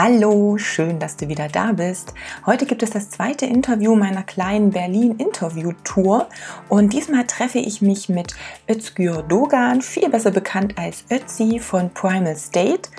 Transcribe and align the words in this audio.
Hallo, 0.00 0.58
schön, 0.58 1.00
dass 1.00 1.16
du 1.16 1.26
wieder 1.26 1.48
da 1.48 1.72
bist. 1.72 2.14
Heute 2.46 2.66
gibt 2.66 2.84
es 2.84 2.90
das 2.90 3.10
zweite 3.10 3.46
Interview 3.46 3.96
meiner 3.96 4.22
kleinen 4.22 4.70
Berlin-Interview-Tour 4.70 6.28
und 6.68 6.92
diesmal 6.92 7.26
treffe 7.26 7.58
ich 7.58 7.82
mich 7.82 8.08
mit 8.08 8.36
Özgür 8.70 9.24
Dogan, 9.24 9.82
viel 9.82 10.08
besser 10.08 10.30
bekannt 10.30 10.74
als 10.78 11.02
Ötzi 11.10 11.58
von 11.58 11.90
Primal 11.90 12.36
State. 12.36 12.90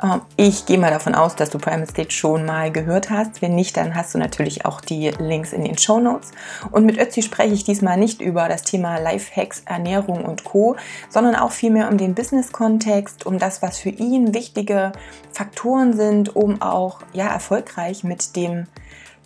Ähm, 0.00 0.20
ich 0.36 0.64
gehe 0.64 0.78
mal 0.78 0.92
davon 0.92 1.16
aus, 1.16 1.34
dass 1.34 1.50
du 1.50 1.58
Primal 1.58 1.88
State 1.88 2.12
schon 2.12 2.46
mal 2.46 2.70
gehört 2.70 3.10
hast. 3.10 3.42
Wenn 3.42 3.56
nicht, 3.56 3.76
dann 3.76 3.96
hast 3.96 4.14
du 4.14 4.18
natürlich 4.18 4.64
auch 4.64 4.80
die 4.80 5.10
Links 5.18 5.52
in 5.52 5.64
den 5.64 5.76
Show 5.76 5.98
Notes. 5.98 6.30
Und 6.70 6.86
mit 6.86 6.98
Ötzi 7.00 7.22
spreche 7.22 7.54
ich 7.54 7.64
diesmal 7.64 7.96
nicht 7.96 8.20
über 8.20 8.48
das 8.48 8.62
Thema 8.62 8.98
Lifehacks, 8.98 9.62
Ernährung 9.66 10.24
und 10.24 10.44
Co., 10.44 10.76
sondern 11.08 11.34
auch 11.34 11.50
vielmehr 11.50 11.90
um 11.90 11.98
den 11.98 12.14
Business-Kontext, 12.14 13.26
um 13.26 13.40
das, 13.40 13.60
was 13.60 13.78
für 13.78 13.88
ihn 13.90 14.34
wichtige 14.34 14.92
Faktoren 15.32 15.94
sind, 15.94 16.36
um 16.44 16.60
auch 16.60 17.00
ja, 17.14 17.26
erfolgreich 17.26 18.04
mit 18.04 18.36
dem 18.36 18.66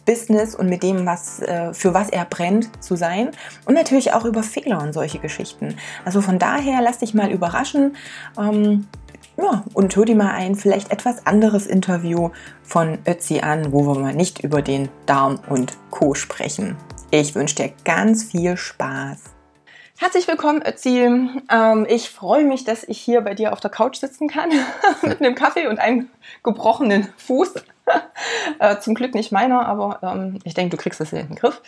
Business 0.07 0.55
und 0.55 0.69
mit 0.69 0.83
dem, 0.83 1.05
was, 1.05 1.41
äh, 1.41 1.75
für 1.75 1.93
was 1.93 2.09
er 2.09 2.25
brennt, 2.25 2.83
zu 2.83 2.97
sein. 2.97 3.31
Und 3.67 3.75
natürlich 3.75 4.13
auch 4.13 4.25
über 4.25 4.43
Fehler 4.43 4.81
und 4.81 4.95
solche 4.95 5.19
Geschichten. 5.19 5.75
Also 6.05 6.23
von 6.23 6.39
daher 6.39 6.81
lass 6.81 6.99
dich 6.99 7.13
mal 7.13 7.31
überraschen. 7.31 7.97
Ähm, 8.39 8.87
ja, 9.37 9.65
und 9.75 9.95
hör 9.95 10.05
dir 10.05 10.17
mal 10.17 10.33
ein 10.33 10.55
vielleicht 10.55 10.91
etwas 10.91 11.27
anderes 11.27 11.67
Interview 11.67 12.31
von 12.63 12.99
Ötzi 13.07 13.41
an, 13.41 13.73
wo 13.73 13.87
wir 13.87 13.99
mal 13.99 14.15
nicht 14.15 14.43
über 14.43 14.63
den 14.63 14.89
Darm 15.07 15.41
und 15.49 15.77
Co. 15.91 16.15
sprechen. 16.15 16.77
Ich 17.11 17.35
wünsche 17.35 17.57
dir 17.57 17.73
ganz 17.85 18.25
viel 18.25 18.57
Spaß. 18.57 19.38
Herzlich 20.01 20.29
willkommen, 20.29 20.63
Ötzi. 20.65 21.01
Ähm, 21.51 21.87
ich 21.89 22.09
freue 22.11 22.45
mich, 22.45 22.63
dass 22.63 22.85
ich 22.85 23.01
hier 23.01 23.21
bei 23.21 23.35
dir 23.35 23.53
auf 23.53 23.59
der 23.59 23.71
Couch 23.71 23.97
sitzen 23.97 24.29
kann 24.29 24.49
mit 25.03 25.21
einem 25.21 25.35
Kaffee 25.35 25.67
und 25.67 25.81
einem 25.81 26.09
gebrochenen 26.45 27.13
Fuß. 27.17 27.55
äh, 28.61 28.79
zum 28.79 28.95
Glück 28.95 29.17
nicht 29.17 29.33
meiner, 29.33 29.67
aber 29.67 29.99
ähm, 30.05 30.39
ich 30.45 30.55
denke, 30.55 30.77
du 30.77 30.81
kriegst 30.81 31.01
das 31.01 31.13
in 31.13 31.27
den 31.27 31.35
Griff. 31.35 31.61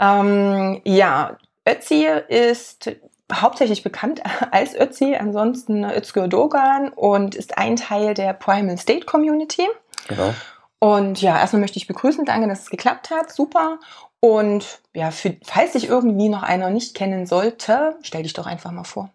Ähm, 0.00 0.80
ja, 0.84 1.36
Ötzi 1.64 2.08
ist 2.26 2.90
hauptsächlich 3.32 3.84
bekannt 3.84 4.20
als 4.50 4.74
Ötzi, 4.74 5.14
ansonsten 5.14 5.84
Özgür 5.84 6.26
Dogan 6.26 6.88
und 6.88 7.36
ist 7.36 7.56
ein 7.56 7.76
Teil 7.76 8.14
der 8.14 8.32
Primal 8.32 8.78
State 8.78 9.06
Community. 9.06 9.68
Genau. 10.08 10.34
Und 10.80 11.22
ja, 11.22 11.38
erstmal 11.38 11.60
möchte 11.60 11.76
ich 11.76 11.86
begrüßen, 11.86 12.24
danke, 12.24 12.48
dass 12.48 12.62
es 12.62 12.70
geklappt 12.70 13.10
hat, 13.10 13.30
super. 13.30 13.78
Und 14.20 14.80
ja, 14.94 15.10
für, 15.10 15.36
falls 15.42 15.72
sich 15.72 15.88
irgendwie 15.88 16.28
noch 16.28 16.42
einer 16.42 16.70
nicht 16.70 16.94
kennen 16.94 17.26
sollte, 17.26 17.96
stell 18.02 18.22
dich 18.22 18.34
doch 18.34 18.46
einfach 18.46 18.70
mal 18.70 18.84
vor. 18.84 19.10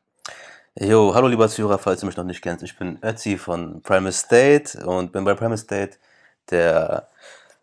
Jo, 0.77 1.13
hallo 1.15 1.27
lieber 1.27 1.47
Zuhörer, 1.47 1.77
falls 1.77 2.01
du 2.01 2.07
mich 2.07 2.17
noch 2.17 2.25
nicht 2.25 2.41
kennst. 2.41 2.63
Ich 2.63 2.77
bin 2.77 2.99
Ötzi 3.01 3.37
von 3.37 3.81
Primal 3.81 4.11
State 4.11 4.85
und 4.85 5.11
bin 5.11 5.23
bei 5.23 5.33
Primal 5.33 5.57
State 5.57 5.97
der 6.49 7.07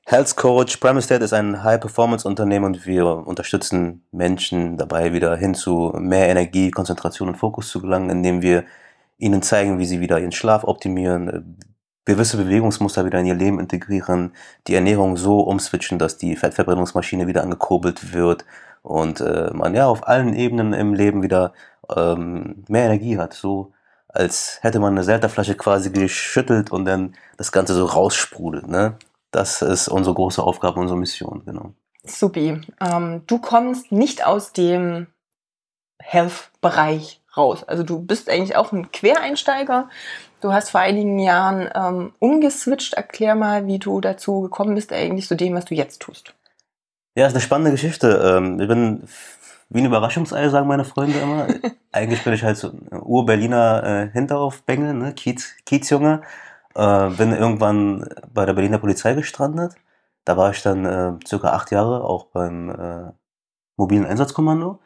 Health 0.07 0.37
Coach. 0.37 0.79
Primal 0.79 1.03
State 1.03 1.25
ist 1.25 1.33
ein 1.33 1.63
High-Performance-Unternehmen 1.63 2.65
und 2.65 2.87
wir 2.87 3.07
unterstützen 3.07 4.07
Menschen 4.13 4.79
dabei, 4.79 5.13
wieder 5.13 5.37
hin 5.37 5.55
zu 5.55 5.93
mehr 5.99 6.29
Energie, 6.29 6.71
Konzentration 6.71 7.29
und 7.29 7.37
Fokus 7.37 7.69
zu 7.69 7.81
gelangen, 7.83 8.09
indem 8.09 8.41
wir 8.41 8.65
ihnen 9.19 9.43
zeigen, 9.43 9.79
wie 9.79 9.87
sie 9.87 10.01
wieder 10.01 10.19
ihren 10.19 10.33
Schlaf 10.33 10.65
optimieren, 10.65 11.59
gewisse 12.05 12.37
Bewegungsmuster 12.37 13.05
wieder 13.05 13.21
in 13.21 13.27
ihr 13.27 13.35
Leben 13.35 13.61
integrieren, 13.61 14.33
die 14.67 14.75
Ernährung 14.75 15.17
so 15.17 15.41
umswitchen, 15.41 15.99
dass 15.99 16.19
die 16.19 16.37
Fettverbrennungsmaschine 16.37 17.27
wieder 17.27 17.43
angekurbelt 17.43 18.13
wird 18.13 18.45
und 18.83 19.21
äh, 19.21 19.51
man 19.53 19.75
ja 19.75 19.87
auf 19.87 20.07
allen 20.09 20.35
Ebenen 20.35 20.73
im 20.73 20.95
Leben 20.95 21.23
wieder 21.23 21.53
ähm, 21.95 22.65
mehr 22.69 22.87
Energie 22.87 23.19
hat. 23.19 23.35
So 23.35 23.73
als 24.09 24.59
hätte 24.63 24.79
man 24.79 24.93
eine 24.93 25.05
Selterflasche 25.05 25.55
quasi 25.55 25.91
geschüttelt 25.91 26.71
und 26.71 26.85
dann 26.85 27.15
das 27.37 27.51
Ganze 27.51 27.75
so 27.75 27.87
raussprudelt. 27.87 28.69
Ne? 28.69 28.97
Das 29.31 29.63
ist 29.63 29.89
unsere 29.89 30.15
große 30.15 30.43
Aufgabe, 30.43 30.81
unsere 30.81 30.99
Mission, 30.99 31.43
genau. 31.47 31.73
Supi. 32.05 32.61
Ähm, 32.81 33.23
du 33.27 33.39
kommst 33.39 33.93
nicht 33.93 34.27
aus 34.27 34.53
dem 34.53 35.07
Health-Bereich 36.01 37.23
raus. 37.37 37.65
Also 37.65 37.83
du 37.85 38.01
bist 38.01 38.29
eigentlich 38.29 38.57
auch 38.57 38.73
ein 38.73 38.93
Quereinsteiger. 38.93 39.89
Du 40.43 40.53
hast 40.53 40.71
vor 40.71 40.81
einigen 40.81 41.21
Jahren 41.21 41.71
ähm, 41.73 42.13
umgeswitcht. 42.19 42.95
Erklär 42.95 43.37
mal, 43.37 43.69
wie 43.69 43.79
du 43.79 44.01
dazu 44.01 44.41
gekommen 44.41 44.75
bist, 44.75 44.93
eigentlich 44.93 45.29
zu 45.29 45.37
dem, 45.37 45.55
was 45.55 45.67
du 45.67 45.75
jetzt 45.75 46.03
tust. 46.03 46.35
Ja, 47.15 47.29
ist 47.29 47.35
eine 47.35 47.41
spannende 47.41 47.71
Geschichte. 47.71 48.09
Ähm, 48.37 48.59
ich 48.59 48.67
bin 48.67 49.05
wie 49.69 49.79
ein 49.79 49.87
Überraschungsei, 49.87 50.49
sagen 50.49 50.67
meine 50.67 50.85
Freunde 50.85 51.21
immer. 51.21 51.47
eigentlich 51.93 52.25
bin 52.25 52.33
ich 52.33 52.43
halt 52.43 52.57
so 52.57 52.71
ein 52.71 53.01
Ur-Berliner 53.01 53.85
äh, 53.85 54.11
Hinteraufbengel, 54.13 54.95
ne? 54.95 55.15
Kiez, 55.15 55.55
Kiezjunge. 55.65 56.23
Äh, 56.75 57.11
bin 57.11 57.33
irgendwann 57.33 58.09
bei 58.35 58.45
der 58.45 58.55
Berliner 58.55 58.79
Polizei 58.79 59.15
gestrandet. 59.15 59.77
Da 60.25 60.37
war 60.37 60.51
ich 60.51 60.61
dann 60.63 60.85
äh, 60.85 61.13
circa 61.25 61.51
acht 61.51 61.71
Jahre 61.71 62.03
auch 62.03 62.27
beim 62.27 62.69
äh, 62.69 63.13
mobilen 63.77 64.07
Einsatzkommando. 64.07 64.81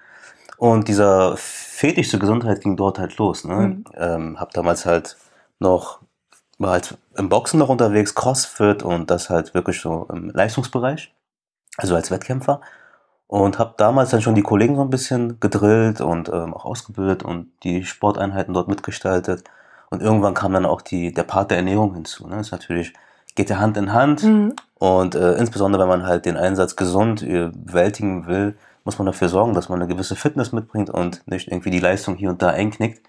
Und 0.59 0.89
dieser 0.89 1.35
Fetisch 1.39 2.11
zur 2.11 2.21
Gesundheit 2.21 2.61
ging 2.61 2.77
dort 2.77 2.99
halt 2.99 3.17
los. 3.17 3.45
Ne? 3.45 3.55
Mhm. 3.55 3.85
Ähm, 3.95 4.41
hab 4.41 4.53
damals 4.53 4.85
halt 4.85 5.17
noch, 5.59 6.01
war 6.59 6.73
halt 6.73 6.97
im 7.17 7.29
Boxen 7.29 7.59
noch 7.59 7.69
unterwegs, 7.69 8.15
Crossfit 8.15 8.83
und 8.83 9.11
das 9.11 9.31
halt 9.31 9.55
wirklich 9.55 9.81
so 9.81 10.07
im 10.13 10.31
Leistungsbereich, 10.31 11.15
also 11.77 11.95
als 11.95 12.11
Wettkämpfer. 12.11 12.61
Und 13.29 13.59
habe 13.59 13.75
damals 13.77 14.11
dann 14.11 14.23
schon 14.23 14.37
die 14.37 14.43
Kollegen 14.43 14.77
so 14.77 14.83
ein 14.83 14.91
bisschen 14.91 15.41
gedrillt 15.41 16.01
und 16.01 16.29
ähm, 16.29 16.55
auch 16.55 16.65
ausgebildet 16.65 17.25
und 17.25 17.51
die 17.65 17.85
Sporteinheiten 17.85 18.55
dort 18.55 18.69
mitgestaltet. 18.69 19.43
Und 19.91 20.01
irgendwann 20.01 20.35
kam 20.35 20.53
dann 20.53 20.65
auch 20.65 20.81
die, 20.81 21.13
der 21.13 21.25
Part 21.25 21.51
der 21.51 21.59
Ernährung 21.59 21.95
hinzu. 21.95 22.29
Ne? 22.29 22.37
Das 22.37 22.47
ist 22.47 22.53
natürlich, 22.53 22.93
geht 23.35 23.51
ja 23.51 23.59
Hand 23.59 23.77
in 23.77 23.93
Hand. 23.93 24.23
Mhm. 24.23 24.55
Und 24.79 25.17
äh, 25.17 25.33
insbesondere, 25.35 25.83
wenn 25.83 25.89
man 25.89 26.07
halt 26.07 26.25
den 26.25 26.37
Einsatz 26.37 26.77
gesund 26.77 27.23
äh, 27.23 27.51
bewältigen 27.53 28.29
will, 28.29 28.57
muss 28.85 28.99
man 28.99 29.07
dafür 29.07 29.29
sorgen, 29.29 29.55
dass 29.55 29.69
man 29.69 29.83
eine 29.83 29.93
gewisse 29.93 30.15
Fitness 30.15 30.53
mitbringt 30.53 30.91
und 30.91 31.27
nicht 31.27 31.49
irgendwie 31.49 31.71
die 31.71 31.81
Leistung 31.81 32.15
hier 32.15 32.31
und 32.31 32.41
da 32.41 32.51
einknickt. 32.51 33.03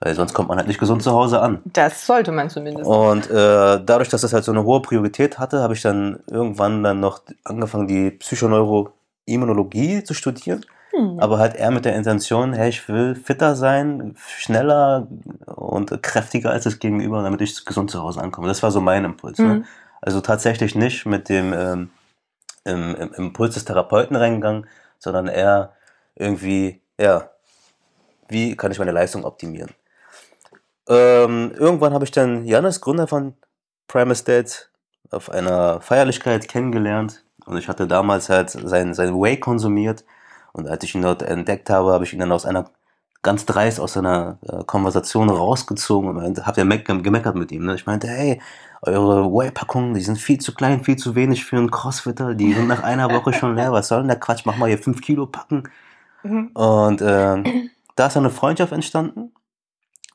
Weil 0.00 0.14
sonst 0.14 0.34
kommt 0.34 0.48
man 0.48 0.58
halt 0.58 0.68
nicht 0.68 0.80
gesund 0.80 1.02
zu 1.02 1.12
Hause 1.12 1.40
an. 1.40 1.62
Das 1.64 2.06
sollte 2.06 2.32
man 2.32 2.50
zumindest. 2.50 2.86
Und 2.86 3.30
äh, 3.30 3.80
dadurch, 3.84 4.08
dass 4.08 4.20
das 4.20 4.32
halt 4.32 4.44
so 4.44 4.52
eine 4.52 4.64
hohe 4.64 4.82
Priorität 4.82 5.38
hatte, 5.38 5.60
habe 5.60 5.74
ich 5.74 5.82
dann 5.82 6.20
irgendwann 6.30 6.82
dann 6.82 7.00
noch 7.00 7.22
angefangen, 7.44 7.86
die 7.86 8.10
Psychoneuroimmunologie 8.10 10.04
zu 10.04 10.12
studieren. 10.12 10.64
Hm. 10.90 11.18
Aber 11.20 11.38
halt 11.38 11.54
eher 11.54 11.70
mit 11.70 11.84
der 11.84 11.96
Intention, 11.96 12.52
hey, 12.52 12.68
ich 12.68 12.88
will 12.88 13.14
fitter 13.14 13.56
sein, 13.56 14.16
schneller 14.38 15.06
und 15.46 16.02
kräftiger 16.02 16.50
als 16.50 16.64
das 16.64 16.78
Gegenüber, 16.78 17.22
damit 17.22 17.40
ich 17.40 17.64
gesund 17.64 17.90
zu 17.90 18.02
Hause 18.02 18.20
ankomme. 18.20 18.48
Das 18.48 18.62
war 18.62 18.70
so 18.70 18.80
mein 18.80 19.04
Impuls. 19.04 19.38
Ne? 19.38 19.44
Hm. 19.44 19.58
Ne? 19.58 19.64
Also 20.00 20.20
tatsächlich 20.20 20.74
nicht 20.74 21.06
mit 21.06 21.28
dem 21.30 21.52
ähm, 21.52 21.90
im, 22.64 22.94
im 22.94 23.14
Impuls 23.14 23.54
des 23.54 23.64
Therapeuten 23.64 24.16
reingegangen, 24.16 24.66
sondern 24.98 25.28
eher 25.28 25.72
irgendwie, 26.14 26.80
ja, 26.98 27.30
wie 28.28 28.56
kann 28.56 28.72
ich 28.72 28.78
meine 28.78 28.92
Leistung 28.92 29.24
optimieren? 29.24 29.70
Ähm, 30.88 31.52
irgendwann 31.56 31.94
habe 31.94 32.04
ich 32.04 32.10
dann 32.10 32.44
Janis, 32.44 32.80
Gründer 32.80 33.06
von 33.06 33.34
Primus 33.88 34.18
State, 34.18 34.52
auf 35.10 35.30
einer 35.30 35.80
Feierlichkeit 35.80 36.48
kennengelernt 36.48 37.24
und 37.46 37.56
ich 37.56 37.68
hatte 37.68 37.86
damals 37.86 38.28
halt 38.28 38.50
sein, 38.50 38.94
sein 38.94 39.14
Whey 39.14 39.38
konsumiert 39.38 40.04
und 40.52 40.68
als 40.68 40.84
ich 40.84 40.94
ihn 40.94 41.02
dort 41.02 41.22
entdeckt 41.22 41.70
habe, 41.70 41.92
habe 41.92 42.04
ich 42.04 42.12
ihn 42.12 42.18
dann 42.18 42.32
aus 42.32 42.46
einer 42.46 42.70
ganz 43.22 43.46
dreist 43.46 43.80
aus 43.80 43.96
einer 43.96 44.38
äh, 44.46 44.64
Konversation 44.64 45.30
rausgezogen 45.30 46.10
und 46.10 46.46
habe 46.46 46.60
ja 46.60 46.66
gemeckert 46.66 47.34
mit 47.34 47.52
ihm. 47.52 47.64
Ne? 47.64 47.74
Ich 47.74 47.86
meinte, 47.86 48.06
hey, 48.06 48.40
eure 48.82 49.24
Whey-Packungen, 49.32 49.94
die 49.94 50.02
sind 50.02 50.18
viel 50.18 50.38
zu 50.38 50.54
klein, 50.54 50.84
viel 50.84 50.96
zu 50.96 51.14
wenig 51.14 51.44
für 51.44 51.56
einen 51.56 51.70
Crossfitter, 51.70 52.34
die 52.34 52.52
sind 52.52 52.68
nach 52.68 52.82
einer 52.82 53.10
Woche 53.10 53.32
schon 53.32 53.56
leer, 53.56 53.72
was 53.72 53.88
soll 53.88 54.00
denn 54.00 54.08
der 54.08 54.20
Quatsch, 54.20 54.42
mach 54.44 54.58
mal 54.58 54.68
hier 54.68 54.78
5 54.78 55.00
Kilo 55.00 55.26
packen. 55.26 55.64
Mhm. 56.22 56.48
Und 56.48 57.00
äh, 57.00 57.70
da 57.96 58.06
ist 58.06 58.16
eine 58.16 58.30
Freundschaft 58.30 58.72
entstanden 58.72 59.32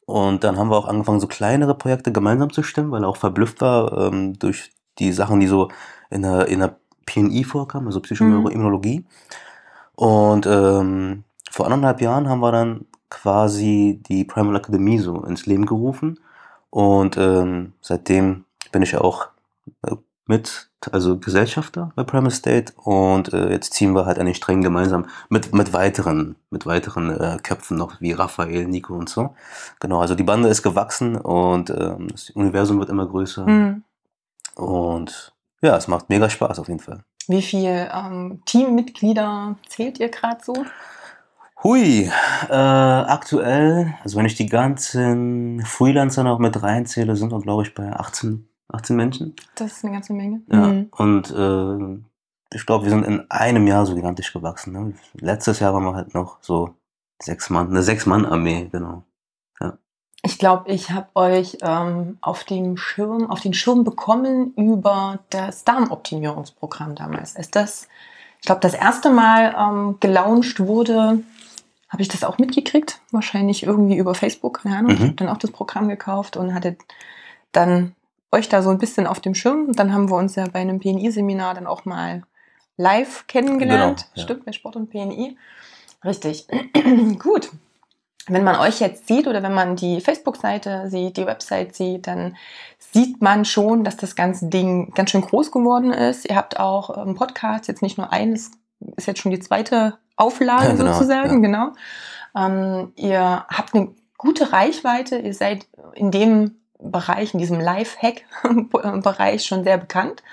und 0.10 0.44
dann 0.44 0.58
haben 0.58 0.72
wir 0.72 0.76
auch 0.76 0.88
angefangen, 0.88 1.20
so 1.20 1.28
kleinere 1.28 1.76
Projekte 1.76 2.12
gemeinsam 2.12 2.52
zu 2.52 2.64
stimmen, 2.64 2.90
weil 2.90 3.04
er 3.04 3.10
auch 3.10 3.18
verblüfft 3.18 3.62
war 3.62 4.12
ähm, 4.12 4.40
durch 4.40 4.72
die 4.98 5.12
Sachen, 5.12 5.40
die 5.40 5.46
so 5.46 5.70
in 6.10 6.24
der, 6.24 6.48
in 6.48 6.62
der 6.62 6.78
PNI 7.06 7.44
vorkamen, 7.44 7.86
also 7.86 8.00
Psychoneuroimmunologie. 8.00 9.02
Mhm. 9.02 9.06
Und 9.96 10.48
ähm, 10.48 11.24
vor 11.52 11.68
anderthalb 11.68 12.02
Jahren 12.02 12.28
haben 12.28 12.40
wir 12.40 12.52
dann 12.52 12.88
quasi 13.12 14.02
die 14.10 14.24
Primal 14.24 14.56
Akademie 14.56 14.98
so 14.98 15.24
ins 15.24 15.46
Leben 15.46 15.68
gerufen. 15.68 16.20
Und 16.72 17.16
ähm, 17.18 17.74
seitdem 17.80 18.46
bin 18.72 18.82
ich 18.82 18.94
ja 18.94 19.02
auch 19.02 19.28
äh, 19.86 19.96
mit, 20.30 20.70
also 20.92 21.18
Gesellschafter 21.18 21.92
bei 21.96 22.04
Primal 22.04 22.32
State 22.32 22.72
und 22.78 23.34
äh, 23.34 23.50
jetzt 23.50 23.74
ziehen 23.74 23.94
wir 23.94 24.06
halt 24.06 24.20
an 24.20 24.28
den 24.28 24.36
Strängen 24.36 24.64
gemeinsam 24.64 25.08
mit, 25.28 25.54
mit 25.54 25.74
weiteren, 25.74 26.36
mit 26.52 26.66
weiteren 26.66 27.10
äh, 27.10 27.38
Köpfen 27.42 27.78
noch, 27.78 28.00
wie 28.00 28.14
Raphael, 28.14 28.68
Nico 28.68 28.94
und 28.94 29.10
so. 29.10 29.36
Genau, 29.80 30.00
also 30.00 30.14
die 30.16 30.24
Bande 30.24 30.48
ist 30.48 30.62
gewachsen 30.62 31.18
und 31.18 31.72
ähm, 31.72 32.10
das 32.12 32.30
Universum 32.30 32.80
wird 32.80 32.90
immer 32.90 33.08
größer. 33.08 33.46
Mhm. 33.46 33.84
Und 34.56 35.34
ja, 35.62 35.76
es 35.76 35.88
macht 35.88 36.10
mega 36.10 36.30
Spaß 36.30 36.60
auf 36.60 36.68
jeden 36.68 36.80
Fall. 36.80 37.04
Wie 37.28 37.42
viele 37.42 37.92
ähm, 37.92 38.42
Teammitglieder 38.46 39.56
zählt 39.68 40.00
ihr 40.00 40.10
gerade 40.10 40.42
so? 40.44 40.54
Hui, 41.64 42.10
äh, 42.50 42.54
aktuell, 42.54 43.94
also 44.04 44.18
wenn 44.18 44.26
ich 44.26 44.36
die 44.36 44.48
ganzen 44.48 45.64
Freelancer 45.66 46.24
noch 46.24 46.40
mit 46.40 46.62
reinzähle, 46.62 47.16
sind 47.16 47.32
wir, 47.32 47.42
glaube 47.42 47.64
ich, 47.64 47.76
bei 47.76 47.92
18, 47.92 48.49
18 48.72 48.96
Menschen. 48.96 49.36
Das 49.56 49.74
ist 49.78 49.84
eine 49.84 49.94
ganze 49.94 50.14
Menge. 50.14 50.42
Ja. 50.52 50.68
Mhm. 50.68 50.88
Und 50.92 51.32
äh, 51.32 52.56
ich 52.56 52.66
glaube, 52.66 52.86
wir 52.86 52.92
sind 52.92 53.06
in 53.06 53.30
einem 53.30 53.68
Jahr 53.68 53.86
so 53.86 53.96
gigantisch 53.96 54.34
gewachsen. 54.34 54.74
Ne? 54.74 54.94
Letztes 55.14 55.60
Jahr 55.60 55.74
waren 55.74 55.84
wir 55.84 55.96
halt 55.96 56.14
noch 56.14 56.38
so 56.42 56.74
sechs 57.22 57.50
Mann, 57.50 57.70
eine 57.70 57.84
Sechs-Mann-Armee, 57.84 58.70
genau. 58.72 59.04
Ich 60.22 60.38
glaube, 60.38 60.70
ich 60.70 60.92
habe 60.92 61.08
euch 61.16 61.60
ähm, 61.62 62.18
auf 62.20 62.44
den 62.44 62.76
Schirm, 62.76 63.30
auf 63.32 63.40
den 63.40 63.54
Schirm 63.54 63.86
bekommen 63.86 64.54
über 64.56 65.20
das 65.30 65.64
Darmoptimierungsprogramm 65.64 66.96
damals. 66.96 67.36
Ist 67.36 67.56
das, 67.56 67.88
ich 68.42 68.46
glaube, 68.46 68.60
das 68.60 68.74
erste 68.74 69.12
Mal 69.12 69.56
ähm, 69.58 69.96
gelauncht 70.02 70.60
wurde, 70.60 71.24
habe 71.88 72.02
ich 72.02 72.10
das 72.10 72.26
auch 72.26 72.38
mitgekriegt. 72.38 73.00
Wahrscheinlich 73.12 73.64
irgendwie 73.64 73.96
über 73.98 74.14
Facebook, 74.14 74.62
keine 74.64 74.76
Ahnung. 74.76 74.92
Ich 74.92 75.00
Mhm. 75.00 75.04
habe 75.04 75.14
dann 75.16 75.30
auch 75.30 75.38
das 75.38 75.52
Programm 75.52 75.88
gekauft 75.88 76.36
und 76.36 76.54
hatte 76.54 76.76
dann 77.54 77.96
euch 78.32 78.50
da 78.50 78.62
so 78.62 78.70
ein 78.70 78.78
bisschen 78.78 79.08
auf 79.08 79.20
dem 79.20 79.36
Schirm. 79.36 79.66
Und 79.66 79.80
dann 79.80 79.94
haben 79.94 80.10
wir 80.10 80.16
uns 80.16 80.36
ja 80.36 80.46
bei 80.52 80.60
einem 80.60 80.80
PNI-Seminar 80.80 81.54
dann 81.54 81.68
auch 81.68 81.86
mal 81.86 82.24
live 82.78 83.28
kennengelernt. 83.28 84.02
Genau, 84.02 84.16
ja. 84.16 84.24
Stimmt, 84.24 84.46
bei 84.46 84.52
Sport 84.52 84.76
und 84.76 84.90
PNI. 84.90 85.38
Richtig. 86.04 86.48
Gut. 87.20 87.52
Wenn 88.28 88.44
man 88.44 88.58
euch 88.58 88.80
jetzt 88.80 89.08
sieht 89.08 89.28
oder 89.28 89.42
wenn 89.42 89.54
man 89.54 89.76
die 89.76 90.02
Facebook-Seite 90.02 90.90
sieht, 90.90 91.18
die 91.18 91.26
Website 91.26 91.76
sieht, 91.76 92.06
dann 92.06 92.38
sieht 92.78 93.22
man 93.22 93.44
schon, 93.44 93.84
dass 93.84 93.98
das 93.98 94.16
ganze 94.16 94.48
Ding 94.48 94.94
ganz 94.94 95.10
schön 95.10 95.22
groß 95.22 95.52
geworden 95.52 95.92
ist. 95.92 96.30
Ihr 96.30 96.36
habt 96.36 96.60
auch 96.60 96.92
einen 96.92 97.16
Podcast, 97.16 97.68
jetzt 97.68 97.82
nicht 97.82 97.98
nur 97.98 98.14
eines, 98.14 98.52
ist 98.98 99.08
jetzt 99.08 99.20
schon 99.20 99.32
die 99.32 99.40
zweite 99.40 99.98
Auflage 100.16 100.64
Ja, 100.68 100.74
genau, 100.74 100.94
sozusagen, 100.94 101.42
genau. 101.42 101.72
Ähm, 102.38 102.94
ihr 102.96 103.46
habt 103.50 103.74
eine 103.74 103.90
gute 104.18 104.54
Reichweite, 104.54 105.18
ihr 105.18 105.34
seid 105.34 105.68
in 105.96 106.12
dem 106.12 106.60
Bereich, 106.80 107.34
in 107.34 107.40
diesem 107.40 107.60
Live-Hack-Bereich 107.60 109.44
schon 109.46 109.64
sehr 109.64 109.78
bekannt. 109.78 110.24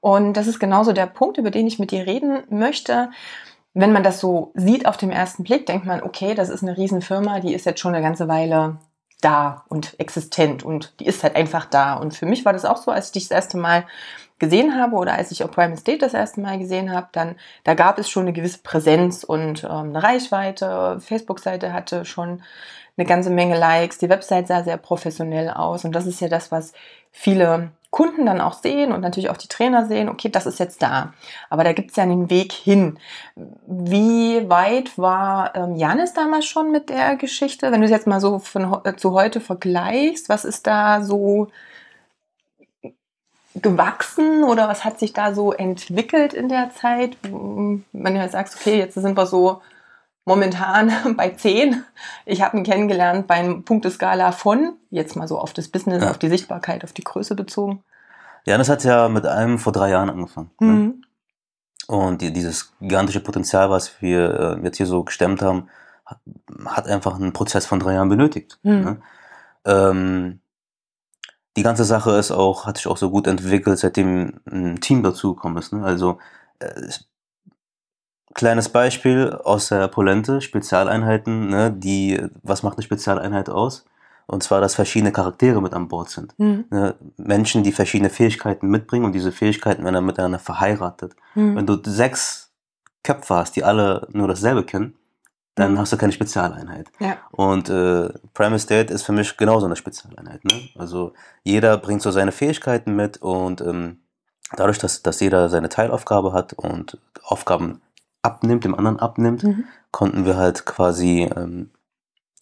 Und 0.00 0.34
das 0.34 0.46
ist 0.46 0.60
genauso 0.60 0.92
der 0.92 1.06
Punkt, 1.06 1.38
über 1.38 1.50
den 1.50 1.66
ich 1.66 1.78
mit 1.78 1.90
dir 1.90 2.06
reden 2.06 2.44
möchte. 2.50 3.10
Wenn 3.74 3.92
man 3.92 4.02
das 4.02 4.20
so 4.20 4.52
sieht 4.54 4.86
auf 4.86 4.96
dem 4.96 5.10
ersten 5.10 5.42
Blick, 5.42 5.66
denkt 5.66 5.86
man, 5.86 6.02
okay, 6.02 6.34
das 6.34 6.48
ist 6.48 6.62
eine 6.62 6.76
Riesenfirma, 6.76 7.40
die 7.40 7.54
ist 7.54 7.66
jetzt 7.66 7.80
schon 7.80 7.94
eine 7.94 8.02
ganze 8.02 8.28
Weile 8.28 8.78
da 9.20 9.64
und 9.68 9.98
existent 9.98 10.62
und 10.62 10.94
die 11.00 11.06
ist 11.06 11.22
halt 11.22 11.36
einfach 11.36 11.64
da. 11.64 11.94
Und 11.94 12.14
für 12.14 12.26
mich 12.26 12.44
war 12.44 12.52
das 12.52 12.64
auch 12.64 12.76
so, 12.76 12.90
als 12.90 13.06
ich 13.06 13.12
dich 13.12 13.28
das 13.28 13.36
erste 13.36 13.56
Mal 13.56 13.84
gesehen 14.38 14.78
habe 14.78 14.96
oder 14.96 15.14
als 15.14 15.30
ich 15.30 15.42
auch 15.42 15.50
Prime 15.50 15.76
State 15.76 15.98
das 15.98 16.14
erste 16.14 16.40
Mal 16.40 16.58
gesehen 16.58 16.92
habe, 16.92 17.08
dann 17.12 17.36
da 17.64 17.74
gab 17.74 17.98
es 17.98 18.10
schon 18.10 18.24
eine 18.24 18.34
gewisse 18.34 18.58
Präsenz 18.58 19.24
und 19.24 19.64
ähm, 19.64 19.70
eine 19.70 20.02
Reichweite. 20.02 20.98
Facebook-Seite 21.00 21.72
hatte 21.72 22.04
schon 22.04 22.42
eine 22.96 23.06
ganze 23.06 23.30
Menge 23.30 23.58
Likes. 23.58 23.98
Die 23.98 24.08
Website 24.08 24.48
sah 24.48 24.62
sehr 24.64 24.76
professionell 24.76 25.50
aus 25.50 25.84
und 25.84 25.92
das 25.92 26.06
ist 26.06 26.20
ja 26.20 26.28
das, 26.28 26.50
was 26.50 26.72
viele 27.12 27.70
Kunden 27.90 28.26
dann 28.26 28.42
auch 28.42 28.52
sehen 28.52 28.92
und 28.92 29.00
natürlich 29.00 29.30
auch 29.30 29.36
die 29.38 29.48
Trainer 29.48 29.86
sehen, 29.86 30.08
okay, 30.08 30.28
das 30.28 30.44
ist 30.44 30.58
jetzt 30.58 30.82
da. 30.82 31.14
Aber 31.48 31.64
da 31.64 31.72
gibt 31.72 31.90
es 31.90 31.96
ja 31.96 32.02
einen 32.02 32.28
Weg 32.28 32.52
hin. 32.52 32.98
Wie 33.66 34.48
weit 34.50 34.98
war 34.98 35.54
ähm, 35.54 35.76
Janis 35.76 36.12
damals 36.12 36.44
schon 36.44 36.70
mit 36.70 36.90
der 36.90 37.16
Geschichte? 37.16 37.72
Wenn 37.72 37.80
du 37.80 37.86
es 37.86 37.90
jetzt 37.90 38.06
mal 38.06 38.20
so 38.20 38.38
von, 38.38 38.80
äh, 38.84 38.96
zu 38.96 39.12
heute 39.12 39.40
vergleichst, 39.40 40.28
was 40.28 40.44
ist 40.44 40.66
da 40.66 41.02
so 41.02 41.48
gewachsen 43.54 44.44
oder 44.44 44.68
was 44.68 44.84
hat 44.84 44.98
sich 44.98 45.14
da 45.14 45.34
so 45.34 45.52
entwickelt 45.52 46.34
in 46.34 46.48
der 46.48 46.70
Zeit? 46.74 47.16
Wenn 47.22 47.84
du 47.92 48.20
jetzt 48.20 48.32
sagst, 48.32 48.56
okay, 48.56 48.76
jetzt 48.78 48.94
sind 48.94 49.16
wir 49.16 49.26
so 49.26 49.62
momentan 50.26 50.92
bei 51.16 51.30
10. 51.30 51.82
Ich 52.26 52.42
habe 52.42 52.58
ihn 52.58 52.64
kennengelernt 52.64 53.26
bei 53.26 53.36
einer 53.36 53.62
Punkteskala 53.62 54.32
von, 54.32 54.74
jetzt 54.90 55.16
mal 55.16 55.26
so 55.26 55.38
auf 55.38 55.54
das 55.54 55.68
Business, 55.68 56.02
Ja. 56.02 56.10
auf 56.10 56.18
die 56.18 56.28
Sichtbarkeit, 56.28 56.84
auf 56.84 56.92
die 56.92 57.04
Größe 57.04 57.34
bezogen. 57.34 57.82
Ja, 58.44 58.58
das 58.58 58.68
hat 58.68 58.84
ja 58.84 59.08
mit 59.08 59.26
einem 59.26 59.58
vor 59.58 59.72
drei 59.72 59.90
Jahren 59.90 60.10
angefangen. 60.10 60.50
Ne? 60.60 60.72
Mhm. 60.72 61.02
Und 61.88 62.20
die, 62.20 62.32
dieses 62.32 62.72
gigantische 62.80 63.20
Potenzial, 63.20 63.70
was 63.70 64.02
wir 64.02 64.58
äh, 64.58 64.64
jetzt 64.64 64.76
hier 64.76 64.86
so 64.86 65.04
gestemmt 65.04 65.40
haben, 65.40 65.68
hat, 66.66 66.86
einfach 66.86 67.16
einen 67.16 67.32
Prozess 67.32 67.66
von 67.66 67.80
drei 67.80 67.94
Jahren 67.94 68.08
benötigt. 68.08 68.58
Mhm. 68.62 68.80
Ne? 68.80 69.02
Ähm, 69.64 70.40
die 71.56 71.62
ganze 71.62 71.84
Sache 71.84 72.12
ist 72.12 72.30
auch, 72.30 72.66
hat 72.66 72.76
sich 72.76 72.86
auch 72.86 72.96
so 72.96 73.10
gut 73.10 73.26
entwickelt, 73.26 73.78
seitdem 73.78 74.40
ein 74.50 74.80
Team 74.80 75.02
dazugekommen 75.02 75.58
ist. 75.58 75.72
Ne? 75.72 75.84
Also 75.84 76.18
äh, 76.58 76.88
kleines 78.36 78.68
Beispiel 78.68 79.32
aus 79.32 79.68
der 79.68 79.88
Polente, 79.88 80.40
Spezialeinheiten, 80.40 81.48
ne? 81.48 81.72
die, 81.72 82.20
was 82.42 82.62
macht 82.62 82.76
eine 82.76 82.84
Spezialeinheit 82.84 83.48
aus? 83.48 83.84
Und 84.28 84.42
zwar, 84.42 84.60
dass 84.60 84.74
verschiedene 84.74 85.12
Charaktere 85.12 85.62
mit 85.62 85.72
an 85.72 85.88
Bord 85.88 86.10
sind. 86.10 86.38
Mhm. 86.38 86.64
Ne? 86.70 86.94
Menschen, 87.16 87.62
die 87.62 87.72
verschiedene 87.72 88.10
Fähigkeiten 88.10 88.68
mitbringen 88.68 89.04
und 89.04 89.12
diese 89.12 89.32
Fähigkeiten 89.32 89.84
werden 89.84 89.94
dann 89.94 90.04
miteinander 90.04 90.38
verheiratet. 90.38 91.14
Mhm. 91.34 91.56
Wenn 91.56 91.66
du 91.66 91.78
sechs 91.84 92.50
Köpfe 93.02 93.36
hast, 93.36 93.56
die 93.56 93.64
alle 93.64 94.06
nur 94.12 94.28
dasselbe 94.28 94.64
kennen, 94.64 94.94
dann 95.54 95.72
Mhm. 95.72 95.78
hast 95.78 95.92
du 95.92 95.96
keine 95.96 96.12
Spezialeinheit. 96.12 96.88
Ja. 96.98 97.16
Und 97.30 97.70
äh, 97.70 98.10
Primal 98.34 98.58
State 98.58 98.92
ist 98.92 99.04
für 99.04 99.12
mich 99.12 99.36
genauso 99.36 99.64
eine 99.66 99.76
Spezialeinheit. 99.76 100.44
Ne? 100.44 100.68
Also 100.76 101.14
jeder 101.44 101.78
bringt 101.78 102.02
so 102.02 102.10
seine 102.10 102.32
Fähigkeiten 102.32 102.94
mit 102.96 103.22
und 103.22 103.60
ähm, 103.62 104.00
dadurch, 104.56 104.78
dass, 104.78 105.02
dass 105.02 105.20
jeder 105.20 105.48
seine 105.48 105.68
Teilaufgabe 105.70 106.32
hat 106.32 106.52
und 106.52 106.98
Aufgaben 107.22 107.80
abnimmt, 108.26 108.64
dem 108.64 108.74
anderen 108.74 108.98
abnimmt, 108.98 109.42
Mhm. 109.44 109.64
konnten 109.90 110.26
wir 110.26 110.36
halt 110.36 110.66
quasi 110.66 111.30
ähm, 111.34 111.70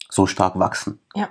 so 0.09 0.25
stark 0.27 0.57
wachsen. 0.59 0.99
Ja. 1.15 1.29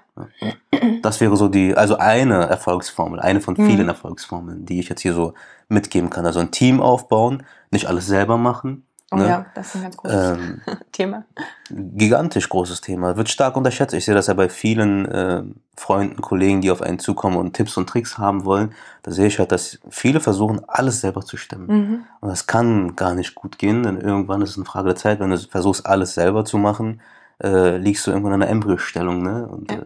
Das 1.03 1.21
wäre 1.21 1.37
so 1.37 1.49
die, 1.49 1.75
also 1.77 1.97
eine 1.99 2.45
Erfolgsformel, 2.47 3.21
eine 3.21 3.41
von 3.41 3.55
Mhm. 3.59 3.67
vielen 3.67 3.89
Erfolgsformeln, 3.89 4.65
die 4.67 4.81
ich 4.81 4.89
jetzt 4.89 5.03
hier 5.03 5.15
so 5.15 5.35
mitgeben 5.69 6.09
kann. 6.11 6.25
Also 6.27 6.41
ein 6.41 6.51
Team 6.51 6.81
aufbauen, 6.81 7.43
nicht 7.71 7.87
alles 7.87 8.07
selber 8.07 8.37
machen. 8.39 8.87
Oh 9.15 9.19
ne? 9.19 9.29
ja, 9.29 9.47
das 9.55 9.69
ist 9.69 9.77
ein 9.77 9.83
ganz 9.83 9.97
großes 9.97 10.39
Ähm, 10.39 10.61
Thema. 10.93 11.25
gigantisch 11.71 12.49
großes 12.49 12.81
Thema. 12.81 13.17
Wird 13.17 13.29
stark 13.29 13.57
unterschätzt. 13.57 13.95
Ich 13.95 14.05
sehe 14.05 14.15
das 14.15 14.27
ja 14.27 14.35
bei 14.35 14.49
vielen 14.49 15.07
äh, 15.07 15.43
Freunden, 15.77 16.21
Kollegen, 16.21 16.61
die 16.61 16.71
auf 16.71 16.83
einen 16.83 16.99
zukommen 16.99 17.37
und 17.37 17.55
Tipps 17.55 17.77
und 17.77 17.89
Tricks 17.89 18.19
haben 18.19 18.45
wollen. 18.45 18.73
Da 19.03 19.11
sehe 19.11 19.27
ich 19.27 19.39
halt, 19.39 19.53
dass 19.53 19.79
viele 19.91 20.21
versuchen, 20.21 20.61
alles 20.69 21.01
selber 21.01 21.23
zu 21.23 21.37
stemmen. 21.37 21.67
Mhm. 21.67 22.05
Und 22.21 22.29
das 22.29 22.47
kann 22.47 22.97
gar 22.97 23.15
nicht 23.15 23.35
gut 23.35 23.59
gehen, 23.59 23.83
denn 23.83 24.01
irgendwann 24.01 24.43
ist 24.43 24.51
es 24.51 24.57
eine 24.57 24.65
Frage 24.67 24.89
der 24.89 24.97
Zeit, 24.97 25.21
wenn 25.21 25.31
du 25.31 25.39
versuchst, 25.39 25.87
alles 25.87 26.15
selber 26.15 26.45
zu 26.45 26.59
machen, 26.59 27.01
äh, 27.43 27.77
liegst 27.79 28.07
du 28.07 28.11
irgendwann 28.13 28.35
in 28.35 28.43
einer 28.43 28.51
Embryostellung, 28.51 29.23
ne? 29.23 29.47
Und 29.49 29.71
Ja. 29.73 29.79
äh, 29.79 29.85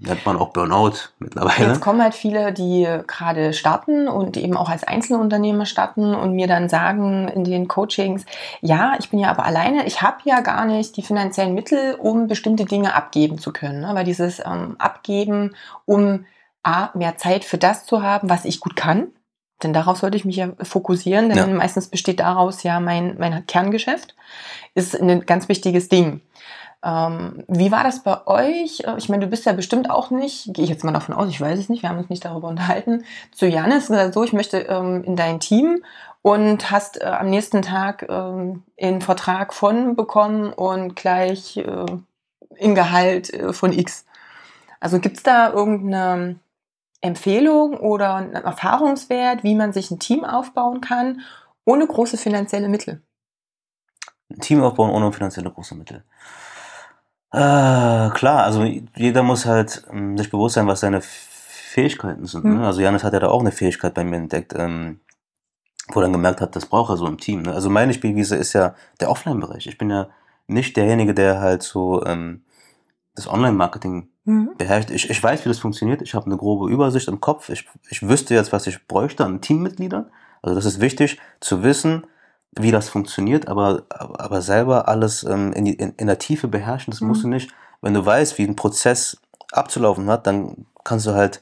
nennt 0.00 0.24
man 0.26 0.36
auch 0.36 0.50
Burnout 0.50 0.92
mittlerweile. 1.18 1.68
Jetzt 1.68 1.80
kommen 1.80 2.02
halt 2.02 2.14
viele, 2.14 2.52
die 2.52 2.86
gerade 3.06 3.52
starten 3.52 4.08
und 4.08 4.36
eben 4.36 4.56
auch 4.56 4.68
als 4.68 4.84
Einzelunternehmer 4.84 5.66
starten 5.66 6.14
und 6.14 6.34
mir 6.34 6.46
dann 6.46 6.68
sagen 6.68 7.28
in 7.28 7.44
den 7.44 7.68
Coachings, 7.68 8.24
ja, 8.60 8.94
ich 8.98 9.10
bin 9.10 9.18
ja 9.18 9.30
aber 9.30 9.44
alleine, 9.44 9.86
ich 9.86 10.02
habe 10.02 10.18
ja 10.24 10.40
gar 10.40 10.64
nicht 10.64 10.96
die 10.96 11.02
finanziellen 11.02 11.54
Mittel, 11.54 11.94
um 11.94 12.26
bestimmte 12.26 12.64
Dinge 12.64 12.94
abgeben 12.94 13.38
zu 13.38 13.52
können. 13.52 13.80
Ne? 13.80 13.90
Weil 13.92 14.04
dieses 14.04 14.40
ähm, 14.40 14.76
Abgeben, 14.78 15.54
um 15.84 16.26
A, 16.62 16.90
mehr 16.94 17.16
Zeit 17.16 17.44
für 17.44 17.58
das 17.58 17.86
zu 17.86 18.02
haben, 18.02 18.28
was 18.28 18.44
ich 18.44 18.60
gut 18.60 18.76
kann, 18.76 19.08
denn 19.62 19.72
darauf 19.72 19.98
sollte 19.98 20.16
ich 20.16 20.24
mich 20.24 20.36
ja 20.36 20.48
fokussieren, 20.62 21.28
denn 21.28 21.38
Ja. 21.38 21.46
meistens 21.46 21.88
besteht 21.88 22.20
daraus 22.20 22.62
ja 22.62 22.80
mein, 22.80 23.16
mein 23.18 23.46
Kerngeschäft, 23.46 24.14
ist 24.74 25.00
ein 25.00 25.24
ganz 25.24 25.48
wichtiges 25.48 25.88
Ding. 25.88 26.20
Ähm, 26.86 27.42
wie 27.48 27.72
war 27.72 27.82
das 27.82 28.04
bei 28.04 28.24
euch? 28.28 28.84
Äh, 28.84 28.94
Ich 28.96 29.08
meine, 29.08 29.24
du 29.24 29.30
bist 29.30 29.44
ja 29.44 29.52
bestimmt 29.52 29.90
auch 29.90 30.10
nicht, 30.10 30.54
gehe 30.54 30.62
ich 30.64 30.70
jetzt 30.70 30.84
mal 30.84 30.92
davon 30.92 31.14
aus, 31.14 31.28
ich 31.28 31.40
weiß 31.40 31.58
es 31.58 31.68
nicht, 31.68 31.82
wir 31.82 31.88
haben 31.88 31.98
uns 31.98 32.10
nicht 32.10 32.24
darüber 32.24 32.46
unterhalten, 32.46 33.04
zu 33.32 33.46
Janis 33.46 33.88
gesagt, 33.88 34.14
so, 34.14 34.22
ich 34.22 34.32
möchte 34.32 34.58
ähm, 34.58 35.02
in 35.02 35.16
dein 35.16 35.40
Team 35.40 35.82
und 36.22 36.70
hast 36.70 37.00
äh, 37.00 37.06
am 37.06 37.28
nächsten 37.28 37.62
Tag 37.62 38.06
ähm, 38.08 38.62
einen 38.80 39.02
Vertrag 39.02 39.52
von 39.52 39.96
bekommen 39.96 40.52
und 40.52 40.94
gleich 40.94 41.56
äh, 41.56 41.86
in 42.56 42.76
Gehalt 42.76 43.34
äh, 43.34 43.52
von 43.52 43.72
X. 43.72 44.04
Also 44.78 45.00
gibt 45.00 45.16
es 45.16 45.22
da 45.24 45.52
irgendeine 45.52 46.38
Empfehlung 47.00 47.78
oder 47.78 48.14
einen 48.14 48.34
Erfahrungswert, 48.34 49.42
wie 49.42 49.56
man 49.56 49.72
sich 49.72 49.90
ein 49.90 49.98
Team 49.98 50.24
aufbauen 50.24 50.80
kann, 50.80 51.22
ohne 51.64 51.84
große 51.86 52.16
finanzielle 52.16 52.68
Mittel? 52.68 53.02
Ein 54.30 54.40
Team 54.40 54.62
aufbauen 54.62 54.90
ohne 54.90 55.12
finanzielle 55.12 55.50
große 55.50 55.74
Mittel. 55.74 56.04
Äh, 57.32 58.10
klar, 58.10 58.44
also 58.44 58.64
jeder 58.94 59.22
muss 59.22 59.46
halt 59.46 59.84
ähm, 59.90 60.16
sich 60.16 60.30
bewusst 60.30 60.54
sein, 60.54 60.66
was 60.66 60.80
seine 60.80 61.00
Fähigkeiten 61.02 62.26
sind. 62.26 62.44
Ne? 62.44 62.54
Mhm. 62.54 62.62
Also 62.62 62.80
Janis 62.80 63.04
hat 63.04 63.12
ja 63.12 63.20
da 63.20 63.28
auch 63.28 63.40
eine 63.40 63.52
Fähigkeit 63.52 63.94
bei 63.94 64.04
mir 64.04 64.16
entdeckt, 64.16 64.54
ähm, 64.56 65.00
wo 65.88 66.00
er 66.00 66.04
dann 66.04 66.12
gemerkt 66.12 66.40
hat, 66.40 66.56
das 66.56 66.66
braucht 66.66 66.90
er 66.90 66.96
so 66.96 67.06
im 67.06 67.18
Team. 67.18 67.42
Ne? 67.42 67.52
Also 67.52 67.68
meine 67.68 67.92
Spielwiese 67.92 68.36
ist 68.36 68.52
ja 68.52 68.74
der 69.00 69.10
Offline-Bereich. 69.10 69.66
Ich 69.66 69.78
bin 69.78 69.90
ja 69.90 70.08
nicht 70.46 70.76
derjenige, 70.76 71.14
der 71.14 71.40
halt 71.40 71.62
so 71.62 72.04
ähm, 72.04 72.42
das 73.14 73.28
Online-Marketing 73.28 74.08
Mhm. 74.26 74.50
beherrscht. 74.58 74.90
Ich, 74.90 75.08
ich 75.08 75.22
weiß, 75.22 75.44
wie 75.44 75.48
das 75.48 75.60
funktioniert. 75.60 76.02
Ich 76.02 76.14
habe 76.14 76.26
eine 76.26 76.36
grobe 76.36 76.68
Übersicht 76.68 77.06
im 77.06 77.20
Kopf. 77.20 77.48
Ich, 77.48 77.64
ich 77.88 78.06
wüsste 78.08 78.34
jetzt, 78.34 78.52
was 78.52 78.66
ich 78.66 78.84
bräuchte 78.88 79.24
an 79.24 79.40
Teammitgliedern. 79.40 80.10
Also 80.42 80.56
das 80.56 80.64
ist 80.64 80.80
wichtig 80.80 81.20
zu 81.38 81.62
wissen, 81.62 82.06
wie 82.58 82.70
das 82.70 82.88
funktioniert, 82.88 83.48
aber, 83.48 83.82
aber 83.90 84.42
selber 84.42 84.88
alles 84.88 85.24
ähm, 85.24 85.52
in, 85.52 85.64
die, 85.66 85.74
in, 85.74 85.92
in 85.96 86.06
der 86.06 86.18
Tiefe 86.18 86.48
beherrschen, 86.48 86.90
das 86.90 87.00
musst 87.00 87.22
du 87.22 87.28
Mhm. 87.28 87.34
nicht. 87.34 87.50
Wenn 87.82 87.94
du 87.94 88.04
weißt, 88.04 88.38
wie 88.38 88.44
ein 88.46 88.56
Prozess 88.56 89.18
abzulaufen 89.52 90.08
hat, 90.08 90.26
dann 90.26 90.66
kannst 90.84 91.06
du 91.06 91.12
halt 91.12 91.40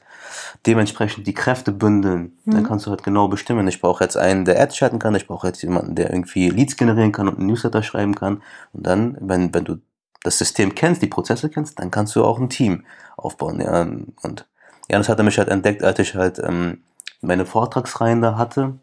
dementsprechend 0.65 1.27
die 1.27 1.33
Kräfte 1.33 1.71
bündeln. 1.71 2.37
Dann 2.45 2.61
Mhm. 2.61 2.67
kannst 2.67 2.85
du 2.85 2.89
halt 2.89 3.03
genau 3.03 3.27
bestimmen. 3.27 3.67
Ich 3.67 3.79
brauche 3.81 4.03
jetzt 4.03 4.17
einen, 4.17 4.45
der 4.45 4.59
Ads 4.61 4.75
schalten 4.77 4.99
kann. 4.99 5.15
Ich 5.15 5.27
brauche 5.27 5.47
jetzt 5.47 5.61
jemanden, 5.61 5.95
der 5.95 6.09
irgendwie 6.09 6.49
Leads 6.49 6.77
generieren 6.77 7.11
kann 7.11 7.27
und 7.27 7.37
einen 7.37 7.47
Newsletter 7.47 7.83
schreiben 7.83 8.15
kann. 8.15 8.41
Und 8.73 8.85
dann, 8.85 9.17
wenn, 9.21 9.53
wenn 9.53 9.63
du 9.63 9.77
das 10.23 10.37
System 10.37 10.73
kennst, 10.75 11.01
die 11.01 11.07
Prozesse 11.07 11.49
kennst, 11.49 11.79
dann 11.79 11.91
kannst 11.91 12.15
du 12.15 12.23
auch 12.25 12.39
ein 12.39 12.49
Team 12.49 12.83
aufbauen. 13.15 13.61
Ja. 13.61 13.81
Und 13.81 14.47
ja, 14.89 14.97
das 14.97 15.07
hat 15.09 15.19
er 15.19 15.23
mich 15.23 15.37
halt 15.37 15.49
entdeckt, 15.49 15.83
als 15.83 15.99
ich 15.99 16.15
halt 16.15 16.39
ähm, 16.39 16.79
meine 17.21 17.45
Vortragsreihen 17.45 18.21
da 18.21 18.37
hatte, 18.37 18.73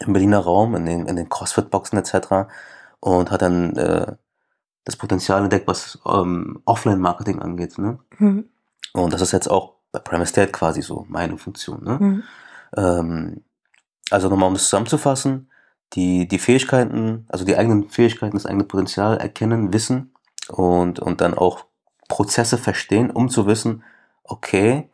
im 0.00 0.12
Berliner 0.12 0.40
Raum, 0.40 0.74
in 0.74 0.86
den, 0.86 1.06
in 1.06 1.16
den 1.16 1.28
CrossFit-Boxen 1.28 1.98
etc. 1.98 2.48
Und 3.00 3.30
hat 3.30 3.42
dann 3.42 3.76
äh, 3.76 4.16
das 4.84 4.96
Potenzial 4.96 5.42
entdeckt, 5.42 5.66
was 5.66 5.98
ähm, 6.06 6.60
Offline-Marketing 6.64 7.40
angeht. 7.40 7.78
Ne? 7.78 7.98
Mhm. 8.18 8.48
Und 8.92 9.12
das 9.12 9.20
ist 9.20 9.32
jetzt 9.32 9.50
auch 9.50 9.74
bei 9.92 9.98
Prime 9.98 10.22
Estate 10.22 10.52
quasi 10.52 10.82
so 10.82 11.06
meine 11.08 11.38
Funktion. 11.38 11.82
Ne? 11.82 11.98
Mhm. 11.98 12.22
Ähm, 12.76 13.44
also 14.10 14.28
nochmal, 14.28 14.48
um 14.48 14.54
das 14.54 14.64
zusammenzufassen, 14.64 15.50
die, 15.94 16.28
die 16.28 16.38
Fähigkeiten, 16.38 17.26
also 17.28 17.44
die 17.44 17.56
eigenen 17.56 17.88
Fähigkeiten, 17.88 18.36
das 18.36 18.46
eigene 18.46 18.64
Potenzial 18.64 19.16
erkennen, 19.18 19.72
wissen 19.72 20.12
und, 20.48 20.98
und 20.98 21.20
dann 21.20 21.34
auch 21.34 21.64
Prozesse 22.08 22.58
verstehen, 22.58 23.10
um 23.10 23.28
zu 23.28 23.46
wissen, 23.46 23.82
okay, 24.24 24.88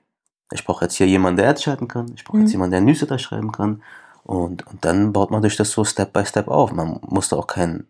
ich 0.53 0.65
brauche 0.65 0.85
jetzt 0.85 0.95
hier 0.95 1.07
jemanden, 1.07 1.39
der 1.39 1.51
Ads 1.51 1.63
schalten 1.63 1.89
kann, 1.89 2.13
ich 2.15 2.25
brauche 2.25 2.39
Mhm. 2.39 2.43
jetzt 2.45 2.53
jemanden, 2.53 2.73
der 2.73 2.81
Newsletter 2.83 3.19
schreiben 3.19 3.53
kann 3.53 3.83
und, 4.25 4.67
und 4.67 4.85
dann 4.85 5.13
baut 5.13 5.31
man 5.31 5.43
sich 5.43 5.57
das 5.57 5.71
so 5.73 5.85
Step 5.85 6.13
by 6.13 6.25
Step 6.25 6.49
auf. 6.49 6.73
Man 6.73 7.01
muss 7.03 7.29
da 7.29 7.37
auch 7.37 7.47
keinen 7.47 7.89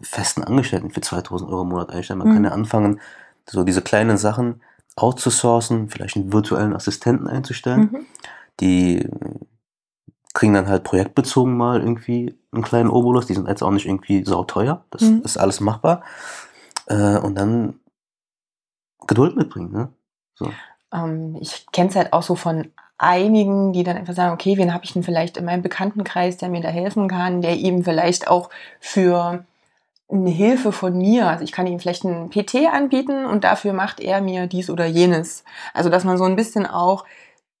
festen 0.00 0.42
Angestellten 0.42 0.90
für 0.90 1.00
2000 1.00 1.50
Euro 1.50 1.62
im 1.62 1.68
Monat 1.68 1.90
einstellen. 1.90 2.18
Man 2.18 2.28
Mhm. 2.28 2.34
kann 2.34 2.44
ja 2.44 2.50
anfangen, 2.52 3.00
so 3.48 3.62
diese 3.64 3.82
kleinen 3.82 4.16
Sachen 4.18 4.62
outzusourcen, 4.96 5.88
vielleicht 5.88 6.16
einen 6.16 6.32
virtuellen 6.32 6.74
Assistenten 6.74 7.26
einzustellen 7.28 7.80
Mhm. 7.92 8.06
die 8.60 9.08
kriegen 10.34 10.54
dann 10.54 10.66
halt 10.68 10.84
projektbezogen 10.84 11.54
mal 11.56 11.80
irgendwie 11.80 12.38
einen 12.52 12.62
kleinen 12.62 12.88
Obolus. 12.90 13.26
Die 13.26 13.34
sind 13.34 13.48
jetzt 13.48 13.62
auch 13.62 13.70
nicht 13.70 13.86
irgendwie 13.86 14.24
sauteuer. 14.24 14.84
Das 14.90 15.02
Mhm. 15.02 15.20
ist 15.24 15.36
alles 15.36 15.60
machbar. 15.60 16.02
Äh, 16.86 17.18
und 17.18 17.34
dann 17.34 17.80
Geduld 19.06 19.36
mitbringen, 19.36 19.72
ne? 19.72 19.88
So. 20.34 20.50
Ähm, 20.92 21.36
ich 21.40 21.66
kenne 21.72 21.90
es 21.90 21.96
halt 21.96 22.12
auch 22.12 22.22
so 22.22 22.34
von 22.34 22.70
einigen, 23.02 23.72
die 23.72 23.82
dann 23.82 23.96
einfach 23.96 24.14
sagen, 24.14 24.32
okay, 24.32 24.56
wen 24.56 24.72
habe 24.72 24.84
ich 24.84 24.92
denn 24.92 25.02
vielleicht 25.02 25.36
in 25.36 25.44
meinem 25.44 25.62
Bekanntenkreis, 25.62 26.36
der 26.36 26.48
mir 26.48 26.60
da 26.60 26.68
helfen 26.68 27.08
kann, 27.08 27.42
der 27.42 27.56
eben 27.56 27.84
vielleicht 27.84 28.28
auch 28.28 28.48
für 28.80 29.44
eine 30.10 30.30
Hilfe 30.30 30.72
von 30.72 30.96
mir, 30.96 31.28
also 31.28 31.42
ich 31.42 31.52
kann 31.52 31.66
ihm 31.66 31.80
vielleicht 31.80 32.04
einen 32.04 32.30
PT 32.30 32.68
anbieten 32.72 33.24
und 33.24 33.44
dafür 33.44 33.72
macht 33.72 33.98
er 33.98 34.20
mir 34.20 34.46
dies 34.46 34.68
oder 34.68 34.84
jenes. 34.84 35.42
Also 35.72 35.88
dass 35.88 36.04
man 36.04 36.18
so 36.18 36.24
ein 36.24 36.36
bisschen 36.36 36.66
auch 36.66 37.04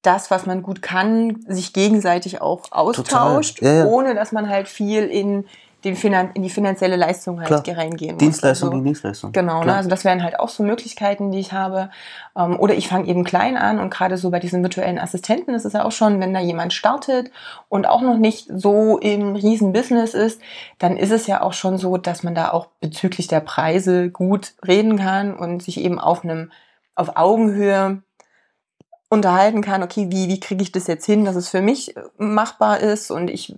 das, 0.02 0.30
was 0.30 0.46
man 0.46 0.62
gut 0.62 0.82
kann, 0.82 1.44
sich 1.46 1.72
gegenseitig 1.72 2.40
auch 2.40 2.70
austauscht, 2.70 3.62
Ja, 3.62 3.72
ja. 3.72 3.84
ohne 3.86 4.14
dass 4.14 4.32
man 4.32 4.48
halt 4.48 4.68
viel 4.68 5.04
in, 5.04 5.46
den 5.84 5.96
Finan 5.96 6.30
in 6.34 6.42
die 6.42 6.50
finanzielle 6.50 6.96
Leistung 6.96 7.40
halt 7.40 7.64
Klar. 7.64 7.76
reingehen. 7.76 8.18
Dienstleistung 8.18 8.68
Also- 8.68 8.76
gegen 8.76 8.84
Dienstleistung. 8.84 9.32
Genau, 9.32 9.64
ne? 9.64 9.74
Also 9.74 9.88
das 9.88 10.04
wären 10.04 10.22
halt 10.22 10.38
auch 10.38 10.48
so 10.48 10.62
Möglichkeiten, 10.62 11.30
die 11.32 11.40
ich 11.40 11.52
habe. 11.52 11.90
Ähm, 12.36 12.58
oder 12.58 12.74
ich 12.74 12.88
fange 12.88 13.06
eben 13.08 13.24
klein 13.24 13.56
an 13.56 13.80
und 13.80 13.90
gerade 13.90 14.16
so 14.16 14.30
bei 14.30 14.38
diesen 14.38 14.62
virtuellen 14.62 14.98
Assistenten 14.98 15.54
ist 15.54 15.64
es 15.64 15.72
ja 15.72 15.84
auch 15.84 15.92
schon, 15.92 16.20
wenn 16.20 16.32
da 16.32 16.40
jemand 16.40 16.72
startet 16.72 17.30
und 17.68 17.86
auch 17.86 18.00
noch 18.02 18.16
nicht 18.16 18.48
so 18.54 18.98
im 18.98 19.34
riesen 19.34 19.72
Business 19.72 20.14
ist, 20.14 20.40
dann 20.78 20.96
ist 20.96 21.10
es 21.10 21.26
ja 21.26 21.42
auch 21.42 21.52
schon 21.52 21.78
so, 21.78 21.96
dass 21.96 22.22
man 22.22 22.34
da 22.34 22.50
auch 22.52 22.68
bezüglich 22.80 23.26
der 23.26 23.40
Preise 23.40 24.10
gut 24.10 24.54
reden 24.66 24.96
kann 24.98 25.34
und 25.34 25.62
sich 25.62 25.80
eben 25.80 25.98
auf 25.98 26.24
einem 26.24 26.52
auf 26.94 27.16
Augenhöhe 27.16 28.02
unterhalten 29.08 29.60
kann, 29.60 29.82
okay, 29.82 30.06
wie, 30.10 30.28
wie 30.28 30.40
kriege 30.40 30.62
ich 30.62 30.72
das 30.72 30.86
jetzt 30.86 31.04
hin, 31.04 31.24
dass 31.26 31.36
es 31.36 31.48
für 31.50 31.60
mich 31.60 31.94
machbar 32.16 32.80
ist 32.80 33.10
und 33.10 33.28
ich, 33.28 33.54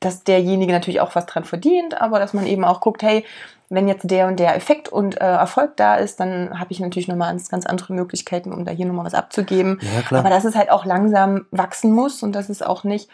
dass 0.00 0.24
derjenige 0.24 0.72
natürlich 0.72 1.00
auch 1.00 1.14
was 1.14 1.26
dran 1.26 1.44
verdient, 1.44 2.00
aber 2.00 2.18
dass 2.18 2.32
man 2.32 2.46
eben 2.46 2.64
auch 2.64 2.80
guckt, 2.80 3.02
hey, 3.02 3.24
wenn 3.68 3.86
jetzt 3.86 4.10
der 4.10 4.26
und 4.26 4.40
der 4.40 4.56
Effekt 4.56 4.88
und 4.88 5.20
äh, 5.20 5.24
Erfolg 5.24 5.76
da 5.76 5.94
ist, 5.94 6.18
dann 6.18 6.58
habe 6.58 6.72
ich 6.72 6.80
natürlich 6.80 7.06
nochmal 7.06 7.30
ganz, 7.30 7.48
ganz 7.48 7.66
andere 7.66 7.92
Möglichkeiten, 7.92 8.52
um 8.52 8.64
da 8.64 8.72
hier 8.72 8.86
nochmal 8.86 9.04
was 9.04 9.14
abzugeben. 9.14 9.78
Ja, 9.94 10.02
klar. 10.02 10.20
Aber 10.20 10.30
dass 10.30 10.44
es 10.44 10.56
halt 10.56 10.70
auch 10.70 10.84
langsam 10.84 11.46
wachsen 11.52 11.92
muss 11.92 12.22
und 12.24 12.32
dass 12.32 12.48
es 12.48 12.62
auch 12.62 12.82
nicht 12.82 13.08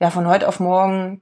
ja, 0.00 0.08
von 0.10 0.26
heute 0.26 0.48
auf 0.48 0.58
morgen 0.60 1.20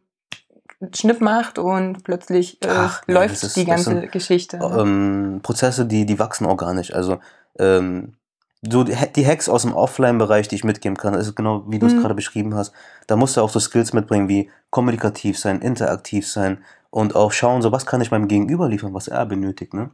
Schnipp 0.95 1.21
macht 1.21 1.59
und 1.59 2.05
plötzlich 2.05 2.63
äh, 2.63 2.69
Ach, 2.71 3.03
läuft 3.09 3.35
das 3.35 3.43
ist- 3.43 3.57
die 3.57 3.65
ganze 3.65 3.91
sind, 4.01 4.13
Geschichte. 4.13 4.59
ne? 4.59 4.77
ähm, 4.79 5.41
Prozesse, 5.43 5.85
die, 5.87 6.07
die 6.07 6.21
wachsen 6.21 6.47
organisch. 6.47 6.95
Also 6.95 7.19
ähm, 7.59 8.15
so 8.63 8.83
die, 8.85 8.97
die 9.15 9.27
Hacks 9.27 9.49
aus 9.49 9.63
dem 9.63 9.73
Offline-Bereich, 9.73 10.49
die 10.49 10.57
ich 10.57 10.65
mitgeben 10.65 10.97
kann, 10.97 11.15
ist 11.15 11.35
genau 11.37 11.65
wie 11.69 11.79
du 11.79 11.87
es 11.87 11.95
Mhm. 11.95 12.01
gerade 12.01 12.15
beschrieben 12.15 12.55
hast. 12.55 12.73
Da 13.07 13.17
musst 13.17 13.37
du 13.37 13.41
auch 13.41 13.51
so 13.51 13.61
Skills 13.61 13.93
mitbringen 13.93 14.29
wie 14.29 14.51
kommunikativ 14.71 15.39
sein, 15.39 15.61
interaktiv 15.61 16.29
sein 16.29 16.59
und 16.91 17.15
auch 17.15 17.33
schauen, 17.33 17.63
so 17.63 17.71
was 17.73 17.87
kann 17.87 18.01
ich 18.01 18.11
meinem 18.11 18.29
Gegenüber 18.29 18.69
liefern, 18.69 18.95
was 18.95 19.09
er 19.09 19.27
benötigt. 19.27 19.75
Ne? 19.75 19.91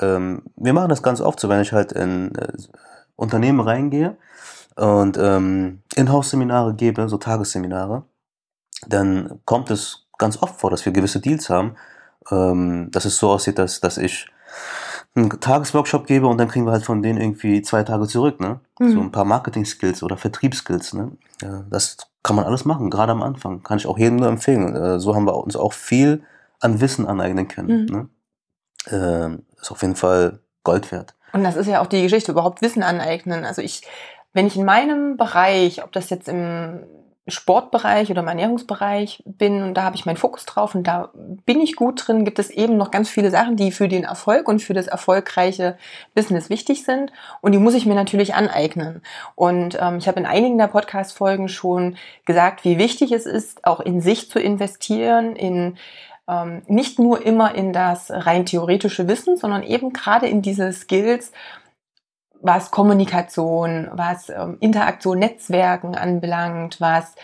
Ähm, 0.00 0.42
wir 0.56 0.72
machen 0.72 0.90
das 0.90 1.02
ganz 1.02 1.20
oft 1.20 1.40
so, 1.40 1.48
wenn 1.48 1.60
ich 1.62 1.72
halt 1.72 1.92
in 1.92 2.34
äh, 2.34 2.52
Unternehmen 3.16 3.60
reingehe 3.60 4.16
und 4.76 5.16
ähm, 5.18 5.82
Inhouse-Seminare 5.94 6.74
gebe, 6.74 7.08
so 7.08 7.16
Tagesseminare, 7.16 8.04
dann 8.86 9.40
kommt 9.44 9.70
es 9.70 10.06
ganz 10.18 10.42
oft 10.42 10.60
vor, 10.60 10.70
dass 10.70 10.84
wir 10.84 10.92
gewisse 10.92 11.20
Deals 11.20 11.48
haben, 11.48 11.76
ähm, 12.30 12.90
dass 12.90 13.04
es 13.04 13.16
so 13.16 13.30
aussieht, 13.30 13.58
dass, 13.58 13.80
dass 13.80 13.96
ich 13.98 14.28
einen 15.14 15.28
Tagesworkshop 15.28 16.06
gebe 16.06 16.26
und 16.26 16.38
dann 16.38 16.48
kriegen 16.48 16.66
wir 16.66 16.72
halt 16.72 16.84
von 16.84 17.02
denen 17.02 17.20
irgendwie 17.20 17.62
zwei 17.62 17.82
Tage 17.82 18.06
zurück, 18.06 18.40
ne? 18.40 18.60
Mhm. 18.78 18.92
So 18.92 19.00
ein 19.00 19.12
paar 19.12 19.24
Marketing-Skills 19.24 20.02
oder 20.02 20.16
Vertriebsskills, 20.16 20.94
ne? 20.94 21.12
Ja, 21.42 21.64
das 21.68 21.98
kann 22.22 22.36
man 22.36 22.44
alles 22.44 22.64
machen, 22.64 22.88
gerade 22.88 23.12
am 23.12 23.22
Anfang. 23.22 23.62
Kann 23.62 23.78
ich 23.78 23.86
auch 23.86 23.98
jedem 23.98 24.16
nur 24.16 24.28
empfehlen. 24.28 24.74
Äh, 24.74 25.00
so 25.00 25.14
haben 25.14 25.26
wir 25.26 25.36
uns 25.36 25.56
auch 25.56 25.72
viel 25.72 26.22
an 26.60 26.80
Wissen 26.80 27.06
aneignen 27.06 27.48
können. 27.48 27.82
Mhm. 27.82 27.86
Ne? 27.86 28.08
Ähm, 28.90 29.42
ist 29.60 29.70
auf 29.70 29.82
jeden 29.82 29.96
Fall 29.96 30.40
Gold 30.64 30.92
wert. 30.92 31.14
Und 31.32 31.44
das 31.44 31.56
ist 31.56 31.66
ja 31.66 31.80
auch 31.80 31.86
die 31.86 32.02
Geschichte, 32.02 32.32
überhaupt 32.32 32.62
Wissen 32.62 32.82
aneignen. 32.82 33.44
Also 33.44 33.62
ich, 33.62 33.82
wenn 34.32 34.46
ich 34.46 34.56
in 34.56 34.64
meinem 34.64 35.16
Bereich, 35.16 35.82
ob 35.82 35.92
das 35.92 36.10
jetzt 36.10 36.28
im 36.28 36.84
Sportbereich 37.28 38.10
oder 38.10 38.22
im 38.22 38.28
Ernährungsbereich 38.28 39.22
bin 39.24 39.62
und 39.62 39.74
da 39.74 39.84
habe 39.84 39.94
ich 39.94 40.06
meinen 40.06 40.16
Fokus 40.16 40.44
drauf 40.44 40.74
und 40.74 40.86
da 40.88 41.10
bin 41.14 41.60
ich 41.60 41.76
gut 41.76 42.06
drin, 42.06 42.24
gibt 42.24 42.40
es 42.40 42.50
eben 42.50 42.76
noch 42.76 42.90
ganz 42.90 43.08
viele 43.08 43.30
Sachen, 43.30 43.54
die 43.54 43.70
für 43.70 43.86
den 43.86 44.02
Erfolg 44.02 44.48
und 44.48 44.60
für 44.60 44.74
das 44.74 44.88
erfolgreiche 44.88 45.78
Business 46.16 46.50
wichtig 46.50 46.84
sind 46.84 47.12
und 47.40 47.52
die 47.52 47.58
muss 47.58 47.74
ich 47.74 47.86
mir 47.86 47.94
natürlich 47.94 48.34
aneignen. 48.34 49.02
Und 49.36 49.78
ähm, 49.80 49.98
ich 49.98 50.08
habe 50.08 50.18
in 50.18 50.26
einigen 50.26 50.58
der 50.58 50.66
Podcast-Folgen 50.66 51.48
schon 51.48 51.96
gesagt, 52.24 52.64
wie 52.64 52.78
wichtig 52.78 53.12
es 53.12 53.26
ist, 53.26 53.64
auch 53.64 53.78
in 53.78 54.00
sich 54.00 54.28
zu 54.28 54.40
investieren, 54.40 55.36
in 55.36 55.76
ähm, 56.28 56.62
nicht 56.66 56.98
nur 56.98 57.24
immer 57.24 57.54
in 57.54 57.72
das 57.72 58.10
rein 58.10 58.46
theoretische 58.46 59.08
Wissen, 59.08 59.36
sondern 59.36 59.62
eben 59.62 59.92
gerade 59.92 60.26
in 60.26 60.42
diese 60.42 60.72
Skills, 60.72 61.32
was 62.42 62.72
Kommunikation, 62.72 63.88
was 63.92 64.28
ähm, 64.28 64.56
Interaktion, 64.58 65.20
Netzwerken 65.20 65.94
anbelangt, 65.94 66.80
was 66.80 67.14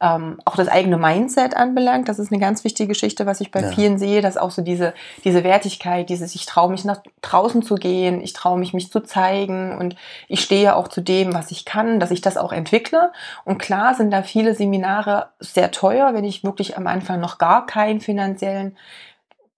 ähm, 0.00 0.38
auch 0.44 0.54
das 0.54 0.68
eigene 0.68 0.96
Mindset 0.96 1.56
anbelangt. 1.56 2.08
Das 2.08 2.20
ist 2.20 2.30
eine 2.30 2.40
ganz 2.40 2.62
wichtige 2.62 2.88
Geschichte, 2.88 3.26
was 3.26 3.40
ich 3.40 3.50
bei 3.50 3.62
Ja. 3.62 3.68
vielen 3.68 3.98
sehe, 3.98 4.20
dass 4.20 4.36
auch 4.36 4.52
so 4.52 4.62
diese, 4.62 4.94
diese 5.24 5.42
Wertigkeit, 5.42 6.08
dieses, 6.08 6.36
ich 6.36 6.46
traue 6.46 6.70
mich 6.70 6.84
nach 6.84 7.02
draußen 7.22 7.62
zu 7.62 7.74
gehen, 7.74 8.20
ich 8.20 8.32
traue 8.34 8.58
mich, 8.58 8.72
mich 8.72 8.92
zu 8.92 9.00
zeigen 9.00 9.76
und 9.76 9.96
ich 10.28 10.40
stehe 10.40 10.76
auch 10.76 10.86
zu 10.86 11.00
dem, 11.00 11.34
was 11.34 11.50
ich 11.50 11.64
kann, 11.64 11.98
dass 11.98 12.12
ich 12.12 12.20
das 12.20 12.36
auch 12.36 12.52
entwickle. 12.52 13.10
Und 13.44 13.58
klar 13.58 13.94
sind 13.94 14.12
da 14.12 14.22
viele 14.22 14.54
Seminare 14.54 15.30
sehr 15.40 15.72
teuer, 15.72 16.14
wenn 16.14 16.24
ich 16.24 16.44
wirklich 16.44 16.78
am 16.78 16.86
Anfang 16.86 17.18
noch 17.18 17.38
gar 17.38 17.66
keinen 17.66 18.00
finanziellen 18.00 18.76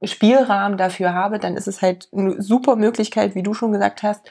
Spielrahmen 0.03 0.79
dafür 0.79 1.13
habe, 1.13 1.39
dann 1.39 1.57
ist 1.57 1.69
es 1.69 1.83
halt 1.83 2.09
eine 2.17 2.41
super 2.41 2.77
Möglichkeit, 2.77 3.35
wie 3.35 3.43
du 3.43 3.53
schon 3.53 3.73
gesagt 3.73 4.03
hast. 4.03 4.23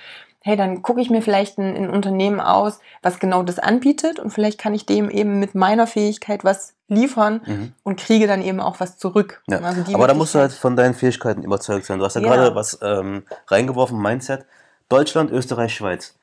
Hey, 0.42 0.56
dann 0.56 0.82
gucke 0.82 1.02
ich 1.02 1.10
mir 1.10 1.22
vielleicht 1.22 1.58
ein, 1.58 1.76
ein 1.76 1.90
Unternehmen 1.90 2.40
aus, 2.40 2.80
was 3.02 3.20
genau 3.20 3.44
das 3.44 3.60
anbietet 3.60 4.20
und 4.20 4.32
vielleicht 4.32 4.58
kann 4.58 4.74
ich 4.74 4.86
dem 4.86 5.10
eben 5.10 5.40
mit 5.40 5.54
meiner 5.54 5.86
Fähigkeit 5.86 6.44
was 6.46 6.74
liefern 6.88 7.42
Mhm. 7.46 7.74
und 7.84 8.00
kriege 8.00 8.26
dann 8.26 8.42
eben 8.42 8.60
auch 8.60 8.80
was 8.80 8.98
zurück. 8.98 9.42
Ja. 9.48 9.60
Also 9.60 9.84
Aber 9.94 10.08
da 10.08 10.14
musst 10.14 10.34
du 10.36 10.40
halt 10.40 10.54
von 10.54 10.76
deinen 10.76 10.94
Fähigkeiten 10.94 11.44
überzeugt 11.44 11.86
sein. 11.86 12.00
Du 12.00 12.06
hast 12.06 12.16
ja, 12.16 12.22
Ja. 12.22 12.36
gerade 12.36 12.56
was 12.56 12.80
ähm, 12.82 13.24
reingeworfen, 13.48 14.02
Mindset. 14.02 14.46
Deutschland, 14.88 15.30
Österreich, 15.32 15.76
Schweiz. 15.76 16.16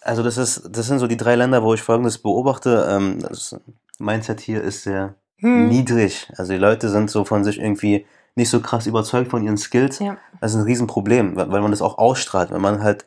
Also 0.00 0.22
das 0.22 0.38
ist, 0.38 0.70
das 0.70 0.86
sind 0.86 1.00
so 1.00 1.06
die 1.06 1.16
drei 1.16 1.34
Länder, 1.34 1.62
wo 1.62 1.74
ich 1.74 1.82
folgendes 1.82 2.18
beobachte. 2.18 2.86
Ähm, 2.88 3.18
das 3.20 3.56
Mindset 3.98 4.40
hier 4.40 4.62
ist 4.62 4.84
sehr 4.84 5.14
hm. 5.38 5.68
niedrig. 5.68 6.30
Also 6.36 6.52
die 6.52 6.58
Leute 6.58 6.88
sind 6.88 7.10
so 7.10 7.24
von 7.24 7.44
sich 7.44 7.58
irgendwie 7.58 8.06
nicht 8.36 8.48
so 8.48 8.60
krass 8.60 8.86
überzeugt 8.86 9.30
von 9.30 9.42
ihren 9.42 9.58
Skills. 9.58 9.98
Ja. 9.98 10.16
Das 10.40 10.52
ist 10.52 10.58
ein 10.58 10.64
Riesenproblem, 10.64 11.36
weil 11.36 11.60
man 11.60 11.72
das 11.72 11.82
auch 11.82 11.98
ausstrahlt. 11.98 12.50
Wenn 12.52 12.60
man 12.60 12.82
halt 12.82 13.04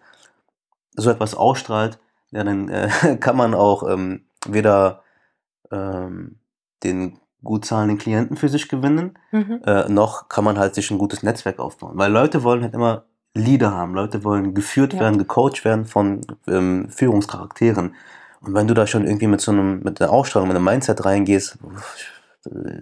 so 0.99 1.09
etwas 1.09 1.35
ausstrahlt, 1.35 1.99
ja, 2.31 2.43
dann 2.43 2.69
äh, 2.69 2.89
kann 3.19 3.37
man 3.37 3.53
auch 3.53 3.87
ähm, 3.89 4.25
weder 4.47 5.03
ähm, 5.71 6.39
den 6.83 7.19
gut 7.43 7.65
zahlenden 7.65 7.97
Klienten 7.97 8.35
für 8.35 8.49
sich 8.49 8.67
gewinnen, 8.67 9.17
mhm. 9.31 9.61
äh, 9.65 9.87
noch 9.87 10.27
kann 10.27 10.43
man 10.43 10.59
halt 10.59 10.75
sich 10.75 10.91
ein 10.91 10.97
gutes 10.97 11.23
Netzwerk 11.23 11.59
aufbauen. 11.59 11.93
Weil 11.95 12.11
Leute 12.11 12.43
wollen 12.43 12.63
halt 12.63 12.73
immer 12.73 13.05
Leader 13.33 13.71
haben, 13.71 13.93
Leute 13.93 14.23
wollen 14.23 14.53
geführt 14.53 14.93
ja. 14.93 15.01
werden, 15.01 15.17
gecoacht 15.17 15.63
werden 15.63 15.85
von 15.85 16.21
ähm, 16.47 16.89
Führungscharakteren. 16.89 17.95
Und 18.41 18.53
wenn 18.53 18.67
du 18.67 18.73
da 18.73 18.87
schon 18.87 19.05
irgendwie 19.05 19.27
mit 19.27 19.41
so 19.41 19.51
einem, 19.51 19.81
mit 19.83 20.01
einer 20.01 20.11
Ausstrahlung, 20.11 20.47
mit 20.47 20.57
einem 20.57 20.65
Mindset 20.65 21.05
reingehst, 21.05 21.57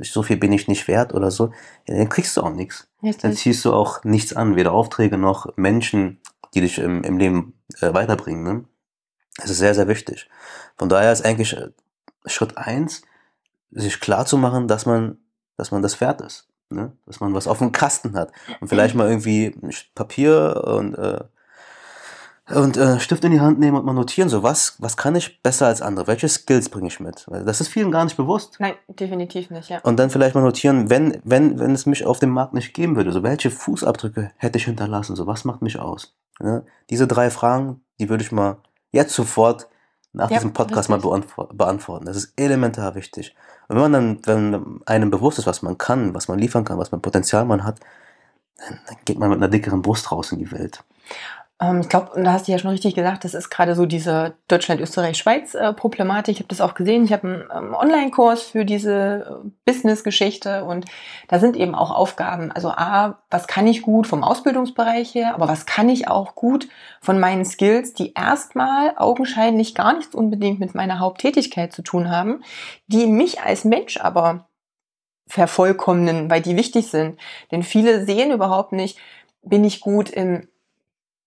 so 0.02 0.24
viel 0.24 0.38
bin 0.38 0.54
ich 0.54 0.68
nicht 0.68 0.88
wert 0.88 1.14
oder 1.14 1.32
so, 1.32 1.52
ja, 1.88 1.98
dann 1.98 2.10
kriegst 2.10 2.38
du 2.38 2.42
auch 2.42 2.52
nichts. 2.52 2.88
Dann 3.22 3.34
ziehst 3.34 3.66
du 3.66 3.74
auch 3.74 4.04
nichts 4.04 4.34
an, 4.34 4.56
weder 4.56 4.72
Aufträge 4.72 5.18
noch 5.18 5.56
Menschen, 5.56 6.20
die 6.58 6.62
dich 6.62 6.80
im, 6.80 7.04
im 7.04 7.18
Leben 7.18 7.54
äh, 7.82 7.94
weiterbringen. 7.94 8.44
Ne? 8.44 8.66
Das 9.38 9.52
ist 9.52 9.60
sehr, 9.60 9.76
sehr 9.76 9.88
wichtig. 9.88 10.28
Von 10.76 10.90
daher 10.90 11.12
ist 11.12 11.24
eigentlich 11.24 11.56
äh, 11.56 11.70
Schritt 12.26 12.58
eins, 12.58 13.04
sich 13.72 14.00
klar 14.00 14.26
zu 14.26 14.38
machen, 14.38 14.68
dass 14.68 14.86
man, 14.86 15.18
dass 15.56 15.72
man 15.72 15.84
das 15.84 16.02
wert 16.02 16.22
ist. 16.22 16.48
Ne? 16.70 16.92
Dass 17.06 17.20
man 17.20 17.34
was 17.34 17.48
auf 17.48 17.60
dem 17.60 17.72
Kasten 17.72 18.16
hat. 18.16 18.32
Und 18.60 18.70
vielleicht 18.70 18.96
mal 18.96 19.08
irgendwie 19.08 19.56
Papier 19.94 20.64
und, 20.66 20.96
äh, 20.96 21.24
und 22.56 22.76
äh, 22.76 23.00
Stift 23.00 23.24
in 23.24 23.32
die 23.32 23.40
Hand 23.40 23.60
nehmen 23.60 23.78
und 23.78 23.86
mal 23.86 23.94
notieren, 23.94 24.30
so 24.30 24.42
was, 24.42 24.76
was 24.80 24.98
kann 24.98 25.16
ich 25.16 25.44
besser 25.44 25.68
als 25.68 25.84
andere? 25.84 26.08
Welche 26.08 26.28
Skills 26.28 26.70
bringe 26.70 26.88
ich 26.88 27.00
mit? 27.00 27.26
Weil 27.28 27.46
das 27.46 27.62
ist 27.62 27.68
vielen 27.68 27.92
gar 27.92 28.04
nicht 28.04 28.18
bewusst. 28.18 28.56
Nein, 28.60 28.74
definitiv 28.88 29.52
nicht, 29.52 29.70
ja. 29.70 29.80
Und 29.84 29.98
dann 30.00 30.10
vielleicht 30.10 30.34
mal 30.34 30.42
notieren, 30.42 30.90
wenn, 30.90 31.22
wenn, 31.24 31.60
wenn 31.60 31.76
es 31.76 31.86
mich 31.86 32.04
auf 32.06 32.18
dem 32.18 32.32
Markt 32.32 32.56
nicht 32.56 32.74
geben 32.74 32.96
würde, 32.96 33.12
so 33.12 33.22
welche 33.22 33.52
Fußabdrücke 33.52 34.32
hätte 34.38 34.58
ich 34.58 34.66
hinterlassen? 34.66 35.16
So 35.16 35.28
was 35.28 35.46
macht 35.46 35.62
mich 35.62 35.78
aus? 35.78 36.18
Ne? 36.40 36.66
Diese 36.90 37.08
drei 37.08 37.30
Fragen, 37.30 37.82
die 38.00 38.10
würde 38.10 38.24
ich 38.24 38.32
mal 38.32 38.58
jetzt 38.92 39.14
sofort 39.14 39.68
nach 40.14 40.30
ja, 40.32 40.38
diesem 40.38 40.54
Podcast 40.54 40.90
richtig. 40.90 41.08
mal 41.38 41.48
beantworten. 41.54 42.06
Das 42.06 42.18
ist 42.18 42.34
elementar 42.36 42.96
wichtig. 42.96 43.36
Und 43.68 43.76
wenn 43.76 43.92
man 43.92 43.94
dann, 43.94 44.20
wenn 44.26 44.82
einem 44.86 45.10
bewusst 45.12 45.40
ist, 45.40 45.48
was 45.48 45.62
man 45.62 45.78
kann, 45.78 46.14
was 46.14 46.28
man 46.28 46.40
liefern 46.40 46.64
kann, 46.64 46.78
was 46.78 46.92
man 46.92 47.02
Potenzial 47.02 47.46
man 47.46 47.64
hat, 47.64 47.80
dann 48.58 48.80
geht 49.06 49.20
man 49.20 49.30
mit 49.30 49.38
einer 49.38 49.50
dickeren 49.50 49.82
Brust 49.82 50.12
raus 50.12 50.32
in 50.32 50.40
die 50.40 50.52
Welt. 50.52 50.84
Ähm, 51.60 51.82
ich 51.82 51.90
glaube, 51.90 52.22
da 52.22 52.34
hast 52.34 52.48
du 52.48 52.52
ja 52.52 52.60
schon 52.60 52.72
richtig 52.72 52.94
gesagt, 52.94 53.24
das 53.24 53.34
ist 53.34 53.50
gerade 53.50 53.74
so 53.76 53.86
diese 53.86 54.36
Deutschland, 54.48 54.80
Österreich, 54.80 55.18
Schweiz-Problematik. 55.18 56.36
ich 56.36 56.40
habe 56.40 56.50
das 56.50 56.62
auch 56.62 56.76
gesehen. 56.76 57.04
Ich 57.06 57.14
habe 57.14 57.28
einen 57.28 57.68
ähm, 57.68 57.74
Online-Kurs 57.74 58.44
für 58.44 58.64
diese 58.66 59.42
äh, 59.44 59.50
Business-Geschichte 59.66 60.64
und 60.66 60.86
da 61.28 61.40
sind 61.40 61.56
eben 61.56 61.74
auch 61.74 61.92
Aufgaben. 61.92 62.52
Also 62.52 62.70
A, 62.70 63.20
was 63.30 63.48
kann 63.48 63.66
ich 63.66 63.82
gut 63.82 64.06
vom 64.06 64.24
Ausbildungsbereich 64.24 65.16
her, 65.16 65.34
aber 65.34 65.48
was 65.48 65.66
kann 65.66 65.90
ich 65.90 66.08
auch 66.08 66.36
gut 66.36 66.68
von 67.02 67.20
meinen 67.20 67.46
Skills, 67.46 67.94
die 67.94 68.14
erstmal 68.14 68.94
augenscheinlich 68.96 69.74
gar 69.74 69.96
nichts 69.96 70.14
unbedingt 70.14 70.60
mit 70.60 70.76
meiner 70.76 71.00
Haupttätigkeit 71.00 71.74
zu 71.74 71.82
tun 71.82 72.12
haben, 72.12 72.44
die 72.88 73.08
mich 73.08 73.42
als 73.42 73.66
Mensch 73.66 73.98
aber 73.98 74.48
vervollkommnen, 75.28 76.30
weil 76.30 76.42
die 76.42 76.56
wichtig 76.56 76.88
sind. 76.88 77.20
Denn 77.52 77.64
viele 77.64 78.06
sehen 78.06 78.32
überhaupt 78.32 78.72
nicht, 78.72 78.98
bin 79.42 79.66
ich 79.66 79.82
gut 79.82 80.10
im 80.10 80.48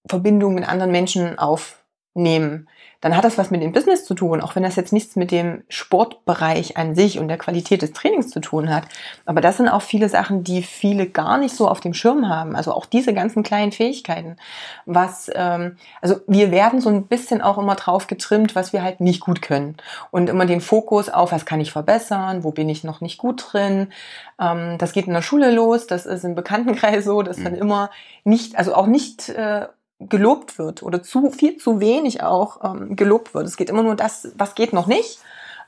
Verbindung 0.08 0.54
mit 0.54 0.68
anderen 0.68 0.92
Menschen 0.92 1.38
aufnehmen, 1.38 2.68
dann 3.00 3.16
hat 3.16 3.24
das 3.24 3.38
was 3.38 3.50
mit 3.50 3.62
dem 3.62 3.72
Business 3.72 4.04
zu 4.04 4.14
tun, 4.14 4.42
auch 4.42 4.56
wenn 4.56 4.62
das 4.62 4.76
jetzt 4.76 4.92
nichts 4.92 5.16
mit 5.16 5.30
dem 5.30 5.62
Sportbereich 5.68 6.76
an 6.76 6.94
sich 6.94 7.18
und 7.18 7.28
der 7.28 7.38
Qualität 7.38 7.80
des 7.80 7.92
Trainings 7.92 8.28
zu 8.28 8.40
tun 8.40 8.72
hat. 8.72 8.84
Aber 9.24 9.40
das 9.40 9.56
sind 9.56 9.68
auch 9.68 9.80
viele 9.80 10.10
Sachen, 10.10 10.44
die 10.44 10.62
viele 10.62 11.06
gar 11.06 11.38
nicht 11.38 11.54
so 11.54 11.66
auf 11.66 11.80
dem 11.80 11.94
Schirm 11.94 12.28
haben. 12.28 12.54
Also 12.54 12.74
auch 12.74 12.84
diese 12.84 13.14
ganzen 13.14 13.42
kleinen 13.42 13.72
Fähigkeiten. 13.72 14.36
Was, 14.84 15.30
ähm, 15.34 15.76
also 16.02 16.20
wir 16.26 16.50
werden 16.50 16.82
so 16.82 16.90
ein 16.90 17.06
bisschen 17.06 17.40
auch 17.40 17.56
immer 17.56 17.74
drauf 17.74 18.06
getrimmt, 18.06 18.54
was 18.54 18.74
wir 18.74 18.82
halt 18.82 19.00
nicht 19.00 19.20
gut 19.20 19.40
können. 19.40 19.78
Und 20.10 20.28
immer 20.28 20.44
den 20.44 20.60
Fokus 20.60 21.08
auf, 21.08 21.32
was 21.32 21.46
kann 21.46 21.60
ich 21.60 21.72
verbessern, 21.72 22.44
wo 22.44 22.50
bin 22.50 22.68
ich 22.68 22.84
noch 22.84 23.00
nicht 23.00 23.16
gut 23.16 23.46
drin. 23.50 23.92
Ähm, 24.38 24.76
das 24.76 24.92
geht 24.92 25.06
in 25.06 25.14
der 25.14 25.22
Schule 25.22 25.50
los, 25.50 25.86
das 25.86 26.04
ist 26.04 26.24
im 26.24 26.34
Bekanntenkreis 26.34 27.06
so, 27.06 27.22
dass 27.22 27.42
dann 27.42 27.54
mhm. 27.54 27.60
immer 27.60 27.90
nicht, 28.24 28.56
also 28.56 28.74
auch 28.74 28.86
nicht 28.86 29.30
äh, 29.30 29.68
gelobt 30.00 30.58
wird 30.58 30.82
oder 30.82 31.02
zu 31.02 31.30
viel 31.30 31.56
zu 31.58 31.80
wenig 31.80 32.22
auch 32.22 32.64
ähm, 32.64 32.96
gelobt 32.96 33.34
wird. 33.34 33.46
Es 33.46 33.56
geht 33.56 33.70
immer 33.70 33.82
nur 33.82 33.96
das, 33.96 34.32
was 34.36 34.54
geht 34.54 34.72
noch 34.72 34.86
nicht, 34.86 35.20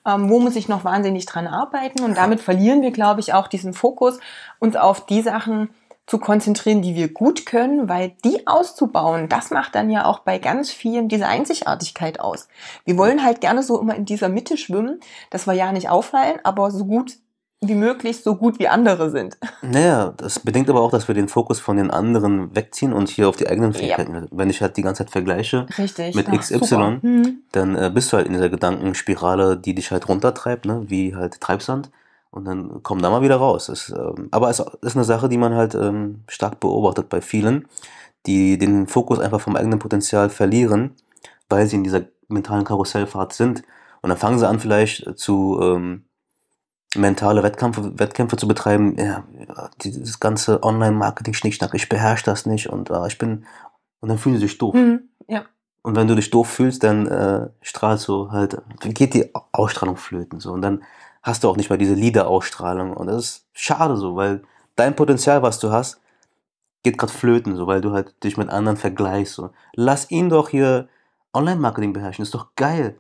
ähm, 0.06 0.30
wo 0.30 0.40
muss 0.40 0.56
ich 0.56 0.68
noch 0.68 0.84
wahnsinnig 0.84 1.26
dran 1.26 1.46
arbeiten 1.46 2.02
und 2.02 2.16
damit 2.16 2.40
verlieren 2.40 2.82
wir, 2.82 2.90
glaube 2.90 3.20
ich, 3.20 3.34
auch 3.34 3.46
diesen 3.46 3.74
Fokus, 3.74 4.18
uns 4.58 4.76
auf 4.76 5.06
die 5.06 5.22
Sachen 5.22 5.68
zu 6.06 6.18
konzentrieren, 6.18 6.82
die 6.82 6.96
wir 6.96 7.12
gut 7.12 7.46
können, 7.46 7.88
weil 7.88 8.12
die 8.24 8.46
auszubauen, 8.46 9.28
das 9.28 9.50
macht 9.50 9.74
dann 9.74 9.88
ja 9.88 10.04
auch 10.04 10.20
bei 10.20 10.38
ganz 10.38 10.70
vielen 10.70 11.08
diese 11.08 11.26
Einzigartigkeit 11.26 12.18
aus. 12.18 12.48
Wir 12.84 12.98
wollen 12.98 13.22
halt 13.22 13.40
gerne 13.40 13.62
so 13.62 13.80
immer 13.80 13.94
in 13.94 14.04
dieser 14.04 14.28
Mitte 14.28 14.56
schwimmen, 14.56 15.00
dass 15.30 15.46
wir 15.46 15.54
ja 15.54 15.70
nicht 15.72 15.90
auffallen, 15.90 16.40
aber 16.42 16.70
so 16.70 16.86
gut 16.86 17.18
wie 17.62 17.76
möglich 17.76 18.22
so 18.22 18.34
gut 18.34 18.58
wie 18.58 18.66
andere 18.66 19.10
sind. 19.10 19.38
Naja, 19.62 20.12
das 20.16 20.40
bedingt 20.40 20.68
aber 20.68 20.80
auch, 20.80 20.90
dass 20.90 21.06
wir 21.06 21.14
den 21.14 21.28
Fokus 21.28 21.60
von 21.60 21.76
den 21.76 21.90
anderen 21.90 22.54
wegziehen 22.54 22.92
und 22.92 23.08
hier 23.08 23.28
auf 23.28 23.36
die 23.36 23.48
eigenen 23.48 23.72
Fähigkeiten. 23.72 24.14
Ja. 24.14 24.26
Wenn 24.32 24.50
ich 24.50 24.60
halt 24.60 24.76
die 24.76 24.82
ganze 24.82 25.04
Zeit 25.04 25.10
vergleiche 25.10 25.66
Richtig. 25.78 26.16
mit 26.16 26.28
XY, 26.28 26.98
mhm. 27.00 27.38
dann 27.52 27.76
äh, 27.76 27.90
bist 27.94 28.12
du 28.12 28.16
halt 28.16 28.26
in 28.26 28.32
dieser 28.32 28.48
Gedankenspirale, 28.48 29.56
die 29.56 29.76
dich 29.76 29.92
halt 29.92 30.08
runtertreibt, 30.08 30.64
ne? 30.64 30.82
wie 30.88 31.14
halt 31.14 31.40
Treibsand. 31.40 31.90
Und 32.32 32.46
dann 32.46 32.82
komm 32.82 33.00
da 33.00 33.10
mal 33.10 33.22
wieder 33.22 33.36
raus. 33.36 33.66
Das, 33.66 33.90
ähm, 33.90 34.28
aber 34.32 34.50
es 34.50 34.58
ist 34.80 34.96
eine 34.96 35.04
Sache, 35.04 35.28
die 35.28 35.38
man 35.38 35.54
halt 35.54 35.74
ähm, 35.74 36.22
stark 36.28 36.58
beobachtet 36.58 37.08
bei 37.08 37.20
vielen, 37.20 37.68
die 38.26 38.58
den 38.58 38.88
Fokus 38.88 39.20
einfach 39.20 39.40
vom 39.40 39.54
eigenen 39.54 39.78
Potenzial 39.78 40.30
verlieren, 40.30 40.96
weil 41.48 41.66
sie 41.66 41.76
in 41.76 41.84
dieser 41.84 42.02
mentalen 42.28 42.64
Karussellfahrt 42.64 43.34
sind. 43.34 43.62
Und 44.00 44.08
dann 44.08 44.18
fangen 44.18 44.40
sie 44.40 44.48
an 44.48 44.58
vielleicht 44.58 45.16
zu... 45.16 45.60
Ähm, 45.62 46.02
mentale 46.96 47.42
Wettkämpfe, 47.42 47.98
Wettkämpfe 47.98 48.36
zu 48.36 48.46
betreiben, 48.46 48.96
ja, 48.98 49.24
dieses 49.82 50.20
ganze 50.20 50.62
Online-Marketing-Schnickschnack, 50.62 51.74
ich 51.74 51.88
beherrsche 51.88 52.24
das 52.24 52.46
nicht 52.46 52.68
und 52.68 52.90
äh, 52.90 53.06
ich 53.06 53.18
bin, 53.18 53.46
und 54.00 54.08
dann 54.08 54.18
fühlen 54.18 54.36
sie 54.36 54.42
sich 54.42 54.58
doof. 54.58 54.74
Mhm, 54.74 55.08
ja. 55.28 55.44
Und 55.82 55.96
wenn 55.96 56.06
du 56.06 56.14
dich 56.14 56.30
doof 56.30 56.48
fühlst, 56.48 56.84
dann 56.84 57.06
äh, 57.06 57.48
strahlst 57.60 58.06
du 58.08 58.30
halt, 58.30 58.60
geht 58.80 59.14
die 59.14 59.30
Ausstrahlung 59.52 59.96
flöten 59.96 60.38
so 60.38 60.52
und 60.52 60.62
dann 60.62 60.84
hast 61.22 61.42
du 61.42 61.48
auch 61.48 61.56
nicht 61.56 61.70
mal 61.70 61.78
diese 61.78 61.94
Leader-Ausstrahlung 61.94 62.96
und 62.96 63.06
das 63.06 63.24
ist 63.24 63.46
schade 63.52 63.96
so, 63.96 64.16
weil 64.16 64.42
dein 64.76 64.94
Potenzial, 64.94 65.42
was 65.42 65.58
du 65.58 65.70
hast, 65.70 66.00
geht 66.82 66.98
gerade 66.98 67.12
flöten 67.12 67.56
so, 67.56 67.66
weil 67.66 67.80
du 67.80 67.92
halt 67.92 68.22
dich 68.24 68.36
mit 68.36 68.48
anderen 68.48 68.76
vergleichst 68.76 69.34
so. 69.34 69.50
Lass 69.74 70.10
ihn 70.10 70.28
doch 70.28 70.48
hier 70.48 70.88
Online-Marketing 71.32 71.92
beherrschen, 71.92 72.22
ist 72.22 72.34
doch 72.34 72.54
geil. 72.56 72.98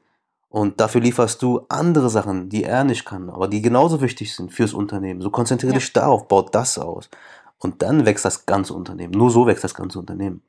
Und 0.52 0.80
dafür 0.80 1.00
lieferst 1.00 1.40
du 1.40 1.64
andere 1.70 2.10
Sachen, 2.10 2.50
die 2.50 2.64
er 2.64 2.84
nicht 2.84 3.06
kann, 3.06 3.30
aber 3.30 3.48
die 3.48 3.62
genauso 3.62 4.02
wichtig 4.02 4.36
sind 4.36 4.52
fürs 4.52 4.74
Unternehmen. 4.74 5.22
So 5.22 5.30
konzentriere 5.30 5.72
ja. 5.72 5.78
dich 5.78 5.90
darauf, 5.94 6.28
baut 6.28 6.54
das 6.54 6.76
aus. 6.76 7.08
Und 7.58 7.80
dann 7.80 8.04
wächst 8.04 8.26
das 8.26 8.44
ganze 8.44 8.74
Unternehmen. 8.74 9.14
Nur 9.14 9.30
so 9.30 9.46
wächst 9.46 9.64
das 9.64 9.72
ganze 9.72 9.98
Unternehmen. 9.98 10.42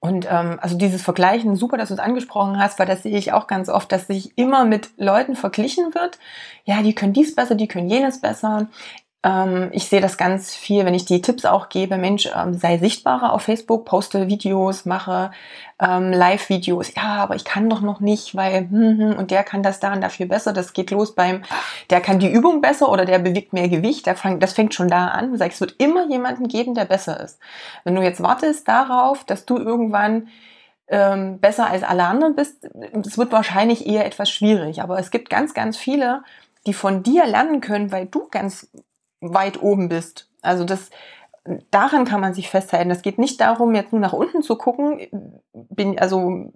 Und 0.00 0.26
ähm, 0.28 0.58
also 0.60 0.76
dieses 0.76 1.00
Vergleichen, 1.00 1.56
super, 1.56 1.78
dass 1.78 1.88
du 1.88 1.94
es 1.94 2.00
angesprochen 2.00 2.58
hast, 2.58 2.78
weil 2.78 2.86
das 2.86 3.04
sehe 3.04 3.16
ich 3.16 3.32
auch 3.32 3.46
ganz 3.46 3.70
oft, 3.70 3.90
dass 3.90 4.06
sich 4.06 4.36
immer 4.36 4.66
mit 4.66 4.90
Leuten 4.98 5.34
verglichen 5.34 5.94
wird. 5.94 6.18
Ja, 6.64 6.82
die 6.82 6.94
können 6.94 7.14
dies 7.14 7.34
besser, 7.34 7.54
die 7.54 7.68
können 7.68 7.88
jenes 7.88 8.20
besser. 8.20 8.68
Ähm, 9.24 9.70
ich 9.72 9.88
sehe 9.88 10.00
das 10.00 10.16
ganz 10.16 10.54
viel, 10.54 10.84
wenn 10.84 10.94
ich 10.94 11.04
die 11.04 11.22
Tipps 11.22 11.44
auch 11.44 11.68
gebe, 11.68 11.96
Mensch, 11.96 12.28
ähm, 12.34 12.54
sei 12.54 12.78
sichtbarer 12.78 13.32
auf 13.32 13.42
Facebook, 13.42 13.84
poste 13.84 14.26
Videos, 14.26 14.84
mache 14.84 15.30
ähm, 15.80 16.12
Live-Videos. 16.12 16.94
Ja, 16.94 17.22
aber 17.22 17.36
ich 17.36 17.44
kann 17.44 17.70
doch 17.70 17.80
noch 17.80 18.00
nicht, 18.00 18.34
weil 18.34 18.68
hm, 18.68 18.98
hm, 18.98 19.16
und 19.16 19.30
der 19.30 19.44
kann 19.44 19.62
das 19.62 19.78
da 19.80 19.92
und 19.92 20.00
dafür 20.00 20.26
besser. 20.26 20.52
Das 20.52 20.72
geht 20.72 20.90
los 20.90 21.14
beim, 21.14 21.42
der 21.90 22.00
kann 22.00 22.18
die 22.18 22.32
Übung 22.32 22.60
besser 22.60 22.88
oder 22.90 23.04
der 23.04 23.20
bewegt 23.20 23.52
mehr 23.52 23.68
Gewicht. 23.68 24.06
Der 24.06 24.16
fang, 24.16 24.40
das 24.40 24.54
fängt 24.54 24.74
schon 24.74 24.88
da 24.88 25.08
an. 25.08 25.36
Sag, 25.38 25.52
es 25.52 25.60
wird 25.60 25.76
immer 25.78 26.08
jemanden 26.08 26.48
geben, 26.48 26.74
der 26.74 26.84
besser 26.84 27.20
ist. 27.20 27.38
Wenn 27.84 27.94
du 27.94 28.02
jetzt 28.02 28.22
wartest 28.22 28.66
darauf, 28.68 29.24
dass 29.24 29.46
du 29.46 29.56
irgendwann 29.58 30.28
besser 31.40 31.70
als 31.70 31.84
alle 31.84 32.04
anderen 32.04 32.34
bist, 32.36 32.68
es 33.06 33.16
wird 33.16 33.32
wahrscheinlich 33.32 33.86
eher 33.86 34.04
etwas 34.04 34.28
schwierig. 34.28 34.82
Aber 34.82 34.98
es 34.98 35.10
gibt 35.10 35.30
ganz, 35.30 35.54
ganz 35.54 35.78
viele, 35.78 36.22
die 36.66 36.74
von 36.74 37.02
dir 37.02 37.24
lernen 37.24 37.62
können, 37.62 37.90
weil 37.92 38.04
du 38.04 38.28
ganz 38.30 38.68
weit 39.22 39.62
oben 39.62 39.88
bist. 39.88 40.28
Also 40.42 40.64
das, 40.64 40.90
daran 41.70 42.04
kann 42.04 42.20
man 42.20 42.34
sich 42.34 42.50
festhalten. 42.50 42.90
Es 42.90 43.02
geht 43.02 43.18
nicht 43.18 43.40
darum, 43.40 43.74
jetzt 43.74 43.92
nur 43.92 44.00
nach 44.00 44.12
unten 44.12 44.42
zu 44.42 44.56
gucken. 44.56 45.00
Bin, 45.52 45.98
also 45.98 46.52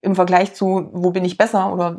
im 0.00 0.14
Vergleich 0.14 0.54
zu, 0.54 0.90
wo 0.92 1.10
bin 1.10 1.24
ich 1.24 1.36
besser 1.36 1.72
oder 1.72 1.96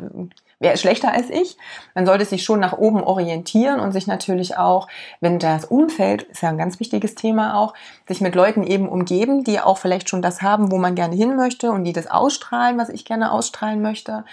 wer 0.58 0.72
ist 0.72 0.80
schlechter 0.80 1.12
als 1.12 1.28
ich. 1.28 1.58
Man 1.94 2.06
sollte 2.06 2.24
sich 2.24 2.44
schon 2.44 2.60
nach 2.60 2.72
oben 2.72 3.02
orientieren 3.02 3.78
und 3.78 3.92
sich 3.92 4.06
natürlich 4.06 4.56
auch, 4.56 4.88
wenn 5.20 5.38
das 5.38 5.66
Umfeld, 5.66 6.22
ist 6.22 6.42
ja 6.42 6.48
ein 6.48 6.58
ganz 6.58 6.80
wichtiges 6.80 7.14
Thema 7.14 7.58
auch, 7.58 7.74
sich 8.08 8.22
mit 8.22 8.34
Leuten 8.34 8.62
eben 8.62 8.88
umgeben, 8.88 9.44
die 9.44 9.60
auch 9.60 9.76
vielleicht 9.76 10.08
schon 10.08 10.22
das 10.22 10.40
haben, 10.40 10.72
wo 10.72 10.78
man 10.78 10.94
gerne 10.94 11.14
hin 11.14 11.36
möchte 11.36 11.72
und 11.72 11.84
die 11.84 11.92
das 11.92 12.06
ausstrahlen, 12.06 12.78
was 12.78 12.88
ich 12.88 13.04
gerne 13.04 13.32
ausstrahlen 13.32 13.82
möchte. 13.82 14.24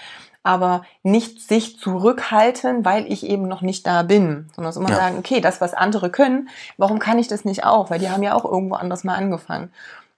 Aber 0.48 0.82
nicht 1.02 1.42
sich 1.42 1.78
zurückhalten, 1.78 2.82
weil 2.82 3.04
ich 3.12 3.26
eben 3.26 3.46
noch 3.48 3.60
nicht 3.60 3.86
da 3.86 4.02
bin, 4.02 4.48
sondern 4.56 4.74
immer 4.76 4.88
ja. 4.88 4.96
sagen, 4.96 5.18
okay, 5.18 5.42
das, 5.42 5.60
was 5.60 5.74
andere 5.74 6.08
können, 6.08 6.48
warum 6.78 6.98
kann 6.98 7.18
ich 7.18 7.28
das 7.28 7.44
nicht 7.44 7.64
auch? 7.64 7.90
Weil 7.90 7.98
die 7.98 8.08
haben 8.08 8.22
ja 8.22 8.32
auch 8.32 8.46
irgendwo 8.46 8.76
anders 8.76 9.04
mal 9.04 9.14
angefangen. 9.14 9.70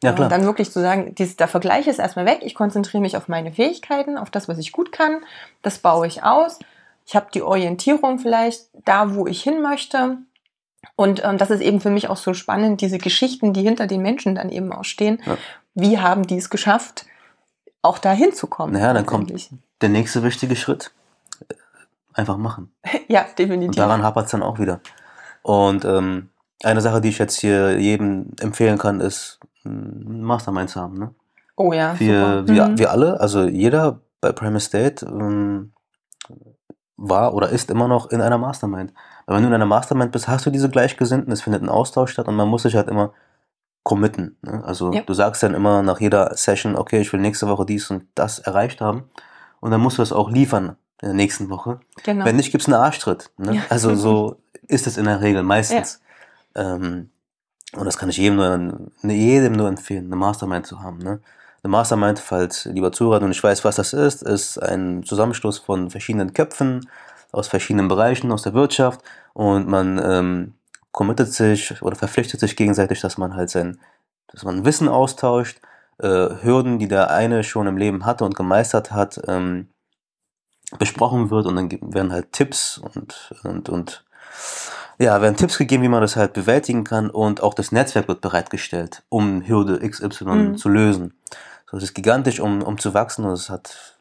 Ja, 0.05 0.13
klar. 0.13 0.27
Und 0.27 0.31
dann 0.31 0.45
wirklich 0.45 0.71
zu 0.71 0.81
sagen, 0.81 1.17
dies, 1.17 1.35
der 1.35 1.49
Vergleich 1.49 1.89
ist 1.89 1.99
erstmal 1.99 2.27
weg, 2.27 2.43
ich 2.43 2.55
konzentriere 2.55 3.01
mich 3.01 3.17
auf 3.17 3.27
meine 3.27 3.51
Fähigkeiten, 3.51 4.17
auf 4.17 4.31
das, 4.31 4.49
was 4.49 4.59
ich 4.59 4.71
gut 4.71 4.93
kann, 4.93 5.17
das 5.63 5.79
baue 5.79 6.07
ich 6.07 6.23
aus. 6.23 6.61
Ich 7.07 7.17
habe 7.17 7.27
die 7.35 7.43
Orientierung 7.43 8.21
vielleicht 8.21 8.69
da, 8.85 9.17
wo 9.17 9.27
ich 9.27 9.43
hin 9.43 9.61
möchte. 9.61 10.19
Und 10.95 11.25
ähm, 11.25 11.39
das 11.39 11.51
ist 11.51 11.61
eben 11.61 11.81
für 11.81 11.91
mich 11.91 12.09
auch 12.09 12.17
so 12.17 12.35
spannend, 12.35 12.83
diese 12.83 12.99
Geschichten, 12.99 13.53
die 13.53 13.63
hinter 13.63 13.89
den 13.89 14.01
Menschen 14.01 14.37
dann 14.37 14.49
eben 14.49 14.73
auch 14.73 14.85
stehen. 14.85 15.21
Ja. 15.27 15.37
Wie 15.75 15.99
haben 15.99 16.25
die 16.25 16.37
es 16.37 16.51
geschafft, 16.51 17.07
auch 17.83 17.99
da 17.99 18.13
hinzukommen? 18.13 18.75
Naja, 18.75 18.93
dann 18.93 19.07
kommt 19.07 19.33
der 19.81 19.89
nächste 19.89 20.23
wichtige 20.23 20.57
Schritt. 20.57 20.93
Einfach 22.13 22.37
machen. 22.37 22.73
ja, 23.09 23.25
definitiv. 23.39 23.69
Und 23.69 23.79
daran 23.79 24.03
hapert 24.03 24.27
es 24.27 24.31
dann 24.33 24.43
auch 24.43 24.59
wieder. 24.59 24.81
Und 25.43 25.85
ähm, 25.85 26.29
eine 26.63 26.81
Sache, 26.81 27.01
die 27.01 27.09
ich 27.09 27.19
jetzt 27.19 27.39
hier 27.39 27.79
jedem 27.79 28.33
empfehlen 28.41 28.79
kann, 28.79 29.01
ist, 29.01 29.41
ein 29.65 30.23
Mastermind 30.23 30.71
zu 30.71 30.81
haben. 30.81 30.99
Ne? 30.99 31.15
Oh 31.57 31.73
ja. 31.73 31.99
Wir, 31.99 32.47
wir, 32.47 32.69
mhm. 32.69 32.79
wir 32.79 32.91
alle, 32.91 33.21
also 33.21 33.45
jeder 33.45 34.01
bei 34.21 34.33
Prime 34.33 34.57
Estate 34.57 35.07
ähm, 35.07 35.73
war 36.97 37.35
oder 37.35 37.49
ist 37.49 37.71
immer 37.71 37.89
noch 37.89 38.11
in 38.11 38.21
einer 38.21 38.39
Mastermind. 38.39 38.93
Weil 39.27 39.37
wenn 39.37 39.43
du 39.43 39.49
in 39.49 39.55
einer 39.55 39.67
Mastermind 39.67 40.13
bist, 40.13 40.29
hast 40.29 40.47
du 40.47 40.51
diese 40.51 40.69
Gleichgesinnten, 40.69 41.33
es 41.33 41.43
findet 41.43 41.63
ein 41.63 41.69
Austausch 41.69 42.13
statt 42.13 42.29
und 42.29 42.37
man 42.37 42.49
muss 42.49 42.63
sich 42.63 42.77
halt 42.77 42.89
immer 42.89 43.13
committen. 43.83 44.37
Ne? 44.43 44.63
Also 44.65 44.93
ja. 44.93 45.03
du 45.03 45.15
sagst 45.15 45.43
dann 45.43 45.55
immer 45.55 45.83
nach 45.83 46.01
jeder 46.01 46.37
Session, 46.37 46.77
okay, 46.77 47.01
ich 47.01 47.13
will 47.13 47.21
nächste 47.21 47.49
Woche 47.49 47.65
dies 47.65 47.91
und 47.91 48.05
das 48.15 48.39
erreicht 48.39 48.81
haben. 48.81 49.05
Und 49.61 49.71
dann 49.71 49.81
musst 49.81 49.99
du 49.99 50.03
es 50.03 50.13
auch 50.13 50.31
liefern 50.31 50.77
in 51.03 51.09
der 51.09 51.15
nächsten 51.15 51.51
Woche. 51.51 51.81
Genau. 52.03 52.25
Wenn 52.25 52.37
nicht, 52.37 52.51
gibt 52.51 52.63
es 52.63 52.69
einen 52.69 52.83
Arschtritt. 52.83 53.31
Ne? 53.39 53.57
Ja. 53.57 53.63
Also 53.69 53.95
so 53.95 54.37
ist 54.69 54.87
es 54.87 54.97
in 54.97 55.05
der 55.05 55.21
Regel 55.21 55.43
meistens. 55.43 56.01
Ja. 56.55 56.75
Ähm, 56.75 57.11
und 57.73 57.85
das 57.85 57.99
kann 57.99 58.09
ich 58.09 58.17
jedem 58.17 58.37
nur, 58.37 58.91
jedem 59.03 59.53
nur 59.53 59.69
empfehlen, 59.69 60.07
eine 60.07 60.17
Mastermind 60.17 60.67
zu 60.67 60.83
haben. 60.83 60.99
Ne? 60.99 61.21
Eine 61.63 61.71
Mastermind, 61.71 62.19
falls 62.19 62.65
lieber 62.65 62.91
Zuhörer 62.91 63.23
und 63.23 63.31
ich 63.31 63.43
weiß, 63.43 63.65
was 63.65 63.77
das 63.77 63.93
ist, 63.93 64.23
ist 64.23 64.59
ein 64.59 65.05
Zusammenschluss 65.05 65.59
von 65.59 65.91
verschiedenen 65.91 66.33
Köpfen 66.33 66.89
aus 67.33 67.49
verschiedenen 67.49 67.89
Bereichen 67.89 68.33
aus 68.33 68.43
der 68.43 68.55
Wirtschaft 68.55 69.03
und 69.35 69.69
man 69.69 70.01
ähm, 70.03 70.55
committet 70.91 71.33
sich 71.33 71.81
oder 71.83 71.97
verpflichtet 71.97 72.41
sich 72.41 72.57
gegenseitig, 72.57 73.01
dass 73.01 73.19
man 73.19 73.37
halt 73.37 73.51
sein, 73.51 73.79
dass 74.29 74.43
man 74.43 74.65
Wissen 74.65 74.89
austauscht, 74.89 75.61
Hürden, 76.09 76.79
die 76.79 76.89
der 76.89 77.11
eine 77.11 77.45
schon 77.45 77.67
im 77.67 77.77
Leben 77.77 78.07
hatte 78.07 78.25
und 78.25 78.37
gemeistert 78.37 78.93
hat, 78.93 79.21
ähm, 79.29 79.69
besprochen 80.79 81.31
wird 81.31 81.47
und 81.47 81.57
dann 81.57 81.71
werden 81.93 82.13
halt 82.13 82.33
Tipps 82.33 82.79
und, 82.79 83.35
und, 83.43 83.69
und 83.69 84.05
ja, 84.99 85.21
werden 85.21 85.37
Tipps 85.37 85.59
gegeben, 85.59 85.83
wie 85.83 85.89
man 85.89 86.03
das 86.03 86.17
halt 86.17 86.33
bewältigen 86.33 86.85
kann 86.85 87.11
und 87.11 87.43
auch 87.43 87.55
das 87.55 87.73
Netzwerk 87.73 88.07
wird 88.07 88.21
bereitgestellt, 88.21 89.03
um 89.09 89.47
Hürde 89.47 89.81
XY 89.89 90.25
mhm. 90.25 90.57
zu 90.57 90.69
lösen. 90.69 91.15
So, 91.71 91.77
das 91.77 91.85
ist 91.85 91.95
gigantisch, 91.95 92.41
um, 92.41 92.63
um 92.63 92.79
zu 92.79 92.95
wachsen 92.95 93.25
und 93.25 93.33
es 93.33 93.51
hat 93.51 93.99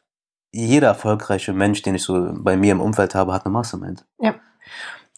jeder 0.51 0.89
erfolgreiche 0.89 1.53
Mensch, 1.53 1.81
den 1.81 1.95
ich 1.95 2.03
so 2.03 2.31
bei 2.33 2.57
mir 2.57 2.71
im 2.71 2.81
Umfeld 2.81 3.15
habe, 3.15 3.33
hat 3.33 3.45
eine 3.45 3.53
Mastermind. 3.53 4.05
Ja. 4.19 4.35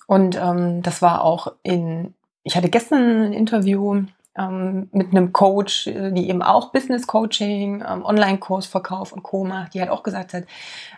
Und 0.07 0.35
ähm, 0.35 0.81
das 0.81 1.01
war 1.01 1.23
auch 1.23 1.53
in, 1.63 2.13
ich 2.43 2.55
hatte 2.55 2.69
gestern 2.69 3.27
ein 3.27 3.33
Interview 3.33 4.03
ähm, 4.37 4.89
mit 4.91 5.11
einem 5.11 5.33
Coach, 5.33 5.87
äh, 5.87 6.11
die 6.11 6.29
eben 6.29 6.41
auch 6.41 6.71
Business 6.71 7.07
Coaching, 7.07 7.83
ähm, 7.87 8.05
Online-Kurs, 8.05 8.65
Verkauf 8.65 9.11
und 9.11 9.23
Co. 9.23 9.43
macht, 9.43 9.73
die 9.73 9.81
halt 9.81 9.89
auch 9.89 10.03
gesagt 10.03 10.33
hat, 10.33 10.43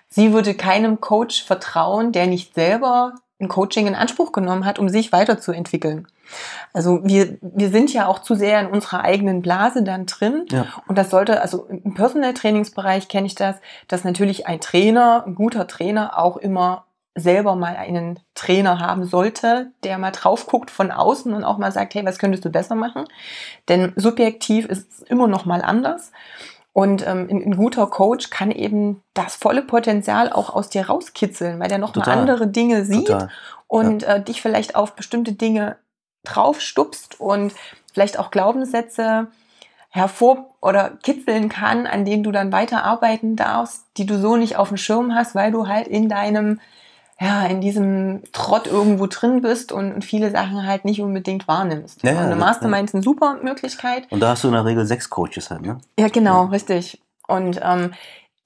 sie 0.07 0.33
würde 0.33 0.53
keinem 0.53 1.01
Coach 1.01 1.43
vertrauen, 1.43 2.11
der 2.11 2.27
nicht 2.27 2.53
selber 2.53 3.15
ein 3.39 3.47
Coaching 3.47 3.87
in 3.87 3.95
Anspruch 3.95 4.31
genommen 4.31 4.65
hat, 4.65 4.79
um 4.79 4.89
sich 4.89 5.11
weiterzuentwickeln. 5.11 6.07
Also 6.71 7.03
wir, 7.03 7.37
wir 7.41 7.69
sind 7.69 7.91
ja 7.93 8.07
auch 8.07 8.19
zu 8.19 8.35
sehr 8.35 8.61
in 8.61 8.67
unserer 8.67 9.01
eigenen 9.01 9.41
Blase 9.41 9.83
dann 9.83 10.05
drin. 10.05 10.45
Ja. 10.51 10.67
Und 10.87 10.97
das 10.97 11.09
sollte, 11.09 11.41
also 11.41 11.65
im 11.67 11.93
Personal 11.93 12.33
Trainingsbereich 12.33 13.07
kenne 13.07 13.27
ich 13.27 13.35
das, 13.35 13.57
dass 13.87 14.03
natürlich 14.03 14.47
ein 14.47 14.61
Trainer, 14.61 15.23
ein 15.25 15.35
guter 15.35 15.67
Trainer 15.67 16.17
auch 16.17 16.37
immer 16.37 16.85
selber 17.15 17.55
mal 17.55 17.75
einen 17.75 18.19
Trainer 18.33 18.79
haben 18.79 19.05
sollte, 19.05 19.71
der 19.83 19.97
mal 19.97 20.11
drauf 20.11 20.47
guckt 20.47 20.71
von 20.71 20.91
außen 20.91 21.33
und 21.33 21.43
auch 21.43 21.57
mal 21.57 21.71
sagt, 21.71 21.93
hey, 21.93 22.05
was 22.05 22.17
könntest 22.17 22.43
du 22.43 22.49
besser 22.49 22.75
machen? 22.75 23.05
Denn 23.69 23.93
subjektiv 23.95 24.65
ist 24.65 24.91
es 24.91 24.99
immer 25.03 25.27
noch 25.27 25.45
mal 25.45 25.61
anders. 25.61 26.11
Und 26.73 27.05
ähm, 27.05 27.27
ein, 27.29 27.43
ein, 27.43 27.55
guter 27.55 27.85
Coach 27.85 28.31
kann 28.31 28.49
eben 28.49 29.03
das 29.13 29.35
volle 29.35 29.61
Potenzial 29.61 30.33
auch 30.33 30.55
aus 30.55 30.69
dir 30.69 30.87
rauskitzeln, 30.87 31.59
weil 31.59 31.67
der 31.67 31.77
noch 31.77 31.93
Total. 31.93 32.15
mal 32.15 32.21
andere 32.21 32.47
Dinge 32.47 32.83
sieht 32.83 33.07
Total. 33.07 33.29
und 33.67 34.01
ja. 34.01 34.15
äh, 34.15 34.23
dich 34.23 34.41
vielleicht 34.41 34.75
auf 34.75 34.95
bestimmte 34.95 35.33
Dinge 35.33 35.77
draufstupst 36.23 37.19
und 37.19 37.53
vielleicht 37.93 38.17
auch 38.17 38.31
Glaubenssätze 38.31 39.27
hervor 39.89 40.55
oder 40.61 40.97
kitzeln 41.03 41.49
kann, 41.49 41.85
an 41.85 42.05
denen 42.05 42.23
du 42.23 42.31
dann 42.31 42.51
weiterarbeiten 42.51 43.35
darfst, 43.35 43.85
die 43.97 44.07
du 44.07 44.17
so 44.17 44.35
nicht 44.35 44.55
auf 44.55 44.69
dem 44.69 44.77
Schirm 44.77 45.13
hast, 45.13 45.35
weil 45.35 45.51
du 45.51 45.67
halt 45.67 45.87
in 45.87 46.09
deinem 46.09 46.59
ja, 47.23 47.45
in 47.45 47.61
diesem 47.61 48.21
Trott 48.33 48.67
irgendwo 48.67 49.07
drin 49.07 49.41
bist 49.41 49.71
und, 49.71 49.93
und 49.93 50.03
viele 50.03 50.29
Sachen 50.29 50.67
halt 50.67 50.83
nicht 50.83 51.01
unbedingt 51.01 51.47
wahrnimmst. 51.47 52.03
Ja, 52.03 52.11
ja, 52.11 52.19
eine 52.19 52.35
Mastermind 52.35 52.89
ist 52.89 52.95
eine 52.95 53.03
super 53.03 53.37
Möglichkeit. 53.41 54.11
Und 54.11 54.19
da 54.19 54.29
hast 54.29 54.43
du 54.43 54.49
in 54.49 54.53
der 54.53 54.65
Regel 54.65 54.85
sechs 54.85 55.09
Coaches 55.09 55.49
halt, 55.49 55.61
ne? 55.61 55.77
Ja, 55.97 56.09
genau, 56.09 56.45
richtig. 56.45 57.01
Und 57.27 57.61
ähm, 57.63 57.93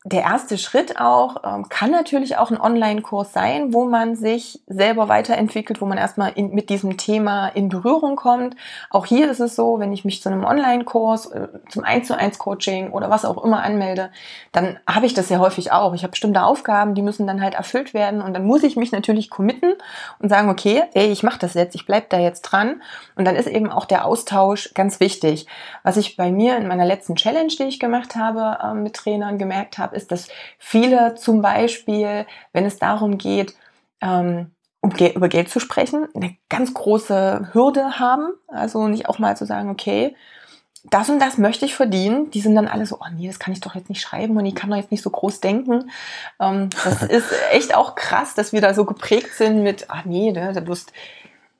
der 0.07 0.21
erste 0.21 0.57
Schritt 0.57 1.01
auch 1.01 1.43
ähm, 1.43 1.67
kann 1.67 1.91
natürlich 1.91 2.37
auch 2.37 2.49
ein 2.49 2.61
Online-Kurs 2.61 3.33
sein, 3.33 3.73
wo 3.73 3.83
man 3.83 4.15
sich 4.15 4.61
selber 4.65 5.09
weiterentwickelt, 5.09 5.81
wo 5.81 5.85
man 5.85 5.97
erstmal 5.97 6.31
in, 6.33 6.51
mit 6.51 6.69
diesem 6.69 6.95
Thema 6.95 7.49
in 7.49 7.67
Berührung 7.67 8.15
kommt. 8.15 8.55
Auch 8.89 9.05
hier 9.05 9.29
ist 9.29 9.41
es 9.41 9.57
so, 9.57 9.79
wenn 9.79 9.91
ich 9.91 10.05
mich 10.05 10.21
zu 10.21 10.29
einem 10.29 10.45
Online-Kurs, 10.45 11.25
äh, 11.31 11.47
zum 11.69 11.83
1 11.83 12.07
zu 12.07 12.17
1 12.17 12.37
Coaching 12.37 12.91
oder 12.91 13.09
was 13.09 13.25
auch 13.25 13.43
immer 13.43 13.61
anmelde, 13.61 14.09
dann 14.53 14.79
habe 14.89 15.05
ich 15.05 15.13
das 15.13 15.27
ja 15.27 15.39
häufig 15.39 15.73
auch. 15.73 15.93
Ich 15.93 16.03
habe 16.03 16.11
bestimmte 16.11 16.43
Aufgaben, 16.43 16.95
die 16.95 17.01
müssen 17.01 17.27
dann 17.27 17.41
halt 17.41 17.55
erfüllt 17.55 17.93
werden 17.93 18.21
und 18.21 18.33
dann 18.33 18.45
muss 18.45 18.63
ich 18.63 18.77
mich 18.77 18.93
natürlich 18.93 19.29
committen 19.29 19.73
und 20.19 20.29
sagen, 20.29 20.49
okay, 20.49 20.83
ey, 20.93 21.11
ich 21.11 21.23
mache 21.23 21.39
das 21.39 21.53
jetzt, 21.53 21.75
ich 21.75 21.85
bleib 21.85 22.09
da 22.11 22.17
jetzt 22.17 22.43
dran. 22.43 22.81
Und 23.17 23.25
dann 23.25 23.35
ist 23.35 23.47
eben 23.47 23.69
auch 23.69 23.83
der 23.83 24.05
Austausch 24.05 24.73
ganz 24.73 25.01
wichtig. 25.01 25.47
Was 25.83 25.97
ich 25.97 26.15
bei 26.15 26.31
mir 26.31 26.55
in 26.55 26.69
meiner 26.69 26.85
letzten 26.85 27.15
Challenge, 27.15 27.51
die 27.59 27.63
ich 27.63 27.79
gemacht 27.81 28.15
habe, 28.15 28.59
äh, 28.63 28.73
mit 28.73 28.93
Trainern 28.93 29.37
gemerkt 29.37 29.77
habe, 29.77 29.96
ist, 29.97 30.11
dass 30.11 30.27
viele 30.57 31.15
zum 31.15 31.41
Beispiel, 31.41 32.25
wenn 32.53 32.65
es 32.65 32.79
darum 32.79 33.17
geht, 33.17 33.55
ähm, 34.01 34.51
um 34.79 34.91
über 34.91 35.27
Geld 35.27 35.49
zu 35.49 35.59
sprechen, 35.59 36.07
eine 36.13 36.37
ganz 36.49 36.73
große 36.73 37.49
Hürde 37.53 37.99
haben. 37.99 38.31
Also 38.47 38.87
nicht 38.87 39.09
auch 39.09 39.19
mal 39.19 39.35
zu 39.35 39.45
sagen, 39.45 39.69
okay, 39.69 40.15
das 40.89 41.09
und 41.09 41.19
das 41.19 41.37
möchte 41.37 41.65
ich 41.65 41.75
verdienen. 41.75 42.31
Die 42.31 42.39
sind 42.39 42.55
dann 42.55 42.67
alle 42.67 42.85
so, 42.85 42.97
oh 42.99 43.09
nee, 43.15 43.27
das 43.27 43.39
kann 43.39 43.53
ich 43.53 43.59
doch 43.59 43.75
jetzt 43.75 43.89
nicht 43.89 44.01
schreiben 44.01 44.37
und 44.37 44.45
ich 44.45 44.55
kann 44.55 44.69
doch 44.69 44.77
jetzt 44.77 44.91
nicht 44.91 45.03
so 45.03 45.09
groß 45.09 45.41
denken. 45.41 45.89
Ähm, 46.39 46.69
das 46.83 47.03
ist 47.09 47.33
echt 47.51 47.75
auch 47.75 47.95
krass, 47.95 48.35
dass 48.35 48.53
wir 48.53 48.61
da 48.61 48.73
so 48.73 48.85
geprägt 48.85 49.33
sind 49.33 49.63
mit, 49.63 49.85
ach 49.89 50.05
nee, 50.05 50.31
ne, 50.31 50.53
du 50.53 50.61
bist, 50.61 50.93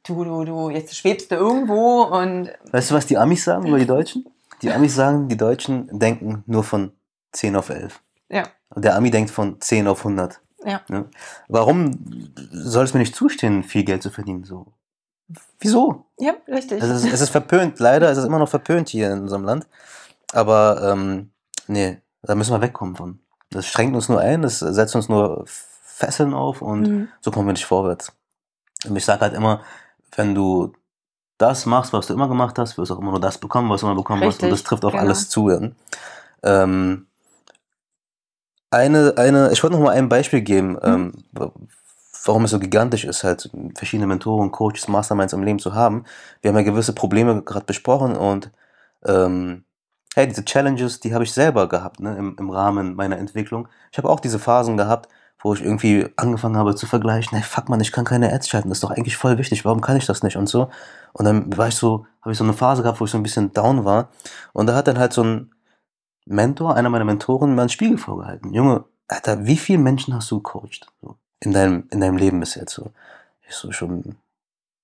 du, 0.06 0.24
du, 0.24 0.46
du, 0.46 0.70
jetzt 0.70 0.96
schwebst 0.96 1.32
du 1.32 1.36
irgendwo 1.36 2.04
und. 2.04 2.52
Weißt 2.72 2.92
du, 2.92 2.96
was 2.96 3.06
die 3.06 3.18
Amis 3.18 3.44
sagen 3.44 3.68
über 3.68 3.80
die 3.80 3.88
Deutschen? 3.88 4.26
Die 4.62 4.72
Amis 4.72 4.96
sagen, 4.96 5.28
die 5.28 5.38
Deutschen 5.38 5.88
denken 6.00 6.44
nur 6.48 6.64
von 6.64 6.92
10 7.34 7.56
auf 7.56 7.70
11. 7.70 8.02
Ja. 8.30 8.44
Und 8.70 8.84
der 8.84 8.96
Ami 8.96 9.12
denkt 9.12 9.32
von 9.32 9.60
10 9.60 9.88
auf 9.88 10.00
100. 10.00 10.42
Ja. 10.66 10.82
Ne? 10.90 11.06
Warum 11.48 12.32
soll 12.52 12.84
es 12.86 12.94
mir 12.94 13.00
nicht 13.00 13.16
zustehen, 13.16 13.64
viel 13.64 13.84
Geld 13.84 14.04
zu 14.04 14.10
verdienen? 14.10 14.44
So. 14.44 14.74
Wieso? 15.60 16.06
Ja, 16.20 16.36
richtig. 16.48 16.82
Also 16.82 16.94
es, 16.94 17.04
ist, 17.04 17.14
es 17.14 17.22
ist 17.22 17.30
verpönt, 17.30 17.80
leider 17.80 18.12
ist 18.12 18.18
es 18.18 18.26
immer 18.26 18.40
noch 18.40 18.50
verpönt 18.50 18.90
hier 18.90 19.12
in 19.12 19.22
unserem 19.22 19.44
Land. 19.44 19.68
Aber 20.34 20.92
ähm, 20.92 21.32
nee, 21.68 22.02
da 22.22 22.36
müssen 22.36 22.54
wir 22.54 22.62
wegkommen 22.62 22.96
von. 22.96 23.20
Das 23.50 23.66
strengt 23.66 23.96
uns 23.96 24.10
nur 24.10 24.20
ein, 24.20 24.42
das 24.42 24.60
setzt 24.60 24.96
uns 24.96 25.10
nur 25.10 25.44
Fesseln 25.46 26.34
auf 26.34 26.62
und 26.62 26.82
mhm. 26.82 27.08
so 27.22 27.32
kommen 27.32 27.48
wir 27.48 27.54
nicht 27.54 27.66
vorwärts. 27.66 28.12
Und 28.86 28.96
ich 28.96 29.06
sage 29.06 29.22
halt 29.22 29.34
immer, 29.34 29.62
wenn 30.16 30.36
du 30.36 30.74
das 31.38 31.66
machst, 31.66 31.94
was 31.94 32.08
du 32.08 32.14
immer 32.14 32.28
gemacht 32.28 32.58
hast, 32.60 32.78
wirst 32.78 32.92
du 32.92 32.96
auch 32.96 33.00
immer 33.00 33.12
nur 33.12 33.20
das 33.20 33.38
bekommen, 33.38 33.70
was 33.70 33.82
du 33.82 33.88
immer 33.88 33.96
bekommen 33.96 34.24
Richtig, 34.24 34.38
hast. 34.38 34.44
Und 34.44 34.52
das 34.52 34.64
trifft 34.64 34.86
auf 34.86 34.92
genau. 34.92 35.04
alles 35.04 35.30
zu. 35.30 35.50
Ja. 35.50 35.62
Ähm, 36.44 37.08
eine, 38.72 39.14
eine, 39.18 39.52
ich 39.52 39.64
wollte 39.64 39.76
noch 39.76 39.84
mal 39.84 39.92
ein 39.92 40.10
Beispiel 40.10 40.42
geben, 40.42 40.78
ähm, 40.84 41.14
warum 42.26 42.46
es 42.46 42.52
so 42.52 42.60
gigantisch 42.60 43.06
ist, 43.06 43.24
halt 43.24 43.50
verschiedene 43.76 44.08
Mentoren, 44.08 44.52
Coaches, 44.52 44.88
Masterminds 44.88 45.34
im 45.34 45.44
Leben 45.44 45.60
zu 45.60 45.74
haben. 45.74 46.04
Wir 46.42 46.50
haben 46.50 46.58
ja 46.58 46.64
gewisse 46.64 46.94
Probleme 46.94 47.42
gerade 47.44 47.66
besprochen 47.66 48.16
und 48.16 48.52
ähm, 49.06 49.64
hey, 50.16 50.28
diese 50.28 50.44
Challenges, 50.44 51.00
die 51.00 51.14
habe 51.14 51.24
ich 51.24 51.32
selber 51.32 51.70
gehabt, 51.70 52.00
ne, 52.00 52.18
im, 52.18 52.36
im 52.40 52.50
Rahmen 52.50 52.96
meiner 52.96 53.18
Entwicklung. 53.18 53.68
Ich 53.92 53.98
habe 53.98 54.10
auch 54.10 54.20
diese 54.20 54.40
Phasen 54.40 54.76
gehabt, 54.76 55.10
wo 55.40 55.54
ich 55.54 55.64
irgendwie 55.64 56.10
angefangen 56.16 56.58
habe 56.58 56.76
zu 56.76 56.88
vergleichen, 56.88 57.38
hey, 57.38 57.48
fuck 57.48 57.70
man, 57.70 57.80
ich 57.80 57.92
kann 57.92 58.06
keine 58.06 58.34
Ads 58.34 58.50
schalten, 58.50 58.70
das 58.70 58.80
ist 58.80 58.84
doch 58.84 58.92
eigentlich 58.92 59.18
voll 59.18 59.38
wichtig, 59.38 59.64
warum 59.64 59.82
kann 59.82 59.96
ich 59.96 60.08
das 60.08 60.24
nicht 60.24 60.36
und 60.36 60.48
so. 60.48 60.70
Und 61.14 61.26
dann 61.26 61.56
war 61.56 61.68
ich 61.68 61.76
so, 61.76 62.08
habe 62.22 62.32
ich 62.32 62.38
so 62.38 62.44
eine 62.44 62.54
Phase 62.54 62.82
gehabt, 62.82 63.00
wo 63.00 63.06
ich 63.06 63.12
so 63.12 63.18
ein 63.18 63.24
bisschen 63.24 63.54
down 63.54 63.86
war. 63.86 64.10
Und 64.54 64.68
da 64.68 64.76
hat 64.76 64.88
dann 64.88 64.98
halt 64.98 65.14
so 65.14 65.24
ein 65.24 65.52
Mentor, 66.28 66.76
einer 66.76 66.90
meiner 66.90 67.06
Mentoren, 67.06 67.56
mir 67.56 67.62
einen 67.62 67.70
Spiegel 67.70 67.98
vorgehalten. 67.98 68.54
Junge, 68.54 68.86
Alter, 69.08 69.46
wie 69.46 69.58
viele 69.58 69.80
Menschen 69.80 70.14
hast 70.14 70.30
du 70.32 70.38
gecoacht? 70.38 70.88
So, 71.02 71.16
in 71.40 71.54
deinem, 71.54 71.88
in 71.92 72.02
deinem 72.02 72.18
Leben 72.18 72.40
bis 72.40 72.56
jetzt 72.56 72.74
so. 72.74 72.92
Ich 73.48 73.56
so 73.56 73.72
schon 73.72 74.18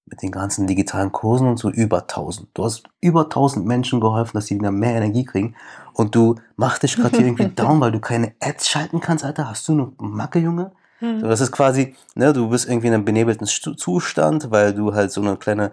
mit 0.06 0.22
den 0.22 0.32
ganzen 0.32 0.68
digitalen 0.68 1.12
Kursen 1.12 1.48
und 1.48 1.58
so 1.58 1.70
über 1.70 2.02
1000. 2.02 2.50
Du 2.54 2.64
hast 2.64 2.84
über 3.02 3.24
1000 3.24 3.66
Menschen 3.66 4.00
geholfen, 4.00 4.32
dass 4.34 4.48
sie 4.48 4.56
wieder 4.56 4.72
mehr 4.72 4.96
Energie 4.96 5.26
kriegen. 5.26 5.56
Und 5.94 6.16
du 6.16 6.36
machst 6.56 6.84
dich 6.84 6.96
gerade 6.96 7.18
hier 7.18 7.26
irgendwie 7.26 7.48
down, 7.56 7.80
weil 7.82 7.92
du 7.92 8.00
keine 8.00 8.34
Ads 8.40 8.70
schalten 8.70 9.00
kannst, 9.00 9.24
Alter. 9.24 9.50
Hast 9.50 9.68
du 9.68 9.74
eine 9.74 9.92
Macke, 9.98 10.40
Junge? 10.40 10.72
Mhm. 11.00 11.22
So, 11.22 11.28
das 11.28 11.42
ist 11.42 11.52
quasi, 11.52 11.96
ne, 12.16 12.34
du 12.34 12.50
bist 12.50 12.68
irgendwie 12.68 12.88
in 12.88 12.94
einem 12.94 13.06
benebelten 13.06 13.46
Zustand, 13.46 14.52
weil 14.52 14.74
du 14.74 14.94
halt 14.94 15.12
so 15.12 15.22
eine 15.22 15.38
kleine 15.38 15.72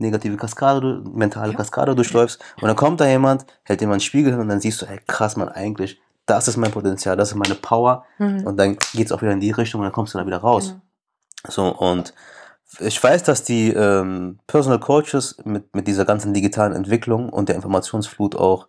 negative 0.00 0.36
Kaskade, 0.36 1.02
mentale 1.12 1.54
Kaskade 1.54 1.94
durchläufst. 1.94 2.40
Und 2.60 2.68
dann 2.68 2.76
kommt 2.76 3.00
da 3.00 3.06
jemand, 3.06 3.46
hält 3.64 3.80
dir 3.80 3.86
mal 3.86 3.94
einen 3.94 4.00
Spiegel 4.00 4.32
hin 4.32 4.40
und 4.40 4.48
dann 4.48 4.60
siehst 4.60 4.82
du, 4.82 4.86
ey, 4.86 5.00
krass, 5.06 5.36
man, 5.36 5.48
eigentlich, 5.48 6.00
das 6.26 6.48
ist 6.48 6.56
mein 6.56 6.70
Potenzial, 6.70 7.16
das 7.16 7.30
ist 7.30 7.36
meine 7.36 7.54
Power. 7.54 8.04
Mhm. 8.18 8.46
Und 8.46 8.56
dann 8.56 8.76
geht's 8.94 9.12
auch 9.12 9.22
wieder 9.22 9.32
in 9.32 9.40
die 9.40 9.50
Richtung 9.50 9.80
und 9.80 9.84
dann 9.84 9.92
kommst 9.92 10.14
du 10.14 10.18
da 10.18 10.26
wieder 10.26 10.38
raus. 10.38 10.68
Genau. 10.68 10.80
So, 11.48 11.76
und 11.76 12.14
ich 12.78 13.02
weiß, 13.02 13.24
dass 13.24 13.42
die 13.42 13.72
ähm, 13.72 14.38
Personal 14.46 14.78
Coaches 14.78 15.36
mit, 15.44 15.74
mit 15.74 15.86
dieser 15.86 16.04
ganzen 16.04 16.32
digitalen 16.32 16.72
Entwicklung 16.72 17.28
und 17.30 17.48
der 17.48 17.56
Informationsflut 17.56 18.36
auch 18.36 18.68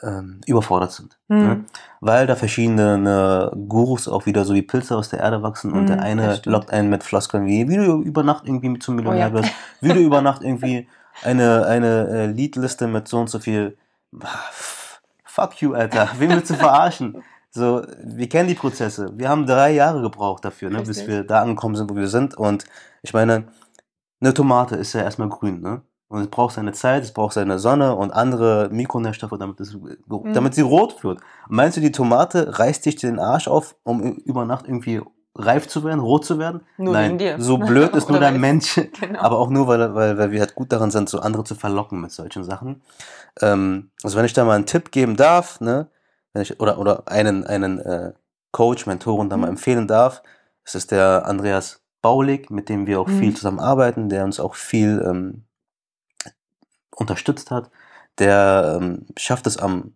ähm, 0.00 0.40
überfordert 0.46 0.92
sind. 0.92 1.18
Mhm. 1.28 1.38
Ne? 1.38 1.64
Weil 2.00 2.26
da 2.26 2.34
verschiedene 2.34 2.98
ne, 2.98 3.52
Gurus 3.68 4.08
auch 4.08 4.26
wieder 4.26 4.44
so 4.44 4.54
wie 4.54 4.62
Pilze 4.62 4.96
aus 4.96 5.10
der 5.10 5.20
Erde 5.20 5.42
wachsen 5.42 5.72
und 5.72 5.82
mhm, 5.82 5.86
der 5.86 6.02
eine 6.02 6.40
lockt 6.44 6.70
einen 6.70 6.88
mit 6.88 7.02
Floskeln 7.04 7.46
wie, 7.46 7.68
wie 7.68 7.76
du 7.76 8.00
über 8.00 8.22
Nacht 8.22 8.46
irgendwie 8.46 8.78
zum 8.78 8.96
Millionär 8.96 9.30
oh, 9.32 9.36
ja. 9.36 9.42
wirst, 9.42 9.52
wie 9.80 9.90
du 9.90 10.00
über 10.00 10.22
Nacht 10.22 10.42
irgendwie 10.42 10.88
eine, 11.22 11.66
eine 11.66 12.08
äh, 12.08 12.26
Leadliste 12.26 12.86
mit 12.86 13.08
so 13.08 13.20
und 13.20 13.28
so 13.28 13.38
viel. 13.38 13.76
Fuck 15.24 15.60
you, 15.60 15.74
Alter. 15.74 16.08
Wen 16.18 16.30
willst 16.30 16.50
du 16.50 16.54
verarschen? 16.54 17.22
So, 17.50 17.82
wir 18.02 18.28
kennen 18.28 18.48
die 18.48 18.54
Prozesse. 18.54 19.12
Wir 19.14 19.28
haben 19.28 19.46
drei 19.46 19.72
Jahre 19.72 20.00
gebraucht 20.00 20.44
dafür, 20.44 20.70
ne, 20.70 20.82
bis 20.82 21.06
wir 21.06 21.22
da 21.22 21.42
angekommen 21.42 21.76
sind, 21.76 21.90
wo 21.90 21.96
wir 21.96 22.08
sind. 22.08 22.34
Und 22.34 22.64
ich 23.02 23.12
meine, 23.12 23.44
eine 24.20 24.32
Tomate 24.32 24.76
ist 24.76 24.94
ja 24.94 25.02
erstmal 25.02 25.28
grün, 25.28 25.60
ne? 25.60 25.82
Und 26.12 26.20
es 26.20 26.28
braucht 26.28 26.54
seine 26.54 26.72
Zeit, 26.72 27.04
es 27.04 27.12
braucht 27.12 27.32
seine 27.32 27.58
Sonne 27.58 27.96
und 27.96 28.10
andere 28.10 28.68
Mikronährstoffe, 28.70 29.32
damit, 29.38 29.58
es, 29.60 29.72
mhm. 29.72 30.34
damit 30.34 30.54
sie 30.54 30.60
rot 30.60 31.02
wird. 31.02 31.20
Meinst 31.48 31.78
du, 31.78 31.80
die 31.80 31.90
Tomate 31.90 32.58
reißt 32.58 32.84
dich 32.84 32.96
den 32.96 33.18
Arsch 33.18 33.48
auf, 33.48 33.76
um 33.82 34.02
über 34.02 34.44
Nacht 34.44 34.66
irgendwie 34.68 35.00
reif 35.34 35.68
zu 35.68 35.84
werden, 35.84 36.00
rot 36.00 36.26
zu 36.26 36.38
werden? 36.38 36.60
Nur 36.76 36.92
Nein, 36.92 37.16
dir. 37.16 37.40
so 37.40 37.56
blöd 37.56 37.92
ist 37.96 38.10
nur 38.10 38.20
der 38.20 38.30
Mensch. 38.32 38.78
Genau. 39.00 39.20
Aber 39.20 39.38
auch 39.38 39.48
nur, 39.48 39.66
weil, 39.68 39.94
weil, 39.94 40.18
weil 40.18 40.30
wir 40.32 40.40
halt 40.40 40.54
gut 40.54 40.70
daran 40.70 40.90
sind, 40.90 41.08
so 41.08 41.18
andere 41.18 41.44
zu 41.44 41.54
verlocken 41.54 41.98
mit 41.98 42.12
solchen 42.12 42.44
Sachen. 42.44 42.82
Ähm, 43.40 43.90
also 44.02 44.18
wenn 44.18 44.26
ich 44.26 44.34
da 44.34 44.44
mal 44.44 44.56
einen 44.56 44.66
Tipp 44.66 44.92
geben 44.92 45.16
darf, 45.16 45.62
ne, 45.62 45.88
wenn 46.34 46.42
ich, 46.42 46.60
oder, 46.60 46.78
oder 46.78 47.04
einen, 47.06 47.44
einen 47.44 47.78
äh, 47.78 48.12
Coach, 48.50 48.84
Mentoren 48.84 49.30
da 49.30 49.36
mhm. 49.38 49.40
mal 49.40 49.48
empfehlen 49.48 49.88
darf, 49.88 50.22
das 50.62 50.74
ist 50.74 50.90
der 50.90 51.24
Andreas 51.24 51.80
Baulig, 52.02 52.50
mit 52.50 52.68
dem 52.68 52.86
wir 52.86 53.00
auch 53.00 53.08
mhm. 53.08 53.18
viel 53.18 53.34
zusammenarbeiten, 53.34 54.10
der 54.10 54.24
uns 54.24 54.40
auch 54.40 54.56
viel 54.56 55.02
ähm, 55.08 55.44
unterstützt 56.96 57.50
hat. 57.50 57.70
Der 58.18 58.78
ähm, 58.80 59.06
schafft 59.16 59.46
es 59.46 59.56
am 59.56 59.94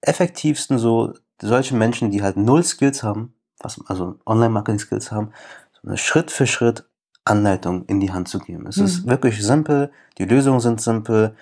effektivsten 0.00 0.78
so, 0.78 1.14
solche 1.40 1.74
Menschen, 1.74 2.10
die 2.10 2.22
halt 2.22 2.36
null 2.36 2.62
Skills 2.62 3.02
haben, 3.02 3.34
was, 3.58 3.80
also 3.86 4.18
Online-Marketing-Skills 4.26 5.12
haben, 5.12 5.32
so 5.72 5.88
eine 5.88 5.98
Schritt 5.98 6.30
für 6.30 6.46
Schritt 6.46 6.84
Anleitung 7.24 7.84
in 7.84 8.00
die 8.00 8.12
Hand 8.12 8.28
zu 8.28 8.38
geben. 8.38 8.66
Es 8.66 8.78
mhm. 8.78 8.84
ist 8.86 9.06
wirklich 9.06 9.44
simpel, 9.44 9.92
die 10.18 10.24
Lösungen 10.24 10.60
sind 10.60 10.80
simpel, 10.80 11.36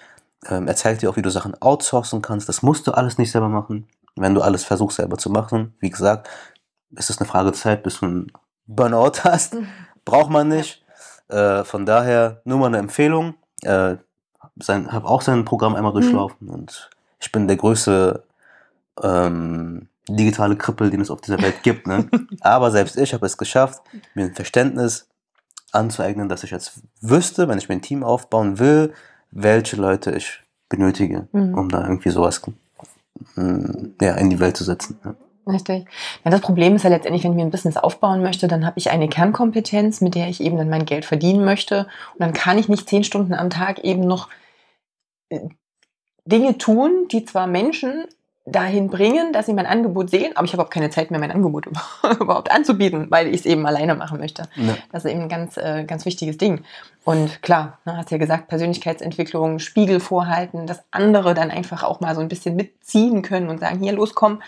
ähm, 0.46 0.66
er 0.68 0.76
zeigt 0.76 1.02
dir 1.02 1.10
auch, 1.10 1.16
wie 1.16 1.22
du 1.22 1.30
Sachen 1.30 1.60
outsourcen 1.60 2.22
kannst. 2.22 2.48
Das 2.48 2.62
musst 2.62 2.86
du 2.86 2.92
alles 2.92 3.18
nicht 3.18 3.30
selber 3.30 3.48
machen. 3.48 3.88
Wenn 4.16 4.34
du 4.34 4.42
alles 4.42 4.64
versuchst 4.64 4.96
selber 4.96 5.16
zu 5.18 5.30
machen, 5.30 5.74
wie 5.80 5.90
gesagt, 5.90 6.28
ist 6.90 7.10
es 7.10 7.18
eine 7.18 7.28
Frage 7.28 7.52
Zeit, 7.52 7.82
bis 7.82 8.00
du 8.00 8.06
einen 8.06 8.32
Burnout 8.66 9.12
hast. 9.24 9.54
Mhm. 9.54 9.68
Braucht 10.04 10.30
man 10.30 10.48
nicht. 10.48 10.84
Äh, 11.28 11.64
von 11.64 11.86
daher 11.86 12.40
nur 12.44 12.58
mal 12.58 12.66
eine 12.66 12.78
Empfehlung. 12.78 13.34
Äh, 13.62 13.96
sein, 14.60 14.92
habe 14.92 15.08
auch 15.08 15.22
sein 15.22 15.44
Programm 15.44 15.74
einmal 15.74 15.92
mhm. 15.92 16.00
durchlaufen 16.00 16.46
mhm. 16.46 16.54
und 16.54 16.90
ich 17.20 17.32
bin 17.32 17.48
der 17.48 17.56
größte 17.56 18.22
ähm, 19.02 19.88
digitale 20.08 20.56
Krippel, 20.56 20.90
den 20.90 21.00
es 21.00 21.10
auf 21.10 21.20
dieser 21.20 21.40
Welt 21.40 21.62
gibt. 21.62 21.86
Ne? 21.86 22.08
Aber 22.40 22.70
selbst 22.70 22.96
ich 22.96 23.12
habe 23.14 23.26
es 23.26 23.36
geschafft, 23.36 23.82
mir 24.14 24.24
ein 24.24 24.34
Verständnis 24.34 25.08
anzueignen, 25.72 26.28
dass 26.28 26.44
ich 26.44 26.50
jetzt 26.50 26.80
wüsste, 27.00 27.48
wenn 27.48 27.58
ich 27.58 27.68
mein 27.68 27.82
Team 27.82 28.02
aufbauen 28.02 28.58
will, 28.58 28.94
welche 29.30 29.76
Leute 29.76 30.12
ich 30.12 30.40
benötige, 30.68 31.28
mhm. 31.32 31.54
um 31.54 31.68
da 31.68 31.82
irgendwie 31.82 32.10
sowas 32.10 32.40
mm, 33.34 33.70
ja, 34.00 34.14
in 34.14 34.30
die 34.30 34.40
Welt 34.40 34.56
zu 34.56 34.64
setzen. 34.64 34.98
Ja. 35.04 35.14
Richtig. 35.48 35.86
Ja, 36.24 36.30
das 36.30 36.42
Problem 36.42 36.76
ist 36.76 36.82
ja 36.82 36.90
letztendlich, 36.90 37.24
wenn 37.24 37.30
ich 37.32 37.36
mir 37.36 37.44
ein 37.44 37.50
Business 37.50 37.78
aufbauen 37.78 38.22
möchte, 38.22 38.48
dann 38.48 38.66
habe 38.66 38.78
ich 38.78 38.90
eine 38.90 39.08
Kernkompetenz, 39.08 40.02
mit 40.02 40.14
der 40.14 40.28
ich 40.28 40.42
eben 40.42 40.58
dann 40.58 40.68
mein 40.68 40.84
Geld 40.84 41.06
verdienen 41.06 41.42
möchte. 41.44 41.86
Und 42.12 42.20
dann 42.20 42.34
kann 42.34 42.58
ich 42.58 42.68
nicht 42.68 42.86
zehn 42.86 43.02
Stunden 43.02 43.32
am 43.32 43.48
Tag 43.48 43.78
eben 43.78 44.02
noch 44.02 44.28
Dinge 46.24 46.58
tun, 46.58 47.08
die 47.10 47.24
zwar 47.24 47.46
Menschen 47.46 48.04
dahin 48.52 48.88
bringen, 48.88 49.32
dass 49.32 49.46
sie 49.46 49.52
mein 49.52 49.66
Angebot 49.66 50.10
sehen, 50.10 50.32
aber 50.34 50.44
ich 50.44 50.52
habe 50.52 50.62
auch 50.62 50.70
keine 50.70 50.90
Zeit 50.90 51.10
mehr, 51.10 51.20
mein 51.20 51.30
Angebot 51.30 51.66
überhaupt 52.20 52.50
anzubieten, 52.50 53.10
weil 53.10 53.28
ich 53.28 53.40
es 53.40 53.46
eben 53.46 53.66
alleine 53.66 53.94
machen 53.94 54.18
möchte. 54.18 54.44
Ja. 54.56 54.76
Das 54.92 55.04
ist 55.04 55.10
eben 55.10 55.22
ein 55.22 55.28
ganz, 55.28 55.56
äh, 55.56 55.84
ganz 55.84 56.04
wichtiges 56.04 56.38
Ding. 56.38 56.64
Und 57.04 57.42
klar, 57.42 57.78
ne, 57.84 57.96
hast 57.96 58.10
ja 58.10 58.18
gesagt, 58.18 58.48
Persönlichkeitsentwicklung, 58.48 59.58
Spiegel 59.58 60.00
vorhalten, 60.00 60.66
dass 60.66 60.82
andere 60.90 61.34
dann 61.34 61.50
einfach 61.50 61.82
auch 61.82 62.00
mal 62.00 62.14
so 62.14 62.20
ein 62.20 62.28
bisschen 62.28 62.56
mitziehen 62.56 63.22
können 63.22 63.48
und 63.48 63.60
sagen, 63.60 63.80
hier, 63.80 63.92
los, 63.92 64.14
komm, 64.14 64.40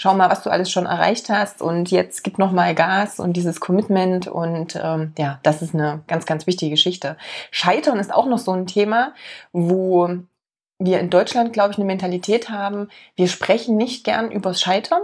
schau 0.00 0.14
mal, 0.14 0.30
was 0.30 0.42
du 0.42 0.48
alles 0.48 0.70
schon 0.70 0.86
erreicht 0.86 1.28
hast 1.28 1.60
und 1.60 1.90
jetzt 1.90 2.24
gib 2.24 2.38
noch 2.38 2.52
mal 2.52 2.74
Gas 2.74 3.20
und 3.20 3.34
dieses 3.34 3.60
Commitment 3.60 4.26
und 4.26 4.80
ähm, 4.82 5.12
ja, 5.18 5.40
das 5.42 5.60
ist 5.60 5.74
eine 5.74 6.00
ganz, 6.06 6.24
ganz 6.24 6.46
wichtige 6.46 6.70
Geschichte. 6.70 7.18
Scheitern 7.50 7.98
ist 7.98 8.12
auch 8.12 8.24
noch 8.24 8.38
so 8.38 8.52
ein 8.52 8.66
Thema, 8.66 9.12
wo 9.52 10.08
wir 10.78 11.00
in 11.00 11.10
Deutschland, 11.10 11.52
glaube 11.52 11.72
ich, 11.72 11.76
eine 11.76 11.84
Mentalität 11.84 12.48
haben, 12.48 12.88
wir 13.14 13.28
sprechen 13.28 13.76
nicht 13.76 14.02
gern 14.02 14.30
übers 14.30 14.62
Scheitern. 14.62 15.02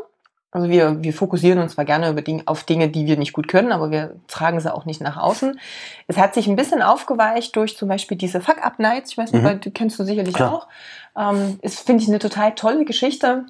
Also 0.51 0.71
wir, 0.71 1.03
wir 1.03 1.13
fokussieren 1.13 1.59
uns 1.59 1.75
zwar 1.75 1.85
gerne 1.85 2.09
über 2.09 2.23
Dinge, 2.23 2.45
auf 2.47 2.65
Dinge, 2.65 2.89
die 2.89 3.05
wir 3.05 3.19
nicht 3.19 3.35
gut 3.35 3.49
können, 3.49 3.73
aber 3.73 3.91
wir 3.91 4.17
tragen 4.29 4.61
sie 4.61 4.73
auch 4.73 4.87
nicht 4.87 5.03
nach 5.03 5.19
außen. 5.19 5.61
Es 6.07 6.17
hat 6.17 6.33
sich 6.33 6.47
ein 6.47 6.57
bisschen 6.57 6.81
aufgeweicht 6.81 7.55
durch 7.57 7.77
zum 7.77 7.91
Beispiel 7.91 8.17
diese 8.17 8.41
Fuck-Up-Nights. 8.41 9.11
Ich 9.11 9.19
weiß 9.19 9.33
nicht, 9.33 9.43
mhm. 9.43 9.61
die 9.61 9.73
kennst 9.73 9.99
du 9.99 10.05
sicherlich 10.05 10.37
Klar. 10.37 10.55
auch. 10.55 10.69
Ähm, 11.19 11.59
ist, 11.61 11.81
finde 11.81 12.03
ich, 12.03 12.09
eine 12.09 12.19
total 12.19 12.55
tolle 12.55 12.87
Geschichte. 12.87 13.45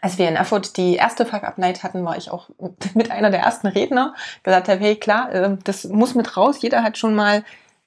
Als 0.00 0.18
wir 0.18 0.28
in 0.28 0.36
Erfurt 0.36 0.76
die 0.76 0.96
erste 0.96 1.26
Fuck-Up-Night 1.26 1.82
hatten, 1.82 2.04
war 2.04 2.16
ich 2.16 2.30
auch 2.30 2.48
mit 2.94 3.10
einer 3.10 3.30
der 3.30 3.40
ersten 3.40 3.66
Redner, 3.66 4.14
gesagt 4.42 4.68
habe, 4.68 4.80
hey 4.80 4.96
klar, 4.96 5.32
ähm, 5.32 5.58
das 5.64 5.84
muss 5.84 6.14
mit 6.14 6.36
raus. 6.36 6.56
Jeder 6.60 6.82
hat 6.82 6.98
schon 6.98 7.14
mal 7.14 7.44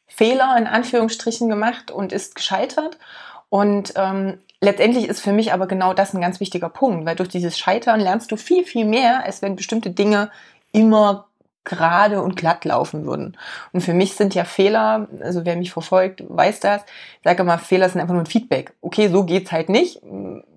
Fehler 0.08 0.56
in 0.58 0.67
Anführungsstrichen 0.67 1.49
gemacht 1.49 1.89
und 1.89 2.13
ist 2.13 2.36
gescheitert. 2.36 2.97
Und 3.49 3.93
ähm, 3.95 4.39
letztendlich 4.62 5.08
ist 5.08 5.21
für 5.21 5.34
mich 5.34 5.54
aber 5.54 5.67
genau 5.67 5.93
das 5.93 6.13
ein 6.13 6.21
ganz 6.21 6.39
wichtiger 6.39 6.69
Punkt, 6.69 7.06
weil 7.06 7.15
durch 7.15 7.30
dieses 7.30 7.58
Scheitern 7.58 7.99
lernst 7.99 8.32
du 8.32 8.38
viel, 8.38 8.63
viel 8.63 8.86
mehr, 8.86 9.23
als 9.23 9.41
wenn 9.41 9.56
bestimmte 9.56 9.89
Dinge 9.91 10.32
immer 10.71 11.28
gerade 11.63 12.21
und 12.21 12.36
glatt 12.36 12.65
laufen 12.65 13.06
würden. 13.06 13.38
Und 13.71 13.82
für 13.82 13.93
mich 13.93 14.15
sind 14.15 14.36
ja 14.36 14.43
Fehler, 14.43 15.08
also 15.21 15.45
wer 15.45 15.56
mich 15.56 15.71
verfolgt, 15.71 16.23
weiß 16.28 16.60
das, 16.60 16.82
ich 16.84 17.23
sage 17.23 17.41
immer, 17.41 17.58
Fehler 17.58 17.89
sind 17.89 18.02
einfach 18.02 18.13
nur 18.13 18.23
ein 18.23 18.28
Feedback. 18.28 18.73
Okay, 18.82 19.08
so 19.08 19.23
geht's 19.23 19.52
halt 19.52 19.69
nicht 19.69 20.02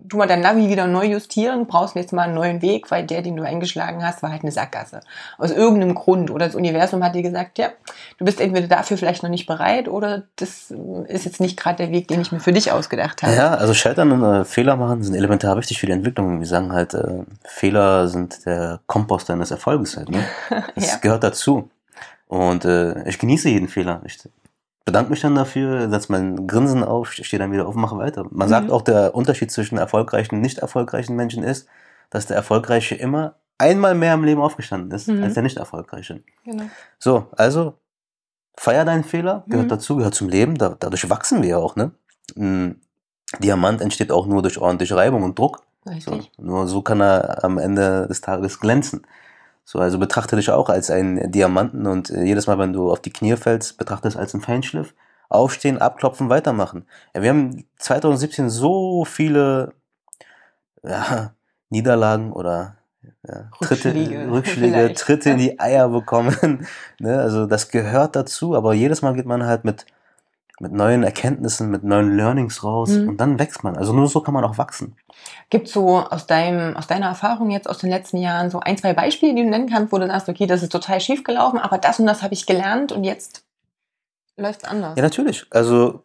du 0.08 0.16
mal 0.16 0.26
dein 0.26 0.40
Navi 0.40 0.68
wieder 0.68 0.86
neu 0.86 1.06
justieren, 1.06 1.66
brauchst 1.66 1.96
jetzt 1.96 2.12
mal 2.12 2.22
einen 2.22 2.34
neuen 2.34 2.62
Weg, 2.62 2.90
weil 2.90 3.04
der, 3.04 3.22
den 3.22 3.36
du 3.36 3.42
eingeschlagen 3.42 4.04
hast, 4.04 4.22
war 4.22 4.30
halt 4.30 4.42
eine 4.42 4.52
Sackgasse. 4.52 5.00
Aus 5.38 5.50
irgendeinem 5.50 5.94
Grund. 5.94 6.30
Oder 6.30 6.46
das 6.46 6.54
Universum 6.54 7.04
hat 7.04 7.14
dir 7.14 7.22
gesagt, 7.22 7.58
ja, 7.58 7.70
du 8.18 8.24
bist 8.24 8.40
entweder 8.40 8.68
dafür 8.68 8.96
vielleicht 8.96 9.22
noch 9.22 9.30
nicht 9.30 9.46
bereit 9.46 9.88
oder 9.88 10.22
das 10.36 10.72
ist 11.08 11.24
jetzt 11.24 11.40
nicht 11.40 11.58
gerade 11.58 11.76
der 11.76 11.90
Weg, 11.90 12.08
den 12.08 12.20
ich 12.20 12.32
mir 12.32 12.40
für 12.40 12.52
dich 12.52 12.72
ausgedacht 12.72 13.22
habe. 13.22 13.34
Ja, 13.34 13.54
also 13.54 13.74
Scheitern 13.74 14.12
und 14.12 14.22
äh, 14.22 14.44
Fehler 14.44 14.76
machen 14.76 15.02
sind 15.02 15.14
elementar 15.14 15.56
wichtig 15.56 15.80
für 15.80 15.86
die 15.86 15.92
Entwicklung. 15.92 16.40
Wir 16.40 16.46
sagen 16.46 16.72
halt, 16.72 16.94
äh, 16.94 17.24
Fehler 17.44 18.08
sind 18.08 18.46
der 18.46 18.80
Kompost 18.86 19.28
deines 19.28 19.50
Erfolges 19.50 19.96
halt. 19.96 20.10
Ne? 20.10 20.24
Das 20.74 20.90
ja. 20.92 20.96
gehört 20.98 21.24
dazu. 21.24 21.70
Und 22.28 22.64
äh, 22.64 23.08
ich 23.08 23.18
genieße 23.18 23.48
jeden 23.48 23.68
Fehler. 23.68 24.00
Ich 24.04 24.18
bedanke 24.86 25.10
mich 25.10 25.20
dann 25.20 25.34
dafür, 25.34 25.90
setze 25.90 26.10
mein 26.12 26.46
Grinsen 26.46 26.82
auf, 26.82 27.12
stehe 27.12 27.38
dann 27.38 27.52
wieder 27.52 27.66
auf 27.66 27.74
und 27.74 27.82
mache 27.82 27.98
weiter. 27.98 28.24
Man 28.30 28.46
mhm. 28.46 28.50
sagt 28.50 28.70
auch, 28.70 28.82
der 28.82 29.14
Unterschied 29.14 29.50
zwischen 29.50 29.76
erfolgreichen 29.76 30.36
und 30.36 30.40
nicht 30.40 30.58
erfolgreichen 30.58 31.16
Menschen 31.16 31.42
ist, 31.42 31.68
dass 32.08 32.26
der 32.26 32.36
Erfolgreiche 32.36 32.94
immer 32.94 33.34
einmal 33.58 33.94
mehr 33.94 34.14
im 34.14 34.24
Leben 34.24 34.40
aufgestanden 34.40 34.90
ist, 34.92 35.08
mhm. 35.08 35.22
als 35.22 35.34
der 35.34 35.42
nicht 35.42 35.56
erfolgreiche. 35.56 36.22
Genau. 36.44 36.64
So, 36.98 37.26
also 37.36 37.74
feier 38.56 38.84
deinen 38.84 39.04
Fehler, 39.04 39.44
gehört 39.48 39.66
mhm. 39.66 39.70
dazu, 39.70 39.96
gehört 39.96 40.14
zum 40.14 40.28
Leben, 40.28 40.56
da, 40.56 40.76
dadurch 40.78 41.10
wachsen 41.10 41.42
wir 41.42 41.48
ja 41.50 41.58
auch, 41.58 41.76
ne? 41.76 41.90
Hm, 42.34 42.80
Diamant 43.40 43.80
entsteht 43.80 44.12
auch 44.12 44.26
nur 44.26 44.40
durch 44.40 44.58
ordentliche 44.58 44.96
Reibung 44.96 45.24
und 45.24 45.38
Druck. 45.38 45.62
Richtig. 45.84 46.30
So, 46.36 46.42
nur 46.42 46.66
so 46.68 46.82
kann 46.82 47.00
er 47.00 47.44
am 47.44 47.58
Ende 47.58 48.06
des 48.06 48.20
Tages 48.20 48.60
glänzen. 48.60 49.02
So, 49.68 49.80
also 49.80 49.98
betrachte 49.98 50.36
dich 50.36 50.50
auch 50.50 50.68
als 50.68 50.92
einen 50.92 51.32
Diamanten 51.32 51.88
und 51.88 52.10
äh, 52.10 52.22
jedes 52.22 52.46
Mal, 52.46 52.56
wenn 52.56 52.72
du 52.72 52.88
auf 52.92 53.00
die 53.00 53.12
Knie 53.12 53.36
fällst, 53.36 53.76
betrachte 53.78 54.06
es 54.06 54.16
als 54.16 54.32
einen 54.32 54.44
Feinschliff. 54.44 54.94
Aufstehen, 55.28 55.78
abklopfen, 55.78 56.30
weitermachen. 56.30 56.86
Ja, 57.12 57.22
wir 57.22 57.30
haben 57.30 57.64
2017 57.78 58.48
so 58.48 59.04
viele 59.04 59.72
ja, 60.84 61.34
Niederlagen 61.68 62.32
oder 62.32 62.76
ja, 63.26 63.50
Tritte, 63.60 63.88
Rückschläge, 63.88 64.30
Rückschläge 64.30 64.72
vielleicht. 64.72 64.98
Tritte 65.00 65.30
in 65.30 65.38
die 65.38 65.58
Eier 65.58 65.88
bekommen. 65.88 66.68
ne? 67.00 67.18
Also 67.18 67.46
das 67.46 67.68
gehört 67.68 68.14
dazu, 68.14 68.54
aber 68.54 68.72
jedes 68.72 69.02
Mal 69.02 69.14
geht 69.14 69.26
man 69.26 69.46
halt 69.46 69.64
mit, 69.64 69.84
mit 70.60 70.72
neuen 70.72 71.02
Erkenntnissen, 71.02 71.70
mit 71.70 71.84
neuen 71.84 72.16
Learnings 72.16 72.64
raus 72.64 72.90
Mhm. 72.90 73.08
und 73.10 73.16
dann 73.18 73.38
wächst 73.38 73.62
man. 73.62 73.76
Also 73.76 73.92
nur 73.92 74.08
so 74.08 74.20
kann 74.20 74.32
man 74.34 74.44
auch 74.44 74.56
wachsen. 74.58 74.96
Gibt 75.50 75.68
so 75.68 75.98
aus 75.98 76.26
deinem, 76.26 76.76
aus 76.76 76.86
deiner 76.86 77.06
Erfahrung 77.06 77.50
jetzt 77.50 77.68
aus 77.68 77.78
den 77.78 77.90
letzten 77.90 78.16
Jahren 78.16 78.50
so 78.50 78.60
ein, 78.60 78.78
zwei 78.78 78.94
Beispiele, 78.94 79.34
die 79.34 79.42
du 79.42 79.50
nennen 79.50 79.68
kannst, 79.68 79.92
wo 79.92 79.98
du 79.98 80.06
sagst, 80.06 80.28
okay, 80.28 80.46
das 80.46 80.62
ist 80.62 80.72
total 80.72 81.00
schief 81.00 81.24
gelaufen, 81.24 81.58
aber 81.58 81.78
das 81.78 82.00
und 82.00 82.06
das 82.06 82.22
habe 82.22 82.32
ich 82.34 82.46
gelernt 82.46 82.90
und 82.92 83.04
jetzt 83.04 83.44
läuft's 84.38 84.64
anders. 84.64 84.94
Ja, 84.96 85.02
natürlich. 85.02 85.46
Also 85.50 86.02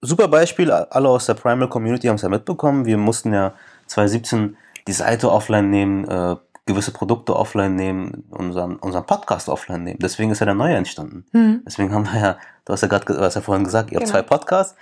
super 0.00 0.28
Beispiel, 0.28 0.70
alle 0.70 1.08
aus 1.08 1.26
der 1.26 1.34
Primal 1.34 1.68
Community 1.68 2.06
haben 2.06 2.16
es 2.16 2.22
ja 2.22 2.28
mitbekommen. 2.28 2.84
Wir 2.86 2.98
mussten 2.98 3.32
ja 3.32 3.54
2017 3.86 4.56
die 4.86 4.92
Seite 4.92 5.30
offline 5.30 5.70
nehmen, 5.70 6.08
äh, 6.08 6.36
gewisse 6.68 6.92
Produkte 6.92 7.34
offline 7.34 7.74
nehmen, 7.74 8.24
unseren, 8.30 8.76
unseren 8.76 9.04
Podcast 9.06 9.48
offline 9.48 9.82
nehmen. 9.82 9.98
Deswegen 10.00 10.30
ist 10.30 10.38
ja 10.38 10.46
der 10.46 10.54
neue 10.54 10.76
entstanden. 10.76 11.24
Hm. 11.32 11.62
Deswegen 11.66 11.92
haben 11.92 12.04
wir 12.12 12.20
ja, 12.20 12.38
du 12.64 12.72
hast 12.72 12.82
ja 12.82 12.88
gerade, 12.88 13.04
du 13.06 13.18
hast 13.20 13.34
ja 13.34 13.40
vorhin 13.40 13.64
gesagt, 13.64 13.90
ihr 13.90 13.96
habt 13.96 14.06
Genau. 14.06 14.18
zwei 14.18 14.22
Podcasts. 14.22 14.76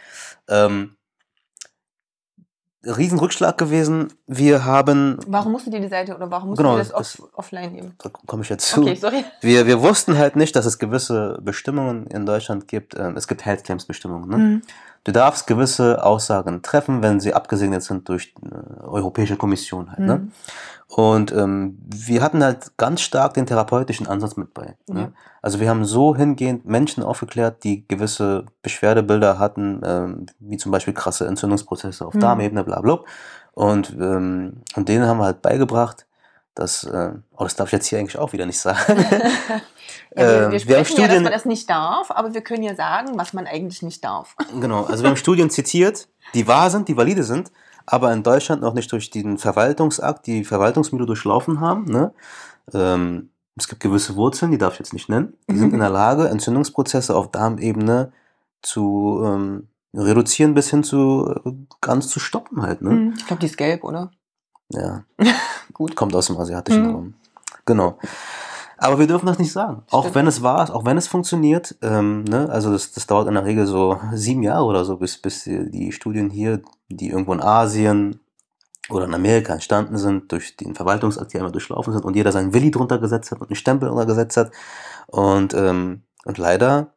Ähm, 0.49 0.93
Riesenrückschlag 2.85 3.59
gewesen. 3.59 4.13
Wir 4.29 4.65
haben, 4.65 5.19
Warum 5.27 5.53
musst 5.53 5.67
du 5.67 5.71
dir 5.71 5.81
die 5.81 5.89
Seite 5.89 6.15
oder 6.15 6.31
warum 6.31 6.51
musst 6.51 6.59
Genau, 6.59 6.73
du 6.73 6.79
das 6.79 6.93
off 6.95 7.17
das- 7.17 7.23
offline 7.35 7.73
nehmen? 7.73 7.95
da 7.99 8.11
komme 8.27 8.43
ich 8.45 8.49
jetzt 8.49 8.69
zu. 8.69 8.83
Okay, 8.83 8.95
sorry. 8.95 9.25
Wir, 9.41 9.67
wir 9.67 9.83
wussten 9.83 10.17
halt 10.19 10.37
nicht, 10.37 10.55
dass 10.55 10.67
es 10.67 10.79
gewisse 10.79 11.39
Bestimmungen 11.43 12.07
in 12.07 12.27
Deutschland 12.27 12.69
gibt. 12.69 12.95
Ähm, 12.97 13.17
Es 13.17 13.27
gibt 13.27 13.45
Health 13.45 13.65
Claims 13.65 13.87
Bestimmungen. 13.87 14.29
Ne? 14.29 14.37
Hm. 14.37 14.63
Du 15.07 15.13
darfst 15.13 15.47
gewisse 15.47 16.03
Aussagen 16.03 16.63
treffen, 16.63 17.01
wenn 17.01 17.21
sie 17.21 17.33
abgesegnet 17.33 17.85
sind 17.85 18.09
durch 18.09 18.35
äh, 18.43 18.83
Europäische 18.83 19.37
Kommission 19.37 19.93
halt. 19.93 20.01
Ne? 20.01 20.15
Hm. 20.15 20.33
Und 20.89 21.31
ähm, 21.31 21.79
wir 21.87 22.23
hatten 22.23 22.43
halt 22.43 22.77
ganz 22.77 23.03
stark 23.03 23.35
den 23.35 23.47
therapeutischen 23.47 24.09
Ansatz 24.09 24.37
mit 24.37 24.53
bei. 24.53 24.77
Ja. 24.89 24.95
Ne? 24.95 25.13
Also 25.43 25.61
wir 25.61 25.69
haben 25.71 25.85
so 25.85 26.17
hingehend 26.17 26.67
Menschen 26.67 27.05
aufgeklärt, 27.05 27.63
die 27.63 27.87
gewisse 27.87 28.47
Beschwerdebilder 28.63 29.39
hatten, 29.39 29.81
ähm, 29.85 30.27
wie 30.41 30.57
zum 30.57 30.73
Beispiel 30.73 30.93
krasse 30.93 31.25
Entzündungsprozesse 31.29 32.05
auf 32.05 32.15
Mhm. 32.15 32.21
Darmebene, 32.21 32.65
bla 32.65 32.81
bla. 32.81 32.99
Und, 33.53 33.97
ähm, 34.01 34.63
und 34.75 34.89
denen 34.89 35.07
haben 35.07 35.19
wir 35.19 35.27
halt 35.27 35.41
beigebracht, 35.41 36.05
dass, 36.57 36.83
äh, 36.83 37.13
oh, 37.37 37.45
das 37.45 37.55
darf 37.55 37.69
ich 37.69 37.73
jetzt 37.75 37.87
hier 37.87 38.01
eigentlich 38.01 38.19
auch 38.19 38.33
wieder 38.33 38.47
nicht 38.47 38.59
sagen. 38.59 38.77
Ja, 40.17 40.23
wir, 40.23 40.29
Ähm, 40.47 40.53
wir 40.53 40.67
wir 40.69 40.77
haben 40.77 40.85
sprechen 40.85 41.01
ja, 41.01 41.07
dass 41.07 41.13
Studien- 41.17 41.23
man 41.25 41.33
das 41.33 41.45
nicht 41.45 41.69
darf, 41.71 42.11
aber 42.11 42.33
wir 42.35 42.41
können 42.41 42.63
ja 42.63 42.75
sagen, 42.75 43.11
was 43.19 43.33
man 43.33 43.47
eigentlich 43.47 43.83
nicht 43.83 44.03
darf. 44.05 44.35
Genau, 44.61 44.85
also 44.85 45.03
wir 45.03 45.11
haben 45.11 45.17
Studien 45.17 45.51
zitiert, 45.51 46.09
die 46.35 46.49
wahr 46.49 46.71
sind, 46.71 46.89
die 46.89 46.97
valide 46.97 47.23
sind, 47.23 47.53
aber 47.85 48.13
in 48.13 48.23
Deutschland 48.23 48.63
noch 48.63 48.75
nicht 48.75 48.91
durch 48.93 49.11
den 49.11 49.39
Verwaltungsakt, 49.39 50.27
die 50.27 50.45
Verwaltungsmühle 50.45 51.07
durchlaufen 51.07 51.61
haben. 51.61 51.85
Ne? 51.85 52.13
Ähm, 52.73 53.31
es 53.57 53.69
gibt 53.69 53.81
gewisse 53.83 54.17
Wurzeln, 54.17 54.51
die 54.51 54.59
darf 54.59 54.75
ich 54.75 54.79
jetzt 54.81 54.93
nicht 54.93 55.09
nennen, 55.09 55.35
die 55.49 55.57
sind 55.57 55.73
in 55.73 55.81
der 55.81 55.91
Lage, 56.03 56.29
Entzündungsprozesse 56.29 57.15
auf 57.15 57.31
Darmebene 57.31 58.13
zu 58.63 59.23
ähm, 59.25 59.69
reduzieren 59.95 60.55
bis 60.55 60.69
hin 60.71 60.83
zu 60.83 61.35
äh, 61.45 61.51
ganz 61.81 62.09
zu 62.09 62.21
stoppen 62.21 62.63
halt. 62.63 62.83
Ne? 62.83 62.91
Hm. 62.91 63.15
Ich 63.17 63.27
glaube, 63.27 63.41
die 63.41 63.47
ist 63.47 63.57
gelb, 63.57 63.85
oder? 63.85 64.11
Ja, 64.71 65.05
Gut. 65.73 65.95
kommt 65.95 66.15
aus 66.17 66.27
dem 66.27 66.37
asiatischen 66.39 66.83
Mhm. 66.89 66.95
Raum. 66.95 67.15
Genau. 67.67 67.99
Aber 68.79 68.99
wir 68.99 69.07
dürfen 69.07 69.27
das 69.27 69.39
nicht 69.39 69.53
sagen. 69.53 69.83
Auch 69.91 70.03
Stimmt. 70.03 70.15
wenn 70.17 70.27
es 70.27 70.43
wahr 70.43 70.65
ist, 70.65 70.71
auch 70.71 70.85
wenn 70.85 70.99
es 70.99 71.09
funktioniert. 71.09 71.77
Ähm, 71.83 72.25
ne? 72.25 72.49
Also 72.51 72.73
das, 72.73 72.93
das 72.93 73.07
dauert 73.07 73.29
in 73.29 73.35
der 73.35 73.45
Regel 73.45 73.67
so 73.67 73.99
sieben 74.13 74.43
Jahre 74.43 74.65
oder 74.65 74.85
so, 74.85 74.97
bis, 74.97 75.17
bis 75.19 75.45
die 75.45 75.71
die 75.71 75.93
Studien 75.93 76.31
hier, 76.31 76.61
die 76.89 77.09
irgendwo 77.09 77.33
in 77.33 77.41
Asien 77.41 78.21
oder 78.91 79.07
in 79.07 79.15
Amerika 79.15 79.55
entstanden 79.55 79.97
sind, 79.97 80.31
durch 80.31 80.57
den 80.57 80.75
Verwaltungsakt, 80.75 81.33
die 81.33 81.39
einmal 81.39 81.53
durchlaufen 81.53 81.93
sind 81.93 82.05
und 82.05 82.15
jeder 82.15 82.33
seinen 82.33 82.53
Willi 82.53 82.71
drunter 82.71 82.99
gesetzt 82.99 83.31
hat 83.31 83.41
und 83.41 83.49
einen 83.49 83.57
Stempel 83.57 83.89
drunter 83.89 84.07
gesetzt 84.07 84.37
hat. 84.37 84.53
Und, 85.07 85.55
ähm, 85.55 86.03
und 86.25 86.39
leider 86.39 86.89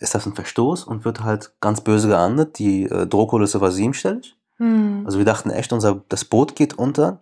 ist 0.00 0.14
das 0.14 0.26
ein 0.26 0.34
Verstoß 0.34 0.84
und 0.84 1.04
wird 1.04 1.22
halt 1.22 1.52
ganz 1.60 1.80
böse 1.80 2.08
geahndet. 2.08 2.58
Die 2.58 2.84
äh, 2.84 3.06
Drohkulisse 3.06 3.60
war 3.60 3.70
siebenstellig. 3.70 4.36
Hm. 4.56 5.02
Also 5.06 5.18
wir 5.18 5.24
dachten 5.24 5.50
echt, 5.50 5.72
unser, 5.72 6.02
das 6.08 6.24
Boot 6.24 6.56
geht 6.56 6.74
unter. 6.74 7.20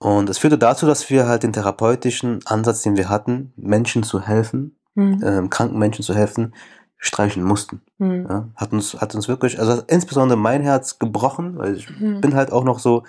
Und 0.00 0.30
es 0.30 0.38
führte 0.38 0.56
dazu, 0.56 0.86
dass 0.86 1.10
wir 1.10 1.28
halt 1.28 1.42
den 1.42 1.52
therapeutischen 1.52 2.40
Ansatz, 2.46 2.80
den 2.82 2.96
wir 2.96 3.10
hatten, 3.10 3.52
Menschen 3.56 4.02
zu 4.02 4.20
helfen, 4.20 4.76
Hm. 4.96 5.22
ähm, 5.22 5.50
kranken 5.50 5.78
Menschen 5.78 6.02
zu 6.02 6.14
helfen, 6.14 6.54
streichen 6.96 7.44
mussten. 7.44 7.82
Hm. 7.98 8.26
Ja? 8.28 8.48
Hat, 8.56 8.72
uns, 8.72 9.00
hat 9.00 9.14
uns 9.14 9.28
wirklich, 9.28 9.60
also 9.60 9.82
insbesondere 9.86 10.38
mein 10.38 10.62
Herz 10.62 10.98
gebrochen, 10.98 11.58
weil 11.58 11.76
ich 11.76 11.86
Hm. 11.88 12.20
bin 12.22 12.34
halt 12.34 12.50
auch 12.50 12.64
noch 12.64 12.78
so 12.78 13.04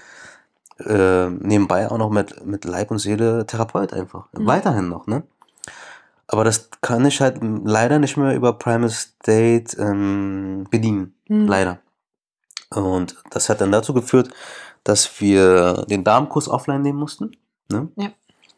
äh, 0.86 1.30
nebenbei 1.30 1.90
auch 1.90 1.98
noch 1.98 2.10
mit, 2.10 2.46
mit 2.46 2.66
Leib 2.66 2.92
und 2.92 3.00
Seele 3.00 3.46
Therapeut 3.46 3.94
einfach. 3.94 4.28
Mhm. 4.34 4.46
Weiterhin 4.48 4.90
noch, 4.90 5.08
ne? 5.08 5.24
Aber 6.28 6.44
das 6.44 6.70
kann 6.82 7.06
ich 7.06 7.22
halt 7.22 7.40
leider 7.42 8.00
nicht 8.00 8.18
mehr 8.18 8.34
über 8.36 8.54
Primal 8.54 8.90
State 8.90 9.78
ähm, 9.80 10.66
bedienen. 10.70 11.14
Hm. 11.28 11.48
Leider. 11.48 11.80
Und 12.70 13.16
das 13.30 13.50
hat 13.50 13.62
dann 13.62 13.72
dazu 13.72 13.94
geführt, 13.94 14.30
dass 14.84 15.20
wir 15.22 15.86
den 15.90 16.04
Darmkurs 16.04 16.48
offline 16.50 16.82
nehmen 16.82 17.00
mussten. 17.00 17.32
Ne? 17.70 17.88
Ja. 17.96 18.10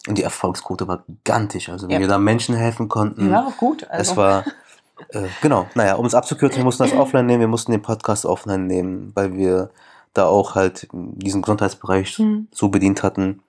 Und 0.08 0.18
die 0.18 0.24
Erfolgsquote 0.24 0.88
war 0.88 1.04
gigantisch. 1.08 1.70
Also 1.70 1.88
wenn 1.88 1.96
Ja. 1.96 2.00
wir 2.02 2.08
da 2.08 2.18
Menschen 2.18 2.56
helfen 2.56 2.90
konnten, 2.90 3.34
auch 3.34 3.56
gut. 3.58 3.88
Also. 3.90 4.12
es 4.12 4.18
war, 4.18 4.44
äh, 5.10 5.28
genau, 5.42 5.68
naja, 5.76 5.96
um 5.96 6.06
es 6.06 6.14
abzukürzen, 6.16 6.58
wir 6.58 6.66
mussten 6.66 6.84
das 6.84 6.94
offline 6.94 7.26
nehmen, 7.26 7.42
wir 7.42 7.48
mussten 7.48 7.72
den 7.72 7.82
Podcast 7.82 8.26
offline 8.26 8.68
nehmen, 8.68 9.12
weil 9.16 9.34
wir 9.36 9.70
da 10.14 10.26
auch 10.26 10.56
halt 10.56 10.88
diesen 10.92 11.42
Gesundheitsbereich 11.42 12.18
Hm. 12.18 12.48
so 12.52 12.70
bedient 12.70 13.02
hatten, 13.02 13.42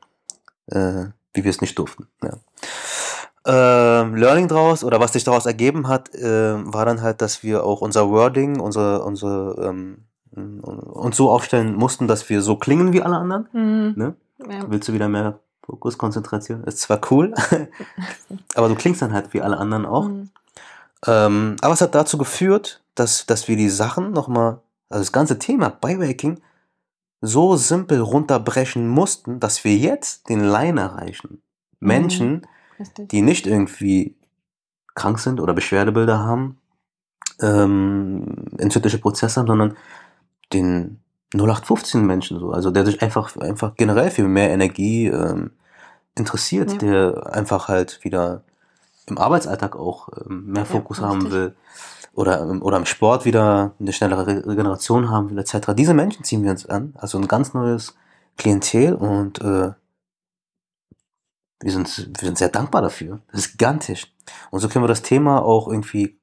äh, 0.67 1.07
wie 1.33 1.43
wir 1.45 1.51
es 1.51 1.61
nicht 1.61 1.79
durften. 1.79 2.07
Ja. 2.23 2.39
Ähm, 3.47 4.15
Learning 4.15 4.49
daraus 4.49 4.85
oder 4.85 5.01
was 5.01 5.13
sich 5.13 5.25
daraus 5.25 5.45
ergeben 5.45 5.87
hat, 5.89 6.15
äh, 6.15 6.55
war 6.73 6.87
dann 6.87 7.03
halt, 7.03 7.21
dass 7.21 7.43
wir 7.43 7.65
auch 7.65 7.83
unser 7.83 8.09
Wording, 8.09 8.59
unsere, 8.59 9.03
unsere, 9.05 9.67
ähm, 9.69 10.05
uns 10.35 11.17
so 11.17 11.31
aufstellen 11.31 11.75
mussten, 11.75 12.09
dass 12.09 12.29
wir 12.29 12.43
so 12.43 12.57
klingen 12.57 12.93
wie 12.93 13.03
alle 13.03 13.17
anderen. 13.17 13.49
Hm. 13.53 13.95
Ne? 13.97 14.15
Ja. 14.49 14.65
Willst 14.69 14.89
du 14.89 14.93
wieder 14.93 15.09
mehr 15.09 15.41
Fokus, 15.63 15.99
Konzentration? 15.99 16.65
Ist 16.65 16.81
zwar 16.81 17.01
cool, 17.11 17.35
aber 18.55 18.69
du 18.69 18.75
klingst 18.75 19.03
dann 19.03 19.13
halt 19.13 19.33
wie 19.33 19.43
alle 19.43 19.59
anderen 19.59 19.87
auch. 19.87 20.07
Hm. 20.07 20.31
Ähm, 21.07 21.57
aber 21.61 21.75
es 21.75 21.81
hat 21.81 21.95
dazu 21.95 22.19
geführt, 22.19 22.83
dass, 22.95 23.27
dass 23.27 23.49
wir 23.49 23.57
die 23.57 23.69
Sachen 23.69 24.13
nochmal, 24.13 24.61
also 24.89 25.03
das 25.03 25.13
ganze 25.13 25.39
Thema 25.39 25.69
Biohacking, 25.69 26.41
so 27.21 27.57
simpel 27.57 28.01
runterbrechen 28.01 28.87
mussten, 28.89 29.41
dass 29.41 29.65
wir 29.65 29.77
jetzt 29.77 30.29
den 30.29 30.41
Line 30.41 30.81
erreichen. 30.81 31.41
Menschen, 31.81 32.47
Richtig. 32.79 33.09
die 33.09 33.23
nicht 33.23 33.47
irgendwie 33.47 34.17
krank 34.95 35.19
sind 35.19 35.41
oder 35.41 35.55
Beschwerdebilder 35.55 36.19
haben, 36.19 36.59
ähm, 37.41 38.47
entzündliche 38.59 38.99
Prozesse 38.99 39.41
haben, 39.41 39.47
sondern 39.47 39.77
den 40.55 41.01
0815 41.35 42.05
Menschen 42.07 42.39
so, 42.39 42.53
also 42.53 42.71
der 42.71 42.85
sich 42.87 43.03
einfach, 43.03 43.37
einfach 43.37 43.75
generell 43.75 44.11
für 44.11 44.23
mehr 44.23 44.51
Energie 44.51 45.07
ähm, 45.09 45.51
interessiert, 46.17 46.73
Ja. 46.73 46.79
der 46.79 47.35
einfach 47.35 47.69
halt 47.69 48.03
wieder 48.05 48.43
im 49.07 49.19
Arbeitsalltag 49.19 49.77
auch 49.77 50.09
ähm, 50.25 50.47
mehr 50.47 50.63
Ja, 50.63 50.65
Fokus 50.67 51.01
haben 51.01 51.23
richtig. 51.23 51.33
will 51.33 51.57
oder, 52.15 52.41
im- 52.43 52.63
oder 52.63 52.77
im 52.77 52.87
Sport 52.87 53.25
wieder 53.25 53.73
eine 53.81 53.93
schnellere 53.93 54.27
Re- 54.27 54.47
Regeneration 54.47 55.11
haben 55.11 55.31
will, 55.31 55.39
etc. 55.39 55.73
Diese 55.77 55.93
Menschen 55.95 56.23
ziehen 56.25 56.45
wir 56.45 56.53
uns 56.53 56.67
an, 56.67 56.95
also 56.97 57.19
ein 57.19 57.27
ganz 57.27 57.53
neues 57.53 57.97
Klientel 58.39 58.95
und 58.95 59.41
äh, 59.41 59.73
wir 61.61 61.73
sind, 61.73 62.11
wir 62.21 62.27
sind 62.27 62.39
sehr 62.39 62.49
dankbar 62.49 62.83
dafür. 62.83 63.21
Das 63.33 63.41
ist 63.47 63.53
gigantisch. 63.53 64.13
Und 64.51 64.61
so 64.61 64.69
können 64.69 64.85
wir 64.85 64.89
das 64.89 65.03
Thema 65.03 65.43
auch 65.43 65.69
irgendwie 65.69 66.19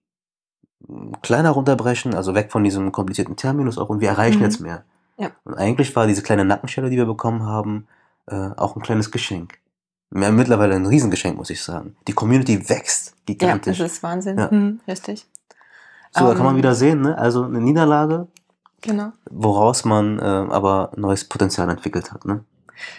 kleiner 1.22 1.52
runterbrechen, 1.52 2.14
also 2.16 2.34
weg 2.36 2.52
von 2.52 2.64
diesem 2.64 2.92
komplizierten 2.92 3.36
Terminus 3.36 3.78
auch 3.78 3.90
und 3.90 4.02
wir 4.02 4.10
erreichen 4.10 4.40
Mhm. 4.40 4.44
jetzt 4.44 4.60
mehr. 4.60 4.84
Ja. 5.18 5.30
Und 5.44 5.56
eigentlich 5.56 5.96
war 5.96 6.08
diese 6.08 6.24
kleine 6.24 6.46
Nackenstelle, 6.46 6.90
die 6.90 6.98
wir 6.98 7.06
bekommen 7.06 7.44
haben, 7.46 7.88
äh, 8.28 8.50
auch 8.58 8.76
ein 8.76 8.82
kleines 8.82 9.12
Geschenk. 9.12 9.60
Mehr, 10.10 10.32
mittlerweile 10.32 10.76
ein 10.76 10.86
Riesengeschenk, 10.86 11.38
muss 11.38 11.50
ich 11.50 11.62
sagen. 11.64 11.96
Die 12.08 12.14
Community 12.14 12.68
wächst 12.70 13.10
Ja, 13.10 13.14
gigantisch. 13.34 13.78
das 13.78 13.94
ist 13.94 14.04
Wahnsinn. 14.04 14.38
Ja. 14.38 14.50
Hm. 14.52 14.80
Richtig. 14.88 15.28
so, 16.14 16.26
da 16.28 16.34
kann 16.34 16.44
man 16.44 16.56
Ähm, 16.56 16.58
wieder 16.58 16.76
sehen, 16.76 17.02
ne? 17.02 17.18
also 17.18 17.44
eine 17.46 17.62
Niederlage, 17.62 18.28
Genau. 18.82 19.12
woraus 19.30 19.86
man 19.86 20.20
äh, 20.20 20.24
aber 20.24 20.92
neues 20.98 21.24
Potenzial 21.24 21.70
entwickelt 21.70 22.12
hat. 22.12 22.26
Ne? 22.26 22.44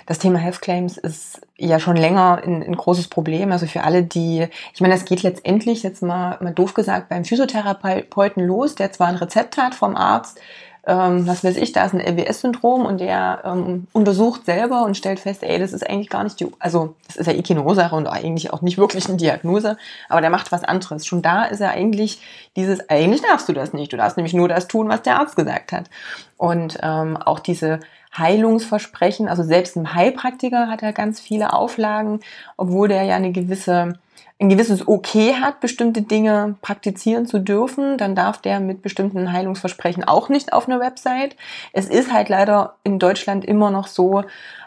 Das 0.06 0.18
Thema 0.18 0.38
Health 0.38 0.60
Claims 0.60 0.98
ist 0.98 1.40
ja 1.56 1.78
schon 1.78 1.96
länger 1.96 2.40
ein, 2.44 2.62
ein 2.62 2.76
großes 2.76 3.08
Problem. 3.08 3.52
Also 3.52 3.66
für 3.66 3.84
alle, 3.84 4.02
die, 4.02 4.48
ich 4.74 4.80
meine, 4.80 4.94
das 4.94 5.04
geht 5.04 5.22
letztendlich, 5.22 5.82
jetzt 5.82 6.02
mal, 6.02 6.38
mal 6.40 6.52
doof 6.52 6.74
gesagt, 6.74 7.08
beim 7.08 7.24
Physiotherapeuten 7.24 8.44
los, 8.44 8.74
der 8.74 8.92
zwar 8.92 9.08
ein 9.08 9.16
Rezept 9.16 9.56
hat 9.56 9.74
vom 9.74 9.96
Arzt, 9.96 10.40
ähm, 10.84 11.28
was 11.28 11.44
weiß 11.44 11.56
ich, 11.58 11.72
da 11.72 11.84
ist 11.84 11.94
ein 11.94 12.00
LWS-Syndrom 12.00 12.84
und 12.84 13.00
der 13.00 13.42
ähm, 13.44 13.86
untersucht 13.92 14.44
selber 14.46 14.84
und 14.84 14.96
stellt 14.96 15.20
fest, 15.20 15.44
ey, 15.44 15.58
das 15.60 15.72
ist 15.72 15.88
eigentlich 15.88 16.10
gar 16.10 16.24
nicht 16.24 16.40
die, 16.40 16.48
also 16.58 16.96
das 17.06 17.16
ist 17.16 17.26
ja 17.26 17.34
eh 17.34 17.88
und 17.92 18.06
eigentlich 18.08 18.52
auch 18.52 18.62
nicht 18.62 18.78
wirklich 18.78 19.06
eine 19.06 19.16
Diagnose, 19.16 19.76
aber 20.08 20.20
der 20.20 20.30
macht 20.30 20.50
was 20.50 20.64
anderes. 20.64 21.06
Schon 21.06 21.22
da 21.22 21.44
ist 21.44 21.60
er 21.60 21.70
eigentlich 21.70 22.20
dieses, 22.56 22.88
eigentlich 22.88 23.22
darfst 23.22 23.48
du 23.48 23.52
das 23.52 23.72
nicht, 23.72 23.92
du 23.92 23.96
darfst 23.96 24.16
nämlich 24.16 24.34
nur 24.34 24.48
das 24.48 24.66
tun, 24.66 24.88
was 24.88 25.02
der 25.02 25.20
Arzt 25.20 25.36
gesagt 25.36 25.70
hat. 25.70 25.88
Und 26.36 26.78
ähm, 26.82 27.16
auch 27.16 27.38
diese 27.38 27.78
Heilungsversprechen, 28.16 29.28
also 29.28 29.42
selbst 29.42 29.76
ein 29.76 29.94
Heilpraktiker 29.94 30.68
hat 30.68 30.82
er 30.82 30.92
ganz 30.92 31.20
viele 31.20 31.52
Auflagen, 31.52 32.20
obwohl 32.56 32.88
der 32.88 33.04
ja 33.04 33.16
eine 33.16 33.32
gewisse 33.32 33.94
ein 34.42 34.48
gewisses 34.48 34.88
Okay 34.88 35.34
hat, 35.34 35.60
bestimmte 35.60 36.02
Dinge 36.02 36.56
praktizieren 36.62 37.26
zu 37.26 37.38
dürfen, 37.38 37.96
dann 37.96 38.16
darf 38.16 38.38
der 38.38 38.58
mit 38.58 38.82
bestimmten 38.82 39.32
Heilungsversprechen 39.32 40.02
auch 40.02 40.28
nicht 40.28 40.52
auf 40.52 40.68
einer 40.68 40.80
Website. 40.80 41.36
Es 41.72 41.88
ist 41.88 42.12
halt 42.12 42.28
leider 42.28 42.74
in 42.82 42.98
Deutschland 42.98 43.44
immer 43.44 43.70
noch 43.70 43.86
so, 43.86 44.24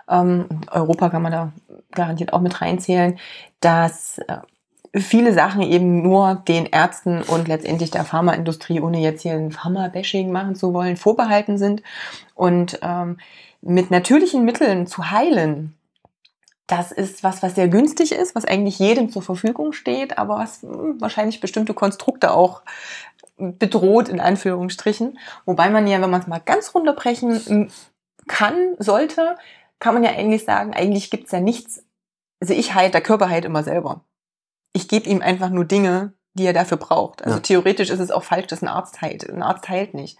ähm, 0.09 0.45
Europa 0.71 1.09
kann 1.09 1.21
man 1.21 1.31
da 1.31 1.51
garantiert 1.91 2.31
auch 2.31 2.41
mit 2.41 2.61
reinzählen, 2.61 3.19
dass 3.59 4.19
äh, 4.19 4.37
viele 4.95 5.33
Sachen 5.33 5.61
eben 5.61 6.01
nur 6.01 6.43
den 6.47 6.65
Ärzten 6.65 7.21
und 7.21 7.47
letztendlich 7.47 7.91
der 7.91 8.05
Pharmaindustrie, 8.05 8.79
ohne 8.79 8.99
jetzt 8.99 9.21
hier 9.21 9.33
ein 9.33 9.51
Pharma-Bashing 9.51 10.31
machen 10.31 10.55
zu 10.55 10.73
wollen, 10.73 10.97
vorbehalten 10.97 11.57
sind. 11.57 11.83
Und 12.33 12.79
ähm, 12.81 13.17
mit 13.61 13.91
natürlichen 13.91 14.45
Mitteln 14.45 14.87
zu 14.87 15.11
heilen, 15.11 15.75
das 16.67 16.91
ist 16.91 17.23
was, 17.23 17.43
was 17.43 17.55
sehr 17.55 17.67
günstig 17.67 18.11
ist, 18.11 18.35
was 18.35 18.45
eigentlich 18.45 18.79
jedem 18.79 19.09
zur 19.11 19.21
Verfügung 19.21 19.73
steht, 19.73 20.17
aber 20.17 20.37
was 20.37 20.61
hm, 20.61 20.99
wahrscheinlich 20.99 21.39
bestimmte 21.39 21.73
Konstrukte 21.73 22.31
auch 22.31 22.63
bedroht, 23.37 24.07
in 24.07 24.19
Anführungsstrichen. 24.19 25.19
Wobei 25.45 25.69
man 25.69 25.87
ja, 25.87 26.01
wenn 26.01 26.09
man 26.09 26.21
es 26.21 26.27
mal 26.27 26.39
ganz 26.39 26.73
runterbrechen 26.73 27.39
hm, 27.45 27.71
kann, 28.27 28.75
sollte, 28.79 29.35
kann 29.79 29.93
man 29.93 30.03
ja 30.03 30.11
eigentlich 30.11 30.45
sagen, 30.45 30.73
eigentlich 30.73 31.11
gibt's 31.11 31.31
ja 31.31 31.39
nichts. 31.39 31.83
Also 32.39 32.53
ich 32.53 32.73
heile, 32.73 32.91
der 32.91 33.01
Körper 33.01 33.29
heilt 33.29 33.45
immer 33.45 33.63
selber. 33.63 34.01
Ich 34.75 34.89
gebe 34.89 35.09
ihm 35.09 35.21
einfach 35.21 35.49
nur 35.49 35.65
Dinge, 35.65 36.13
die 36.33 36.45
er 36.45 36.53
dafür 36.53 36.77
braucht. 36.77 37.23
Also 37.23 37.37
ja. 37.37 37.41
theoretisch 37.41 37.89
ist 37.89 38.01
es 38.01 38.11
auch 38.11 38.23
falsch, 38.23 38.47
dass 38.47 38.61
ein 38.61 38.67
Arzt 38.67 39.01
heilt. 39.01 39.27
Ein 39.29 39.41
Arzt 39.41 39.69
heilt 39.69 39.93
nicht 39.93 40.17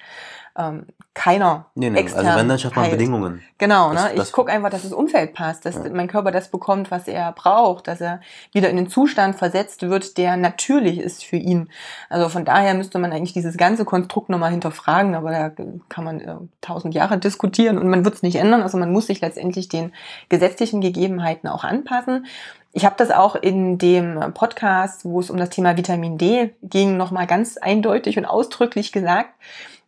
ähm, 0.57 0.85
keiner 1.13 1.65
nee, 1.75 1.89
nee. 1.89 1.99
extern 1.99 2.25
Also 2.25 2.39
wenn, 2.39 2.49
dann 2.49 2.59
schafft 2.59 2.75
man 2.75 2.85
heilt. 2.85 2.97
Bedingungen. 2.97 3.41
Genau, 3.57 3.93
ne? 3.93 4.11
ich 4.15 4.31
gucke 4.31 4.51
einfach, 4.51 4.69
dass 4.69 4.83
das 4.83 4.93
Umfeld 4.93 5.33
passt, 5.33 5.65
dass 5.65 5.75
ja. 5.75 5.89
mein 5.91 6.07
Körper 6.07 6.31
das 6.31 6.49
bekommt, 6.49 6.91
was 6.91 7.07
er 7.07 7.31
braucht, 7.31 7.87
dass 7.87 8.01
er 8.01 8.21
wieder 8.51 8.69
in 8.69 8.75
den 8.75 8.89
Zustand 8.89 9.35
versetzt 9.35 9.81
wird, 9.81 10.17
der 10.17 10.37
natürlich 10.37 10.99
ist 10.99 11.23
für 11.23 11.37
ihn. 11.37 11.69
Also 12.09 12.29
von 12.29 12.45
daher 12.45 12.73
müsste 12.73 12.99
man 12.99 13.11
eigentlich 13.11 13.33
dieses 13.33 13.57
ganze 13.57 13.85
Konstrukt 13.85 14.29
nochmal 14.29 14.51
hinterfragen, 14.51 15.15
aber 15.15 15.31
da 15.31 15.51
kann 15.89 16.03
man 16.03 16.19
äh, 16.19 16.35
tausend 16.61 16.93
Jahre 16.93 17.17
diskutieren 17.17 17.77
und 17.77 17.89
man 17.89 18.05
wird 18.05 18.15
es 18.15 18.23
nicht 18.23 18.35
ändern. 18.35 18.61
Also 18.61 18.77
man 18.77 18.91
muss 18.91 19.07
sich 19.07 19.21
letztendlich 19.21 19.69
den 19.69 19.93
gesetzlichen 20.29 20.81
Gegebenheiten 20.81 21.47
auch 21.47 21.63
anpassen. 21.63 22.25
Ich 22.71 22.83
habe 22.83 22.95
das 22.97 23.09
auch 23.09 23.35
in 23.35 23.77
dem 23.77 24.33
Podcast, 24.33 25.05
wo 25.05 25.21
es 25.21 25.29
um 25.29 25.37
das 25.37 25.49
Thema 25.49 25.77
Vitamin 25.77 26.17
D 26.17 26.53
ging, 26.61 26.97
nochmal 26.97 27.25
ganz 27.25 27.55
eindeutig 27.57 28.17
und 28.17 28.25
ausdrücklich 28.25 28.91
gesagt 28.91 29.29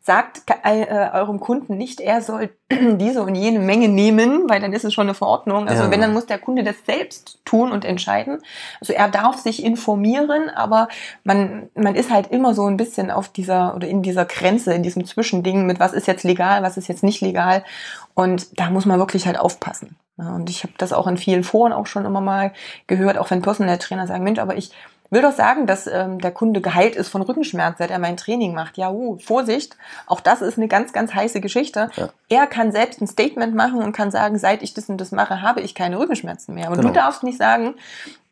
sagt 0.07 0.43
äh, 0.63 0.85
eurem 1.11 1.41
Kunden 1.41 1.75
nicht, 1.75 1.99
er 1.99 2.21
soll 2.21 2.49
diese 2.71 3.21
und 3.23 3.35
jene 3.35 3.59
Menge 3.59 3.89
nehmen, 3.89 4.49
weil 4.49 4.61
dann 4.61 4.71
ist 4.71 4.85
es 4.85 4.93
schon 4.93 5.07
eine 5.07 5.13
Verordnung. 5.13 5.67
Also 5.67 5.83
ja. 5.83 5.91
wenn, 5.91 5.99
dann 5.99 6.13
muss 6.13 6.25
der 6.25 6.39
Kunde 6.39 6.63
das 6.63 6.77
selbst 6.85 7.41
tun 7.43 7.73
und 7.73 7.83
entscheiden. 7.83 8.39
Also 8.79 8.93
er 8.93 9.09
darf 9.09 9.35
sich 9.35 9.61
informieren, 9.61 10.49
aber 10.49 10.87
man, 11.25 11.69
man 11.75 11.93
ist 11.95 12.09
halt 12.09 12.27
immer 12.31 12.53
so 12.53 12.67
ein 12.67 12.77
bisschen 12.77 13.11
auf 13.11 13.27
dieser 13.27 13.75
oder 13.75 13.89
in 13.89 14.01
dieser 14.01 14.23
Grenze, 14.23 14.73
in 14.73 14.81
diesem 14.81 15.05
Zwischending 15.05 15.65
mit 15.65 15.81
was 15.81 15.91
ist 15.91 16.07
jetzt 16.07 16.23
legal, 16.23 16.63
was 16.63 16.77
ist 16.77 16.87
jetzt 16.87 17.03
nicht 17.03 17.19
legal. 17.19 17.65
Und 18.13 18.57
da 18.57 18.69
muss 18.69 18.85
man 18.85 18.99
wirklich 18.99 19.27
halt 19.27 19.37
aufpassen. 19.37 19.97
und 20.15 20.49
ich 20.49 20.63
habe 20.63 20.73
das 20.77 20.93
auch 20.93 21.07
in 21.07 21.17
vielen 21.17 21.43
Foren 21.43 21.73
auch 21.73 21.85
schon 21.85 22.05
immer 22.05 22.21
mal 22.21 22.53
gehört, 22.87 23.17
auch 23.17 23.29
wenn 23.29 23.41
Personal 23.41 23.77
Trainer 23.77 24.07
sagen, 24.07 24.23
Mensch, 24.23 24.39
aber 24.39 24.55
ich 24.55 24.71
will 25.09 25.21
doch 25.21 25.31
sagen, 25.31 25.67
dass 25.67 25.87
ähm, 25.87 26.19
der 26.19 26.31
Kunde 26.31 26.61
geheilt 26.61 26.95
ist 26.95 27.09
von 27.09 27.21
Rückenschmerz, 27.21 27.77
seit 27.77 27.91
er 27.91 27.99
mein 27.99 28.17
Training 28.17 28.53
macht. 28.53 28.77
Ja, 28.77 28.91
uh, 28.91 29.17
Vorsicht, 29.19 29.77
auch 30.05 30.19
das 30.19 30.41
ist 30.41 30.57
eine 30.57 30.67
ganz, 30.67 30.93
ganz 30.93 31.13
heiße 31.13 31.41
Geschichte. 31.41 31.89
Ja. 31.95 32.09
Er 32.29 32.47
kann 32.47 32.71
selbst 32.71 33.01
ein 33.01 33.07
Statement 33.07 33.55
machen 33.55 33.81
und 33.81 33.93
kann 33.93 34.11
sagen, 34.11 34.37
seit 34.37 34.63
ich 34.63 34.73
das 34.73 34.89
und 34.89 34.99
das 34.99 35.11
mache, 35.11 35.41
habe 35.41 35.61
ich 35.61 35.75
keine 35.75 35.99
Rückenschmerzen 35.99 36.55
mehr. 36.55 36.67
Aber 36.67 36.75
genau. 36.75 36.89
du 36.89 36.93
darfst 36.93 37.23
nicht 37.23 37.37
sagen, 37.37 37.75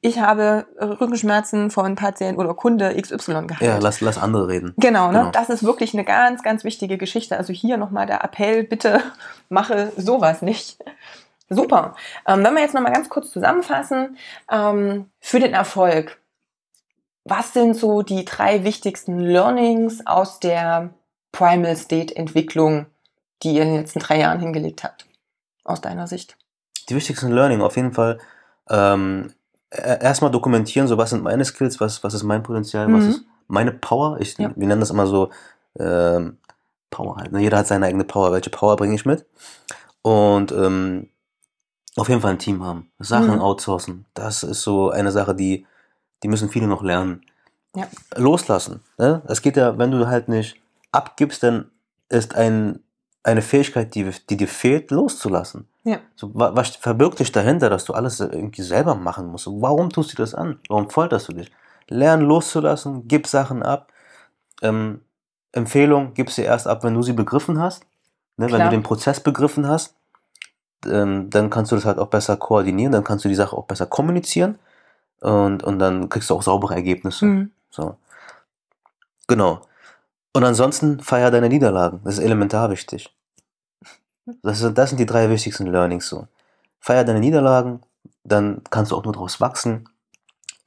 ich 0.02 0.20
habe 0.20 0.68
äh, 0.78 0.84
Rückenschmerzen 0.86 1.72
von 1.72 1.96
Patient 1.96 2.38
oder 2.38 2.54
Kunde 2.54 2.96
XY 3.02 3.48
geheilt. 3.48 3.62
Ja, 3.62 3.80
lass, 3.80 4.02
lass 4.02 4.18
andere 4.18 4.48
reden. 4.48 4.74
Genau, 4.78 5.12
ne? 5.12 5.20
Genau. 5.20 5.32
das 5.32 5.50
ist 5.50 5.64
wirklich 5.64 5.94
eine 5.94 6.04
ganz, 6.04 6.44
ganz 6.44 6.64
wichtige 6.64 6.98
Geschichte. 6.98 7.38
Also 7.38 7.54
hier 7.54 7.78
nochmal 7.78 8.06
der 8.06 8.24
Appell, 8.24 8.64
bitte 8.64 9.02
mache 9.50 9.92
sowas 9.98 10.42
nicht. 10.42 10.78
Super. 11.50 11.96
Ähm, 12.28 12.44
wenn 12.44 12.54
wir 12.54 12.62
jetzt 12.62 12.74
nochmal 12.74 12.94
ganz 12.94 13.10
kurz 13.10 13.32
zusammenfassen, 13.32 14.18
ähm, 14.52 15.10
für 15.20 15.40
den 15.40 15.54
Erfolg 15.54 16.20
was 17.26 17.54
sind 17.54 17.76
so 17.76 18.04
die 18.04 18.24
drei 18.24 18.64
wichtigsten 18.64 19.20
Learnings 19.20 20.06
aus 20.06 20.40
der 20.40 20.92
Primal 21.32 21.76
State 21.76 22.16
Entwicklung, 22.16 22.86
die 23.44 23.56
ihr 23.56 23.64
in 23.64 23.70
den 23.70 23.78
letzten 23.82 24.00
drei 24.00 24.20
Jahren 24.20 24.40
hingelegt 24.40 24.84
habt, 24.84 25.06
aus 25.64 25.82
deiner 25.82 26.08
Sicht? 26.08 26.38
Die 26.88 26.96
wichtigsten 26.96 27.32
Learning 27.32 27.62
auf 27.62 27.76
jeden 27.76 27.94
Fall 27.94 28.20
ähm, 28.70 29.34
e-, 29.72 29.78
erstmal 29.78 30.32
dokumentieren, 30.32 30.88
so 30.88 30.98
was 30.98 31.10
sind 31.10 31.24
meine 31.24 31.44
Skills, 31.44 31.80
was, 31.80 32.04
was 32.04 32.14
ist 32.14 32.24
mein 32.24 32.44
Potenzial, 32.44 32.88
mhm. 32.88 32.94
was 32.94 33.06
ist 33.06 33.26
meine 33.48 33.72
Power. 33.72 34.20
Ich, 34.20 34.38
ja. 34.38 34.52
Wir 34.56 34.68
nennen 34.68 34.82
das 34.82 34.92
immer 34.92 35.08
so 35.08 35.32
ähm, 35.80 36.38
Power 36.92 37.18
halt. 37.18 37.32
Ne? 37.32 37.42
Jeder 37.42 37.58
hat 37.58 37.68
seine 37.68 37.88
eigene 37.88 38.06
Power. 38.06 38.32
Welche 38.32 38.52
Power 38.52 38.76
bringe 38.76 38.96
ich 38.96 39.06
mit? 39.06 39.26
Und 40.04 40.52
ähm, 40.52 41.10
auf 41.96 42.10
jeden 42.10 42.22
Fall 42.22 42.32
ein 42.32 42.40
Team 42.40 42.64
haben. 42.64 42.92
Sachen 43.00 43.36
mhm. 43.36 43.42
outsourcen. 43.42 44.06
Das 44.14 44.44
ist 44.44 44.62
so 44.62 44.92
eine 44.92 45.12
Sache, 45.12 45.34
die 45.34 45.66
die 46.26 46.30
müssen 46.30 46.50
viele 46.50 46.66
noch 46.66 46.82
lernen. 46.82 47.22
Ja. 47.76 47.88
Loslassen. 48.16 48.82
Ne? 48.98 49.22
Es 49.28 49.44
geht 49.44 49.58
ja, 49.58 49.78
wenn 49.78 49.92
du 49.92 50.08
halt 50.08 50.28
nicht 50.28 50.60
abgibst, 50.92 51.44
dann 51.44 51.70
ist 52.10 52.34
ein, 52.34 52.80
eine 53.22 53.44
Fähigkeit, 53.44 53.94
die, 53.94 54.10
die 54.28 54.36
dir 54.36 54.48
fehlt, 54.48 54.90
loszulassen. 54.90 55.68
Ja. 55.84 56.00
So, 56.16 56.32
was, 56.34 56.56
was 56.56 56.70
verbirgt 56.78 57.20
dich 57.20 57.32
dahinter, 57.32 57.70
dass 57.70 57.86
du 57.86 57.94
alles 57.94 58.20
irgendwie 58.22 58.64
selber 58.64 58.96
machen 58.96 59.28
musst? 59.28 59.46
Warum 59.46 59.92
tust 59.92 60.14
du 60.14 60.18
das 60.18 60.34
an? 60.34 60.58
Warum 60.68 60.90
folterst 60.90 61.28
du 61.28 61.34
dich? 61.34 61.52
Lern 61.90 62.22
loszulassen, 62.22 63.08
gib 63.08 63.28
Sachen 63.28 63.62
ab. 63.62 63.92
Ähm, 64.64 65.02
Empfehlung, 65.52 66.16
gib 66.16 66.32
sie 66.32 66.42
erst 66.42 66.68
ab, 66.68 66.84
wenn 66.84 66.96
du 66.96 67.04
sie 67.04 67.14
begriffen 67.14 67.60
hast. 67.60 67.86
Ne? 68.38 68.52
Wenn 68.52 68.62
du 68.62 68.70
den 68.72 68.82
Prozess 68.82 69.20
begriffen 69.20 69.68
hast, 69.68 69.94
ähm, 70.88 71.30
dann 71.30 71.52
kannst 71.52 71.72
du 71.72 71.76
das 71.76 71.86
halt 71.86 72.00
auch 72.00 72.08
besser 72.08 72.36
koordinieren, 72.36 72.94
dann 72.94 73.04
kannst 73.04 73.26
du 73.26 73.30
die 73.30 73.36
Sache 73.36 73.56
auch 73.56 73.66
besser 73.66 73.86
kommunizieren 73.86 74.58
und, 75.22 75.64
und 75.64 75.80
dann 75.80 76.10
kriegst 76.10 76.30
du 76.30 76.36
auch 76.36 76.44
saubere 76.44 76.76
Ergebnisse. 76.76 77.26
Mhm. 77.26 77.52
So. 77.70 77.98
Genau. 79.28 79.62
Und 80.34 80.44
ansonsten 80.44 81.00
feier 81.00 81.32
deine 81.32 81.50
Niederlagen. 81.50 82.02
Das 82.04 82.18
ist 82.18 82.24
elementar 82.24 82.70
wichtig. 82.70 83.16
Das, 84.44 84.62
ist, 84.62 84.78
das 84.78 84.90
sind 84.90 85.00
die 85.00 85.06
drei 85.06 85.30
wichtigsten 85.30 85.68
Learnings 85.68 86.08
so. 86.08 86.28
Feier 86.80 87.04
deine 87.04 87.20
Niederlagen, 87.20 87.82
dann 88.24 88.62
kannst 88.70 88.92
du 88.92 88.98
auch 88.98 89.04
nur 89.04 89.14
daraus 89.14 89.40
wachsen. 89.40 89.90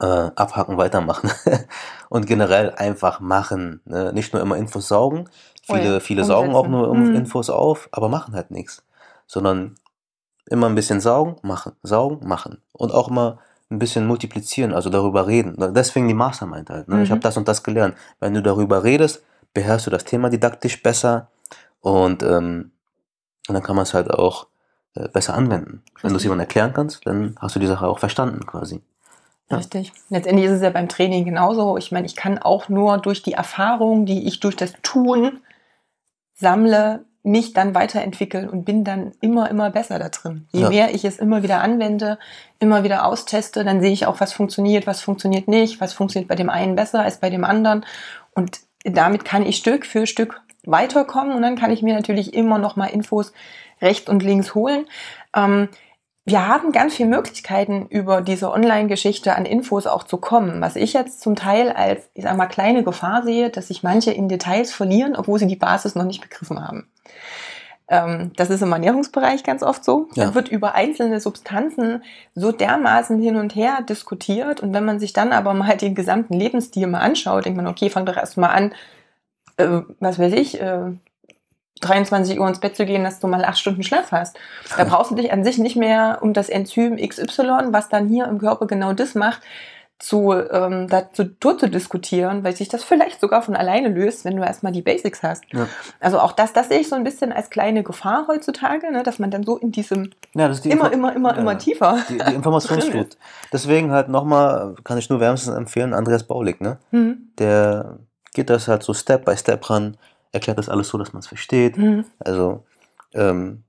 Äh, 0.01 0.07
abhaken, 0.07 0.77
weitermachen. 0.79 1.31
und 2.09 2.27
generell 2.27 2.71
einfach 2.71 3.21
machen. 3.21 3.81
Ne? 3.85 4.13
Nicht 4.13 4.33
nur 4.33 4.41
immer 4.41 4.57
Infos 4.57 4.89
saugen. 4.89 5.29
Viele, 5.63 5.81
oh 5.81 5.93
ja, 5.95 6.01
viele 6.01 6.25
saugen 6.25 6.55
auch 6.55 6.67
nur 6.67 6.95
mhm. 6.95 7.15
Infos 7.15 7.51
auf, 7.51 7.89
aber 7.93 8.09
machen 8.09 8.35
halt 8.35 8.51
nichts. 8.51 8.85
Sondern 9.27 9.75
immer 10.47 10.67
ein 10.69 10.75
bisschen 10.75 11.01
saugen, 11.01 11.37
machen, 11.43 11.73
saugen, 11.83 12.27
machen. 12.27 12.63
Und 12.73 12.93
auch 12.93 13.11
mal 13.11 13.39
ein 13.71 13.79
bisschen 13.79 14.07
multiplizieren, 14.07 14.73
also 14.73 14.91
darüber 14.91 15.27
reden. 15.27 15.55
Deswegen 15.75 16.09
die 16.09 16.15
Mastermind 16.15 16.71
halt. 16.71 16.89
Ne? 16.89 16.97
Mhm. 16.97 17.03
Ich 17.03 17.11
habe 17.11 17.21
das 17.21 17.37
und 17.37 17.49
das 17.49 17.63
gelernt. 17.63 17.97
Wenn 18.19 18.35
du 18.35 18.43
darüber 18.43 18.83
redest, 18.83 19.23
beherrschst 19.53 19.87
du 19.87 19.91
das 19.91 20.05
Thema 20.05 20.31
didaktisch 20.31 20.83
besser 20.83 21.29
und, 21.81 22.23
ähm, 22.23 22.71
und 23.49 23.55
dann 23.55 23.63
kann 23.63 23.77
man 23.77 23.83
es 23.83 23.95
halt 23.95 24.11
auch 24.11 24.47
äh, 24.95 25.09
besser 25.09 25.35
anwenden. 25.35 25.83
Wenn 26.03 26.11
du 26.11 26.17
es 26.17 26.23
jemandem 26.23 26.47
erklären 26.47 26.73
kannst, 26.73 27.07
dann 27.07 27.35
hast 27.39 27.57
du 27.57 27.61
die 27.61 27.67
Sache 27.67 27.87
auch 27.87 27.99
verstanden 27.99 28.47
quasi. 28.47 28.83
Ja. 29.51 29.59
Richtig. 29.59 29.93
Letztendlich 30.11 30.47
ist 30.47 30.53
es 30.53 30.63
ja 30.63 30.71
beim 30.71 30.89
Training 30.89 31.25
genauso. 31.25 31.77
Ich 31.79 31.91
meine, 31.91 32.07
ich 32.07 32.17
kann 32.17 32.39
auch 32.39 32.69
nur 32.69 32.99
durch 32.99 33.23
die 33.23 33.33
Erfahrung, 33.33 34.05
die 34.05 34.27
ich 34.27 34.41
durch 34.41 34.57
das 34.57 34.75
Tun 34.83 35.41
sammle, 36.35 37.05
mich 37.29 37.53
dann 37.53 37.75
weiterentwickeln 37.75 38.49
und 38.49 38.65
bin 38.65 38.85
dann 38.85 39.13
immer, 39.21 39.51
immer 39.51 39.71
besser 39.71 39.99
da 39.99 40.09
drin. 40.09 40.47
Je 40.53 40.63
ja. 40.63 40.69
mehr 40.69 40.95
ich 40.95 41.05
es 41.05 41.19
immer 41.19 41.43
wieder 41.43 41.61
anwende, 41.61 42.19
immer 42.59 42.85
wieder 42.85 43.05
austeste, 43.05 43.65
dann 43.65 43.81
sehe 43.81 43.93
ich 43.93 44.07
auch, 44.07 44.21
was 44.21 44.33
funktioniert, 44.33 44.87
was 44.87 45.01
funktioniert 45.01 45.47
nicht, 45.47 45.81
was 45.81 45.93
funktioniert 45.93 46.29
bei 46.29 46.35
dem 46.35 46.51
einen 46.51 46.75
besser 46.75 47.03
als 47.03 47.19
bei 47.19 47.31
dem 47.31 47.45
anderen. 47.45 47.85
Und 48.35 48.61
damit 48.85 49.25
kann 49.25 49.45
ich 49.45 49.57
Stück 49.57 49.85
für 49.85 50.07
Stück 50.07 50.41
weiterkommen 50.65 51.35
und 51.35 51.43
dann 51.43 51.57
kann 51.57 51.71
ich 51.71 51.83
mir 51.83 51.95
natürlich 51.95 52.35
immer 52.35 52.59
noch 52.59 52.77
mal 52.77 52.87
Infos 52.87 53.33
rechts 53.81 54.09
und 54.09 54.23
links 54.23 54.55
holen. 54.55 54.87
Ähm, 55.35 55.69
wir 56.29 56.47
haben 56.47 56.73
ganz 56.73 56.95
viele 56.95 57.09
Möglichkeiten, 57.09 57.87
über 57.89 58.21
diese 58.21 58.51
Online-Geschichte 58.51 59.35
an 59.35 59.47
Infos 59.47 59.87
auch 59.87 60.05
zu 60.05 60.19
kommen. 60.19 60.61
Was 60.61 60.77
ich 60.77 60.93
jetzt 60.93 61.21
zum 61.21 61.37
Teil 61.37 61.71
als, 61.71 62.11
ich 62.15 62.25
sag 62.25 62.37
mal, 62.37 62.47
kleine 62.47 62.85
Gefahr 62.85 63.23
sehe, 63.23 63.51
dass 63.51 63.69
sich 63.69 63.83
manche 63.83 64.11
in 64.11 64.29
Details 64.29 64.73
verlieren, 64.73 65.17
obwohl 65.17 65.39
sie 65.39 65.47
die 65.47 65.57
Basis 65.57 65.95
noch 65.95 66.05
nicht 66.05 66.21
begriffen 66.21 66.67
haben. 66.67 66.89
Ähm, 67.89 68.33
das 68.37 68.51
ist 68.51 68.63
im 68.63 68.73
Ernährungsbereich 68.73 69.43
ganz 69.43 69.63
oft 69.63 69.85
so. 69.85 70.09
Ja. 70.15 70.27
Da 70.27 70.35
wird 70.35 70.49
über 70.49 70.75
einzelne 70.75 71.21
Substanzen 71.21 72.03
so 72.35 72.53
dermaßen 72.53 73.19
hin 73.21 73.37
und 73.37 73.55
her 73.55 73.81
diskutiert. 73.81 74.61
Und 74.61 74.75
wenn 74.75 74.85
man 74.85 75.01
sich 75.01 75.15
dann 75.15 75.33
aber 75.33 75.55
mal 75.55 75.77
den 75.77 75.95
gesamten 75.95 76.35
Lebensstil 76.35 76.87
mal 76.87 77.01
anschaut, 77.01 77.47
denkt 77.47 77.57
man, 77.57 77.67
okay, 77.67 77.89
fang 77.89 78.05
doch 78.05 78.17
erst 78.17 78.37
mal 78.37 78.51
an, 78.51 78.75
äh, 79.57 79.81
was 80.01 80.19
weiß 80.19 80.35
ich, 80.35 80.61
äh, 80.61 80.93
23 81.81 82.39
Uhr 82.39 82.49
ins 82.49 82.61
Bett 82.61 82.77
zu 82.77 82.87
gehen, 82.87 83.05
dass 83.05 83.21
du 83.21 83.27
mal 83.27 83.45
acht 83.45 83.59
Stunden 83.59 83.83
Schlaf 83.83 84.13
hast. 84.13 84.37
Da 84.77 84.85
brauchst 84.85 85.11
du 85.11 85.15
dich 85.15 85.33
an 85.33 85.45
sich 85.45 85.59
nicht 85.59 85.77
mehr 85.77 86.19
um 86.21 86.33
das 86.33 86.49
Enzym 86.49 86.97
XY, 86.97 87.69
was 87.73 87.89
dann 87.89 88.09
hier 88.09 88.27
im 88.27 88.39
Körper 88.39 88.67
genau 88.67 88.93
das 88.93 89.15
macht, 89.15 89.43
zu, 89.99 90.33
ähm, 90.33 90.87
dazu 90.89 91.25
zu 91.57 91.69
diskutieren, 91.69 92.45
weil 92.45 92.55
sich 92.55 92.69
das 92.69 92.85
vielleicht 92.85 93.21
sogar 93.21 93.43
von 93.43 93.57
alleine 93.57 93.89
löst, 93.89 94.25
wenn 94.25 94.37
du 94.37 94.45
erstmal 94.45 94.71
die 94.71 94.83
Basics 94.83 95.25
hast. 95.25 95.45
Ja. 95.53 95.67
Also 95.99 96.21
auch 96.21 96.33
das, 96.33 96.53
das 96.53 96.69
sehe 96.69 96.79
ich 96.79 96.89
so 96.89 96.95
ein 96.95 97.03
bisschen 97.03 97.33
als 97.33 97.51
kleine 97.51 97.83
Gefahr 97.83 98.27
heutzutage, 98.29 98.93
ne, 98.93 99.03
dass 99.03 99.19
man 99.19 99.33
dann 99.33 99.43
so 99.43 99.57
in 99.57 99.73
diesem 99.73 100.11
ja, 100.35 100.49
die 100.49 100.71
immer, 100.71 100.93
immer, 100.93 101.15
immer, 101.17 101.35
ja, 101.35 101.41
immer 101.41 101.59
tiefer. 101.59 101.99
Die, 102.09 102.19
die 102.19 102.35
Informationsflut. 102.35 103.17
Deswegen 103.53 103.91
halt 103.91 104.09
nochmal, 104.09 104.77
kann 104.85 104.99
ich 104.99 105.11
nur 105.11 105.19
wärmstens 105.19 105.57
empfehlen, 105.57 105.93
Andreas 105.93 106.23
Baulig, 106.23 106.61
ne? 106.61 106.79
Mhm. 106.93 107.33
Der 107.39 107.99
geht 108.35 108.51
das 108.51 108.69
halt 108.69 108.85
so 108.85 108.95
Step 108.95 109.25
by 109.25 109.37
Step 109.37 109.69
ran 109.69 109.97
erklärt 110.33 110.59
das 110.59 110.69
alles 110.69 110.89
so, 110.89 110.99
dass 110.99 111.13
man 111.13 111.21
es 111.21 111.27
versteht. 111.27 111.77
Mhm. 111.77 112.05
Also, 112.19 112.65
ähm, 113.15 113.65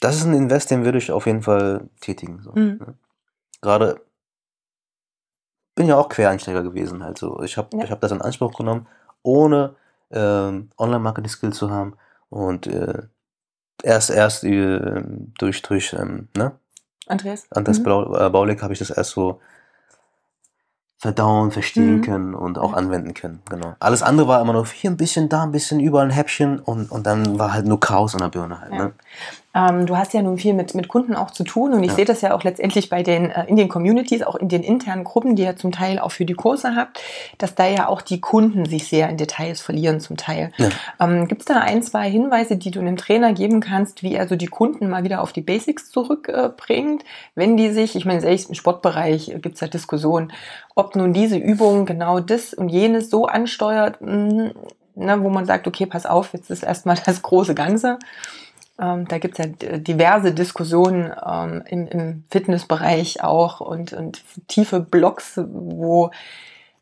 das 0.00 0.16
ist 0.16 0.24
ein 0.24 0.34
Invest, 0.34 0.70
den 0.70 0.84
würde 0.84 0.98
ich 0.98 1.10
auf 1.10 1.26
jeden 1.26 1.42
Fall 1.42 1.88
tätigen. 2.00 2.42
So, 2.42 2.52
mhm. 2.52 2.78
ne? 2.78 2.94
Gerade 3.60 4.00
bin 5.74 5.86
ja 5.86 5.96
auch 5.96 6.08
Quereinsteiger 6.08 6.62
gewesen. 6.62 7.02
Also 7.02 7.42
ich 7.42 7.56
habe 7.56 7.76
ja. 7.76 7.84
ich 7.84 7.90
hab 7.90 8.00
das 8.00 8.12
in 8.12 8.22
Anspruch 8.22 8.56
genommen, 8.56 8.86
ohne 9.22 9.76
ähm, 10.10 10.70
Online-Marketing-Skill 10.78 11.52
zu 11.52 11.70
haben. 11.70 11.96
Und 12.28 12.66
äh, 12.66 13.02
erst 13.82 14.10
erst 14.10 14.44
äh, 14.44 15.02
durch, 15.38 15.62
durch 15.62 15.92
ähm, 15.92 16.28
ne? 16.36 16.58
Andreas, 17.06 17.46
Andreas 17.50 17.78
mhm. 17.78 17.84
Baulig 17.84 18.62
habe 18.62 18.72
ich 18.72 18.80
das 18.80 18.90
erst 18.90 19.10
so 19.10 19.40
verdauen, 20.98 21.50
verstehen 21.50 21.96
mhm. 21.96 22.02
können 22.02 22.34
und 22.34 22.58
auch 22.58 22.72
anwenden 22.72 23.12
können. 23.12 23.42
Genau. 23.50 23.74
Alles 23.80 24.02
andere 24.02 24.28
war 24.28 24.40
immer 24.40 24.54
noch 24.54 24.68
hier 24.68 24.90
ein 24.90 24.96
bisschen, 24.96 25.28
da 25.28 25.42
ein 25.42 25.52
bisschen, 25.52 25.78
überall 25.78 26.06
ein 26.06 26.10
Häppchen 26.10 26.58
und, 26.58 26.90
und 26.90 27.06
dann 27.06 27.38
war 27.38 27.52
halt 27.52 27.66
nur 27.66 27.78
Chaos 27.78 28.14
an 28.14 28.22
der 28.22 28.28
Birne 28.28 28.60
halt. 28.60 28.72
Ja. 28.72 28.78
Ne? 28.78 28.92
Ähm, 29.56 29.86
du 29.86 29.96
hast 29.96 30.12
ja 30.12 30.20
nun 30.20 30.36
viel 30.36 30.52
mit, 30.52 30.74
mit 30.74 30.88
Kunden 30.88 31.14
auch 31.14 31.30
zu 31.30 31.42
tun 31.42 31.72
und 31.72 31.82
ich 31.82 31.90
ja. 31.90 31.96
sehe 31.96 32.04
das 32.04 32.20
ja 32.20 32.34
auch 32.34 32.44
letztendlich 32.44 32.90
bei 32.90 33.02
den, 33.02 33.30
äh, 33.30 33.46
in 33.46 33.56
den 33.56 33.68
Communities, 33.68 34.22
auch 34.22 34.34
in 34.34 34.50
den 34.50 34.62
internen 34.62 35.02
Gruppen, 35.02 35.34
die 35.34 35.44
ihr 35.44 35.56
zum 35.56 35.72
Teil 35.72 35.98
auch 35.98 36.12
für 36.12 36.26
die 36.26 36.34
Kurse 36.34 36.76
habt, 36.76 37.00
dass 37.38 37.54
da 37.54 37.66
ja 37.66 37.88
auch 37.88 38.02
die 38.02 38.20
Kunden 38.20 38.66
sich 38.66 38.86
sehr 38.86 39.08
in 39.08 39.16
Details 39.16 39.62
verlieren 39.62 40.00
zum 40.00 40.18
Teil. 40.18 40.52
Ja. 40.58 40.68
Ähm, 41.00 41.26
Gibt 41.26 41.40
es 41.40 41.46
da 41.46 41.60
ein, 41.60 41.82
zwei 41.82 42.10
Hinweise, 42.10 42.58
die 42.58 42.70
du 42.70 42.80
einem 42.80 42.98
Trainer 42.98 43.32
geben 43.32 43.60
kannst, 43.60 44.02
wie 44.02 44.14
er 44.14 44.28
so 44.28 44.36
die 44.36 44.46
Kunden 44.46 44.90
mal 44.90 45.04
wieder 45.04 45.22
auf 45.22 45.32
die 45.32 45.40
Basics 45.40 45.90
zurückbringt, 45.90 47.02
äh, 47.02 47.06
wenn 47.34 47.56
die 47.56 47.70
sich, 47.70 47.96
ich 47.96 48.04
meine, 48.04 48.20
selbst 48.20 48.50
im 48.50 48.54
Sportbereich 48.54 49.36
gibt 49.40 49.54
es 49.54 49.60
ja 49.62 49.68
Diskussionen, 49.68 50.32
ob 50.74 50.96
nun 50.96 51.14
diese 51.14 51.38
Übung 51.38 51.86
genau 51.86 52.20
das 52.20 52.52
und 52.52 52.68
jenes 52.68 53.08
so 53.08 53.24
ansteuert, 53.24 54.02
mh, 54.02 54.10
mm, 54.12 54.50
ne, 54.96 55.22
wo 55.22 55.30
man 55.30 55.46
sagt, 55.46 55.66
okay, 55.66 55.86
pass 55.86 56.04
auf, 56.04 56.34
jetzt 56.34 56.50
ist 56.50 56.62
erstmal 56.62 56.98
das 57.06 57.22
große 57.22 57.54
Ganze. 57.54 57.98
Ähm, 58.78 59.08
da 59.08 59.18
gibt 59.18 59.38
es 59.38 59.46
ja 59.46 59.78
diverse 59.78 60.32
Diskussionen 60.32 61.12
ähm, 61.26 61.62
im, 61.66 61.88
im, 61.88 62.24
Fitnessbereich 62.30 63.22
auch 63.22 63.60
und, 63.60 63.92
und 63.92 64.22
tiefe 64.48 64.80
Blogs, 64.80 65.40
wo 65.46 66.10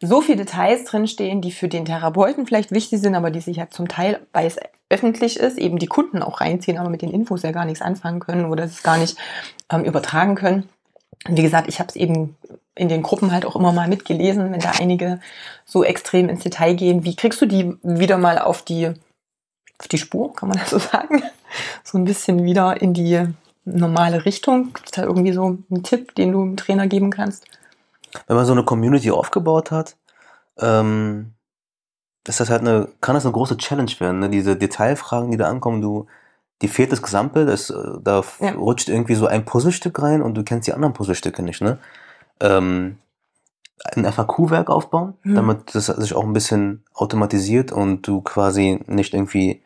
so 0.00 0.20
viele 0.20 0.38
Details 0.38 0.84
drinstehen, 0.84 1.40
die 1.40 1.52
für 1.52 1.68
den 1.68 1.84
Therapeuten 1.84 2.46
vielleicht 2.46 2.72
wichtig 2.72 3.00
sind, 3.00 3.14
aber 3.14 3.30
die 3.30 3.40
sich 3.40 3.58
ja 3.58 3.70
zum 3.70 3.88
Teil, 3.88 4.20
weil 4.32 4.46
es 4.46 4.58
öffentlich 4.90 5.38
ist, 5.38 5.56
eben 5.58 5.78
die 5.78 5.86
Kunden 5.86 6.22
auch 6.22 6.40
reinziehen, 6.40 6.78
aber 6.78 6.90
mit 6.90 7.02
den 7.02 7.10
Infos 7.10 7.42
ja 7.42 7.52
gar 7.52 7.64
nichts 7.64 7.80
anfangen 7.80 8.20
können 8.20 8.46
oder 8.46 8.64
es 8.64 8.82
gar 8.82 8.98
nicht 8.98 9.16
ähm, 9.70 9.84
übertragen 9.84 10.34
können. 10.34 10.68
Und 11.26 11.38
wie 11.38 11.42
gesagt, 11.42 11.68
ich 11.68 11.78
habe 11.78 11.88
es 11.88 11.96
eben 11.96 12.36
in 12.74 12.88
den 12.88 13.02
Gruppen 13.02 13.32
halt 13.32 13.46
auch 13.46 13.56
immer 13.56 13.72
mal 13.72 13.88
mitgelesen, 13.88 14.52
wenn 14.52 14.60
da 14.60 14.72
einige 14.80 15.20
so 15.64 15.84
extrem 15.84 16.28
ins 16.28 16.42
Detail 16.42 16.74
gehen. 16.74 17.04
Wie 17.04 17.16
kriegst 17.16 17.40
du 17.40 17.46
die 17.46 17.76
wieder 17.82 18.18
mal 18.18 18.38
auf 18.38 18.62
die, 18.62 18.90
auf 19.78 19.88
die 19.88 19.98
Spur, 19.98 20.34
kann 20.34 20.48
man 20.48 20.58
das 20.58 20.70
so 20.70 20.78
sagen? 20.78 21.22
so 21.82 21.98
ein 21.98 22.04
bisschen 22.04 22.44
wieder 22.44 22.80
in 22.80 22.94
die 22.94 23.26
normale 23.64 24.24
Richtung? 24.24 24.72
Gibt 24.72 24.86
es 24.86 24.92
da 24.92 25.02
irgendwie 25.02 25.32
so 25.32 25.58
einen 25.70 25.82
Tipp, 25.82 26.14
den 26.14 26.32
du 26.32 26.40
dem 26.40 26.56
Trainer 26.56 26.86
geben 26.86 27.10
kannst? 27.10 27.44
Wenn 28.26 28.36
man 28.36 28.46
so 28.46 28.52
eine 28.52 28.64
Community 28.64 29.10
aufgebaut 29.10 29.70
hat, 29.70 29.96
ähm, 30.58 31.32
ist 32.26 32.40
das 32.40 32.50
halt 32.50 32.62
eine, 32.62 32.88
kann 33.00 33.14
das 33.14 33.24
eine 33.24 33.32
große 33.32 33.56
Challenge 33.56 33.90
werden. 33.98 34.20
Ne? 34.20 34.30
Diese 34.30 34.56
Detailfragen, 34.56 35.30
die 35.30 35.36
da 35.36 35.48
ankommen, 35.48 35.80
du, 35.80 36.06
die 36.62 36.68
fehlt 36.68 36.92
das 36.92 37.02
Gesamtbild, 37.02 37.48
das, 37.48 37.70
äh, 37.70 37.98
da 38.02 38.22
ja. 38.40 38.52
rutscht 38.52 38.88
irgendwie 38.88 39.14
so 39.14 39.26
ein 39.26 39.44
Puzzlestück 39.44 40.00
rein 40.00 40.22
und 40.22 40.34
du 40.34 40.44
kennst 40.44 40.66
die 40.66 40.72
anderen 40.72 40.94
Puzzlestücke 40.94 41.42
nicht. 41.42 41.60
Ne? 41.60 41.78
Ähm, 42.40 42.98
ein 43.96 44.10
FAQ-Werk 44.10 44.70
aufbauen, 44.70 45.14
mhm. 45.24 45.34
damit 45.34 45.74
das 45.74 45.86
sich 45.86 46.14
auch 46.14 46.24
ein 46.24 46.32
bisschen 46.32 46.84
automatisiert 46.94 47.72
und 47.72 48.06
du 48.06 48.22
quasi 48.22 48.80
nicht 48.86 49.12
irgendwie 49.12 49.62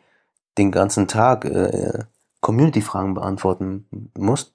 den 0.59 0.71
ganzen 0.71 1.07
Tag 1.07 1.45
äh, 1.45 2.03
Community-Fragen 2.41 3.13
beantworten 3.13 3.85
musst. 4.17 4.53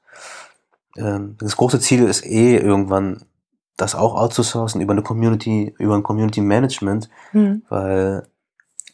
Ähm, 0.97 1.37
das 1.39 1.57
große 1.57 1.81
Ziel 1.81 2.05
ist 2.05 2.25
eh 2.25 2.57
irgendwann 2.57 3.25
das 3.77 3.95
auch 3.95 4.15
outzusourcen 4.15 4.81
über 4.81 4.93
eine 4.93 5.03
Community, 5.03 5.75
über 5.79 5.97
ein 5.97 6.03
Community 6.05 6.41
Management, 6.41 7.09
mhm. 7.33 7.63
weil 7.69 8.29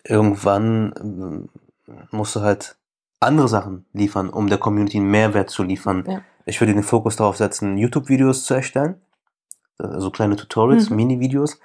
irgendwann 0.05 1.49
äh, 1.87 1.93
musst 2.17 2.37
du 2.37 2.41
halt 2.41 2.77
andere 3.21 3.49
Sachen 3.49 3.85
liefern, 3.93 4.31
um 4.31 4.49
der 4.49 4.59
Community 4.59 4.97
einen 4.97 5.11
Mehrwert 5.11 5.51
zu 5.51 5.63
liefern. 5.63 6.05
Ja. 6.09 6.23
Ich 6.47 6.61
würde 6.61 6.73
den 6.73 6.83
Fokus 6.83 7.17
darauf 7.17 7.37
setzen, 7.37 7.77
YouTube-Videos 7.77 8.45
zu 8.45 8.55
erstellen, 8.55 8.95
also 9.77 10.11
kleine 10.11 10.37
Tutorials, 10.37 10.89
mhm. 10.89 10.97
Mini-Videos, 10.97 11.59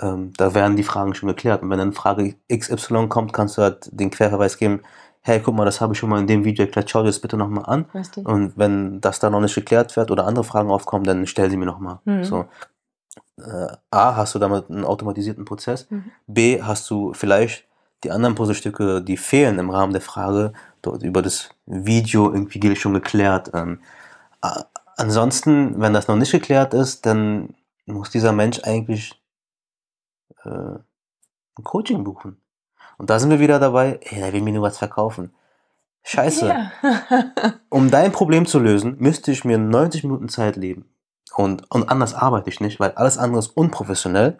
ähm, 0.00 0.32
da 0.36 0.54
werden 0.54 0.76
die 0.76 0.82
Fragen 0.82 1.14
schon 1.14 1.28
geklärt. 1.28 1.62
Und 1.62 1.70
wenn 1.70 1.78
dann 1.78 1.92
Frage 1.92 2.36
XY 2.52 3.08
kommt, 3.08 3.32
kannst 3.32 3.58
du 3.58 3.62
halt 3.62 3.88
den 3.92 4.10
Querverweis 4.10 4.58
geben, 4.58 4.80
hey, 5.22 5.40
guck 5.40 5.54
mal, 5.54 5.64
das 5.64 5.80
habe 5.80 5.92
ich 5.92 5.98
schon 5.98 6.08
mal 6.08 6.20
in 6.20 6.26
dem 6.26 6.44
Video 6.44 6.64
erklärt, 6.64 6.88
schau 6.88 7.00
dir 7.00 7.08
das 7.08 7.18
bitte 7.18 7.36
nochmal 7.36 7.64
an. 7.66 7.86
Richtig. 7.94 8.26
Und 8.26 8.56
wenn 8.56 9.00
das 9.00 9.18
dann 9.18 9.32
noch 9.32 9.40
nicht 9.40 9.54
geklärt 9.54 9.96
wird 9.96 10.10
oder 10.10 10.26
andere 10.26 10.44
Fragen 10.44 10.70
aufkommen, 10.70 11.04
dann 11.04 11.26
stell 11.26 11.50
sie 11.50 11.56
mir 11.56 11.66
nochmal. 11.66 11.98
Mhm. 12.04 12.24
So. 12.24 12.44
Äh, 13.38 13.68
A, 13.90 14.16
hast 14.16 14.34
du 14.34 14.38
damit 14.38 14.70
einen 14.70 14.84
automatisierten 14.84 15.44
Prozess. 15.44 15.90
Mhm. 15.90 16.12
B, 16.26 16.62
hast 16.62 16.88
du 16.90 17.12
vielleicht 17.12 17.66
die 18.04 18.12
anderen 18.12 18.34
Puzzlestücke, 18.36 19.02
die 19.02 19.16
fehlen 19.16 19.58
im 19.58 19.70
Rahmen 19.70 19.92
der 19.92 20.02
Frage, 20.02 20.52
dort 20.82 21.02
über 21.02 21.22
das 21.22 21.50
Video 21.66 22.32
irgendwie 22.32 22.76
schon 22.76 22.94
geklärt. 22.94 23.50
Ähm, 23.52 23.80
ansonsten, 24.96 25.80
wenn 25.80 25.92
das 25.92 26.06
noch 26.06 26.16
nicht 26.16 26.30
geklärt 26.30 26.72
ist, 26.72 27.04
dann 27.06 27.54
muss 27.86 28.10
dieser 28.10 28.32
Mensch 28.32 28.60
eigentlich 28.62 29.20
äh, 30.44 30.78
ein 31.58 31.64
Coaching 31.64 32.04
buchen. 32.04 32.40
Und 32.98 33.10
da 33.10 33.18
sind 33.18 33.30
wir 33.30 33.40
wieder 33.40 33.58
dabei, 33.58 34.00
ey, 34.02 34.20
der 34.20 34.32
will 34.32 34.42
mir 34.42 34.52
nur 34.52 34.62
was 34.62 34.78
verkaufen. 34.78 35.34
Scheiße. 36.02 36.46
Ja. 36.46 36.72
um 37.68 37.90
dein 37.90 38.12
Problem 38.12 38.46
zu 38.46 38.58
lösen, 38.58 38.96
müsste 38.98 39.32
ich 39.32 39.44
mir 39.44 39.58
90 39.58 40.04
Minuten 40.04 40.28
Zeit 40.28 40.56
leben. 40.56 40.88
Und, 41.34 41.70
und 41.70 41.88
anders 41.88 42.14
arbeite 42.14 42.48
ich 42.48 42.60
nicht, 42.60 42.80
weil 42.80 42.92
alles 42.92 43.18
andere 43.18 43.40
ist 43.40 43.56
unprofessionell, 43.56 44.38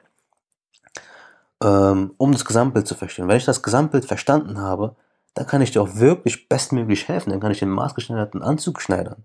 ähm, 1.62 2.14
um 2.16 2.32
das 2.32 2.44
Gesamtbild 2.44 2.86
zu 2.86 2.94
verstehen. 2.94 3.28
Wenn 3.28 3.36
ich 3.36 3.44
das 3.44 3.62
Gesamtbild 3.62 4.04
verstanden 4.04 4.60
habe, 4.60 4.94
dann 5.34 5.46
kann 5.46 5.60
ich 5.60 5.72
dir 5.72 5.82
auch 5.82 5.96
wirklich 5.96 6.48
bestmöglich 6.48 7.08
helfen. 7.08 7.30
Dann 7.30 7.40
kann 7.40 7.50
ich 7.50 7.58
den 7.58 7.68
maßgeschneiderten 7.68 8.42
Anzug 8.42 8.80
schneidern. 8.80 9.24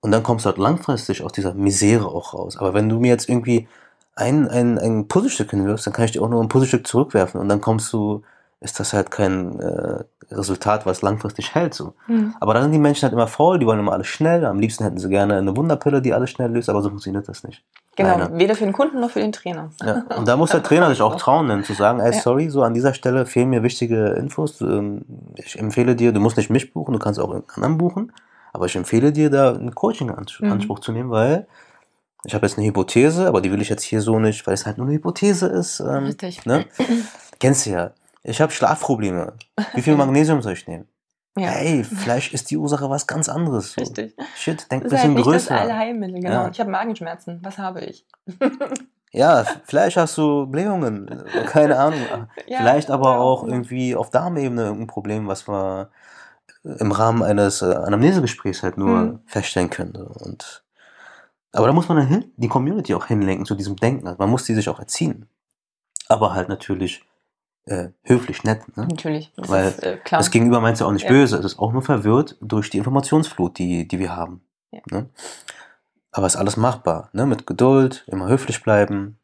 Und 0.00 0.12
dann 0.12 0.22
kommst 0.22 0.44
du 0.44 0.50
halt 0.50 0.58
langfristig 0.58 1.22
aus 1.22 1.32
dieser 1.32 1.54
Misere 1.54 2.06
auch 2.06 2.34
raus. 2.34 2.56
Aber 2.56 2.74
wenn 2.74 2.88
du 2.88 3.00
mir 3.00 3.08
jetzt 3.08 3.28
irgendwie 3.28 3.68
ein, 4.14 4.48
ein, 4.48 4.78
ein 4.78 5.08
Puzzlestück 5.08 5.50
hinwirfst, 5.50 5.86
dann 5.86 5.94
kann 5.94 6.04
ich 6.04 6.12
dir 6.12 6.22
auch 6.22 6.28
nur 6.28 6.42
ein 6.42 6.48
Puzzlestück 6.48 6.86
zurückwerfen 6.86 7.40
und 7.40 7.48
dann 7.48 7.60
kommst 7.60 7.92
du, 7.92 8.22
ist 8.60 8.78
das 8.78 8.92
halt 8.92 9.10
kein 9.10 9.58
äh, 9.60 10.04
Resultat, 10.30 10.86
was 10.86 11.02
langfristig 11.02 11.54
hält. 11.54 11.74
So. 11.74 11.94
Mhm. 12.06 12.34
Aber 12.40 12.54
dann 12.54 12.64
sind 12.64 12.72
die 12.72 12.78
Menschen 12.78 13.02
halt 13.02 13.12
immer 13.12 13.26
faul, 13.26 13.58
die 13.58 13.66
wollen 13.66 13.80
immer 13.80 13.92
alles 13.92 14.06
schnell. 14.06 14.44
Am 14.44 14.60
liebsten 14.60 14.84
hätten 14.84 14.98
sie 14.98 15.08
gerne 15.08 15.36
eine 15.36 15.56
Wunderpille, 15.56 16.02
die 16.02 16.12
alles 16.12 16.30
schnell 16.30 16.52
löst, 16.52 16.68
aber 16.68 16.82
so 16.82 16.88
funktioniert 16.88 17.28
das 17.28 17.42
nicht. 17.42 17.64
Genau, 17.96 18.18
Leider. 18.18 18.38
weder 18.38 18.54
für 18.54 18.64
den 18.64 18.72
Kunden 18.72 19.00
noch 19.00 19.10
für 19.10 19.20
den 19.20 19.32
Trainer. 19.32 19.70
Ja. 19.82 20.04
Und 20.16 20.28
da 20.28 20.36
muss 20.36 20.50
der 20.50 20.62
Trainer 20.62 20.88
sich 20.88 21.02
auch 21.02 21.16
trauen, 21.16 21.48
dann 21.48 21.64
zu 21.64 21.72
sagen, 21.72 22.00
ey, 22.00 22.12
sorry, 22.12 22.48
so 22.48 22.62
an 22.62 22.74
dieser 22.74 22.94
Stelle 22.94 23.26
fehlen 23.26 23.50
mir 23.50 23.62
wichtige 23.62 24.10
Infos. 24.10 24.60
Ähm, 24.60 25.04
ich 25.36 25.58
empfehle 25.58 25.96
dir, 25.96 26.12
du 26.12 26.20
musst 26.20 26.36
nicht 26.36 26.50
mich 26.50 26.72
buchen, 26.72 26.92
du 26.92 26.98
kannst 26.98 27.18
auch 27.18 27.30
einen 27.30 27.44
anderen 27.54 27.78
buchen, 27.78 28.12
aber 28.52 28.66
ich 28.66 28.76
empfehle 28.76 29.12
dir, 29.12 29.30
da 29.30 29.52
einen 29.52 29.74
Coaching-Anspruch 29.74 30.78
mhm. 30.78 30.82
zu 30.82 30.92
nehmen, 30.92 31.10
weil 31.10 31.46
ich 32.24 32.34
habe 32.34 32.46
jetzt 32.46 32.58
eine 32.58 32.66
Hypothese, 32.66 33.26
aber 33.26 33.40
die 33.40 33.50
will 33.50 33.62
ich 33.62 33.68
jetzt 33.68 33.82
hier 33.82 34.02
so 34.02 34.18
nicht, 34.18 34.46
weil 34.46 34.54
es 34.54 34.66
halt 34.66 34.78
nur 34.78 34.86
eine 34.86 34.96
Hypothese 34.96 35.46
ist. 35.46 35.80
Ähm, 35.80 36.04
Richtig. 36.04 36.44
Ne? 36.44 36.66
Kennst 37.38 37.66
du 37.66 37.70
ja. 37.70 37.92
Ich 38.22 38.40
habe 38.40 38.52
Schlafprobleme. 38.52 39.34
Wie 39.74 39.82
viel 39.82 39.96
Magnesium 39.96 40.42
soll 40.42 40.52
ich 40.52 40.66
nehmen? 40.66 40.86
Ja. 41.36 41.48
Hey, 41.48 41.84
vielleicht 41.84 42.34
ist 42.34 42.50
die 42.50 42.56
Ursache 42.56 42.90
was 42.90 43.06
ganz 43.06 43.28
anderes. 43.28 43.72
So. 43.72 43.80
Richtig. 43.80 44.16
Shit, 44.36 44.70
denk 44.70 44.82
ein 44.82 44.90
bisschen 44.90 44.98
halt 44.98 45.14
nicht 45.14 45.24
größer. 45.24 45.54
Das 45.54 45.62
Allheilmittel, 45.62 46.20
genau. 46.20 46.32
Ja. 46.32 46.50
Ich 46.50 46.60
habe 46.60 46.70
Magenschmerzen. 46.70 47.38
Was 47.42 47.56
habe 47.56 47.80
ich? 47.80 48.04
ja, 49.12 49.44
vielleicht 49.64 49.96
hast 49.96 50.18
du 50.18 50.46
Blähungen. 50.46 51.24
Keine 51.46 51.78
Ahnung. 51.78 52.00
ja, 52.46 52.58
vielleicht 52.58 52.90
aber 52.90 53.20
auch 53.20 53.44
irgendwie 53.44 53.94
auf 53.94 54.10
Darmebene 54.10 54.64
irgendein 54.64 54.86
Problem, 54.88 55.28
was 55.28 55.48
wir 55.48 55.90
im 56.62 56.92
Rahmen 56.92 57.22
eines 57.22 57.62
äh, 57.62 57.72
Anamnesegesprächs 57.74 58.62
halt 58.62 58.76
nur 58.76 58.96
mhm. 58.98 59.20
feststellen 59.24 59.70
können. 59.70 59.94
Und 59.94 60.64
aber 61.52 61.66
da 61.66 61.72
muss 61.72 61.88
man 61.88 61.98
dann 61.98 62.06
hin, 62.06 62.32
die 62.36 62.48
Community 62.48 62.94
auch 62.94 63.06
hinlenken 63.06 63.46
zu 63.46 63.54
diesem 63.54 63.76
Denken. 63.76 64.06
Also 64.06 64.18
man 64.18 64.30
muss 64.30 64.44
die 64.44 64.54
sich 64.54 64.68
auch 64.68 64.78
erziehen. 64.78 65.28
Aber 66.08 66.34
halt 66.34 66.48
natürlich 66.48 67.02
äh, 67.66 67.88
höflich, 68.02 68.44
nett. 68.44 68.76
Ne? 68.76 68.86
Natürlich. 68.86 69.32
Das 69.36 69.48
Weil 69.48 69.68
ist, 69.68 69.82
äh, 69.82 69.98
das 70.08 70.30
Gegenüber 70.30 70.60
meint 70.60 70.78
ja 70.78 70.86
auch 70.86 70.92
nicht 70.92 71.04
ja. 71.04 71.10
böse. 71.10 71.36
Es 71.38 71.44
ist 71.44 71.58
auch 71.58 71.72
nur 71.72 71.82
verwirrt 71.82 72.36
durch 72.40 72.70
die 72.70 72.78
Informationsflut, 72.78 73.58
die, 73.58 73.86
die 73.86 73.98
wir 73.98 74.14
haben. 74.14 74.42
Ja. 74.70 74.80
Ne? 74.90 75.08
Aber 76.12 76.26
es 76.26 76.34
ist 76.34 76.40
alles 76.40 76.56
machbar. 76.56 77.10
Ne? 77.12 77.26
Mit 77.26 77.46
Geduld, 77.46 78.04
immer 78.08 78.28
höflich 78.28 78.62
bleiben 78.62 79.18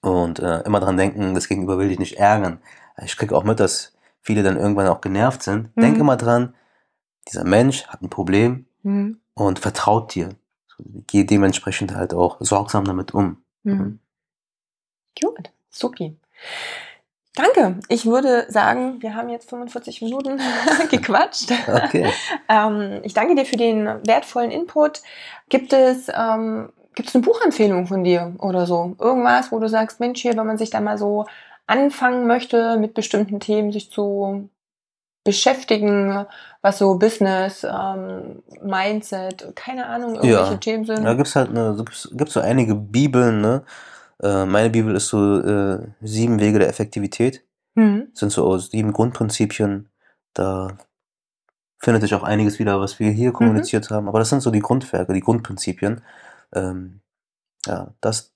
und 0.00 0.38
äh, 0.38 0.60
immer 0.62 0.80
dran 0.80 0.96
denken, 0.96 1.34
das 1.34 1.48
Gegenüber 1.48 1.78
will 1.78 1.88
dich 1.88 1.98
nicht 1.98 2.18
ärgern. 2.18 2.60
Ich 3.04 3.16
kriege 3.16 3.36
auch 3.36 3.44
mit, 3.44 3.58
dass 3.58 3.92
viele 4.20 4.42
dann 4.42 4.56
irgendwann 4.56 4.86
auch 4.88 5.00
genervt 5.00 5.42
sind. 5.42 5.76
Mhm. 5.76 5.80
Denk 5.80 5.98
immer 5.98 6.16
dran, 6.16 6.54
dieser 7.28 7.44
Mensch 7.44 7.86
hat 7.86 8.02
ein 8.02 8.10
Problem 8.10 8.66
mhm. 8.82 9.20
und 9.34 9.58
vertraut 9.58 10.14
dir. 10.14 10.30
Geh 11.06 11.24
dementsprechend 11.24 11.94
halt 11.94 12.14
auch 12.14 12.36
sorgsam 12.40 12.84
damit 12.84 13.14
um. 13.14 13.42
Mhm. 13.62 13.98
Gut, 15.20 15.50
supi. 15.70 16.16
Danke. 17.34 17.80
Ich 17.88 18.06
würde 18.06 18.46
sagen, 18.48 19.02
wir 19.02 19.16
haben 19.16 19.28
jetzt 19.28 19.50
45 19.50 20.02
Minuten 20.02 20.40
gequatscht. 20.90 21.50
Okay. 21.66 22.12
ähm, 22.48 23.00
ich 23.02 23.12
danke 23.12 23.34
dir 23.34 23.44
für 23.44 23.56
den 23.56 23.86
wertvollen 24.06 24.52
Input. 24.52 25.02
Gibt 25.48 25.72
es, 25.72 26.08
ähm, 26.14 26.72
gibt 26.94 27.08
es 27.08 27.14
eine 27.14 27.24
Buchempfehlung 27.24 27.88
von 27.88 28.04
dir 28.04 28.36
oder 28.38 28.66
so? 28.66 28.94
Irgendwas, 29.00 29.50
wo 29.50 29.58
du 29.58 29.68
sagst, 29.68 29.98
Mensch, 29.98 30.22
hier, 30.22 30.36
wenn 30.36 30.46
man 30.46 30.58
sich 30.58 30.70
da 30.70 30.80
mal 30.80 30.96
so 30.96 31.26
anfangen 31.66 32.26
möchte, 32.26 32.76
mit 32.76 32.94
bestimmten 32.94 33.40
Themen 33.40 33.72
sich 33.72 33.90
zu 33.90 34.48
beschäftigen, 35.24 36.26
was 36.60 36.78
so 36.78 36.98
Business, 36.98 37.64
ähm, 37.64 38.42
Mindset, 38.62 39.56
keine 39.56 39.86
Ahnung, 39.86 40.14
irgendwelche 40.16 40.52
ja. 40.52 40.56
Themen 40.58 40.84
sind. 40.84 41.02
Da 41.04 41.14
gibt's 41.14 41.34
halt 41.34 41.48
eine, 41.50 41.74
gibt's, 41.76 42.08
gibt's 42.12 42.34
so 42.34 42.40
einige 42.40 42.74
Bibeln, 42.74 43.40
ne? 43.40 43.64
Äh, 44.22 44.44
meine 44.44 44.70
Bibel 44.70 44.94
ist 44.94 45.08
so 45.08 45.40
äh, 45.40 45.78
sieben 46.02 46.38
Wege 46.40 46.58
der 46.58 46.68
Effektivität. 46.68 47.42
Mhm. 47.74 48.08
Sind 48.12 48.30
so 48.30 48.56
sieben 48.58 48.92
Grundprinzipien. 48.92 49.88
Da 50.34 50.76
findet 51.78 52.02
sich 52.02 52.14
auch 52.14 52.22
einiges 52.22 52.58
wieder, 52.58 52.80
was 52.80 52.98
wir 52.98 53.10
hier 53.10 53.30
mhm. 53.30 53.34
kommuniziert 53.34 53.90
mhm. 53.90 53.94
haben. 53.94 54.08
Aber 54.08 54.18
das 54.18 54.28
sind 54.28 54.40
so 54.40 54.50
die 54.50 54.60
Grundwerke, 54.60 55.12
die 55.14 55.20
Grundprinzipien. 55.20 56.02
Ähm, 56.54 57.00
ja, 57.66 57.92
das 58.00 58.32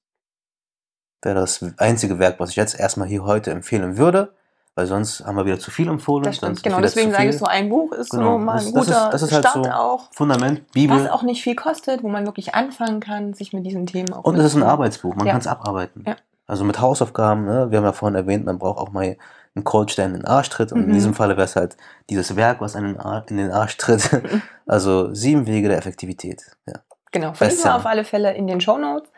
wäre 1.22 1.36
das 1.36 1.64
einzige 1.76 2.18
Werk, 2.18 2.40
was 2.40 2.50
ich 2.50 2.56
jetzt 2.56 2.78
erstmal 2.78 3.08
hier 3.08 3.24
heute 3.24 3.50
empfehlen 3.50 3.96
würde 3.98 4.34
weil 4.78 4.86
sonst 4.86 5.26
haben 5.26 5.36
wir 5.36 5.44
wieder 5.44 5.58
zu 5.58 5.72
viel 5.72 5.88
empfohlen. 5.88 6.22
Das 6.22 6.36
stimmt, 6.36 6.62
genau. 6.62 6.80
Deswegen 6.80 7.10
sage 7.10 7.30
ich 7.30 7.38
so, 7.38 7.46
ein 7.46 7.68
Buch 7.68 7.90
ist 7.90 8.10
genau. 8.10 8.34
so 8.34 8.38
mal 8.38 8.58
ein 8.60 8.72
das, 8.72 8.86
guter 8.86 8.86
das 8.86 8.86
ist, 8.86 9.12
das 9.12 9.22
ist 9.22 9.32
halt 9.32 9.46
Start 9.48 9.64
so 9.64 9.70
auch. 9.72 10.12
Fundament, 10.12 10.70
Bibel. 10.70 10.96
Was 10.96 11.10
auch 11.10 11.24
nicht 11.24 11.42
viel 11.42 11.56
kostet, 11.56 12.04
wo 12.04 12.08
man 12.08 12.26
wirklich 12.26 12.54
anfangen 12.54 13.00
kann, 13.00 13.34
sich 13.34 13.52
mit 13.52 13.66
diesen 13.66 13.86
Themen 13.86 14.12
auch 14.12 14.22
Und 14.22 14.36
es 14.36 14.44
ist 14.44 14.54
ein 14.54 14.62
Arbeitsbuch, 14.62 15.16
man 15.16 15.26
ja. 15.26 15.32
kann 15.32 15.40
es 15.40 15.48
abarbeiten. 15.48 16.04
Ja. 16.06 16.14
Also 16.46 16.62
mit 16.62 16.80
Hausaufgaben, 16.80 17.44
ne? 17.44 17.72
wir 17.72 17.78
haben 17.78 17.84
ja 17.86 17.92
vorhin 17.92 18.14
erwähnt, 18.14 18.46
man 18.46 18.60
braucht 18.60 18.78
auch 18.78 18.92
mal 18.92 19.16
einen 19.56 19.64
Coach, 19.64 19.96
der 19.96 20.06
in 20.06 20.12
den 20.12 20.24
Arsch 20.24 20.48
tritt. 20.48 20.70
Und 20.70 20.82
mhm. 20.82 20.90
in 20.90 20.94
diesem 20.94 21.14
Falle 21.14 21.36
wäre 21.36 21.46
es 21.46 21.56
halt 21.56 21.76
dieses 22.08 22.36
Werk, 22.36 22.60
was 22.60 22.76
einen 22.76 23.00
in 23.26 23.36
den 23.36 23.50
Arsch 23.50 23.78
tritt. 23.78 24.08
also 24.66 25.12
sieben 25.12 25.48
Wege 25.48 25.66
der 25.66 25.78
Effektivität. 25.78 26.56
Ja. 26.68 26.74
Genau, 27.10 27.32
verlinken 27.32 27.64
wir 27.64 27.76
auf 27.76 27.86
alle 27.86 28.04
Fälle 28.04 28.34
in 28.34 28.46
den 28.46 28.60
Show 28.60 28.76
Notes. 28.76 29.10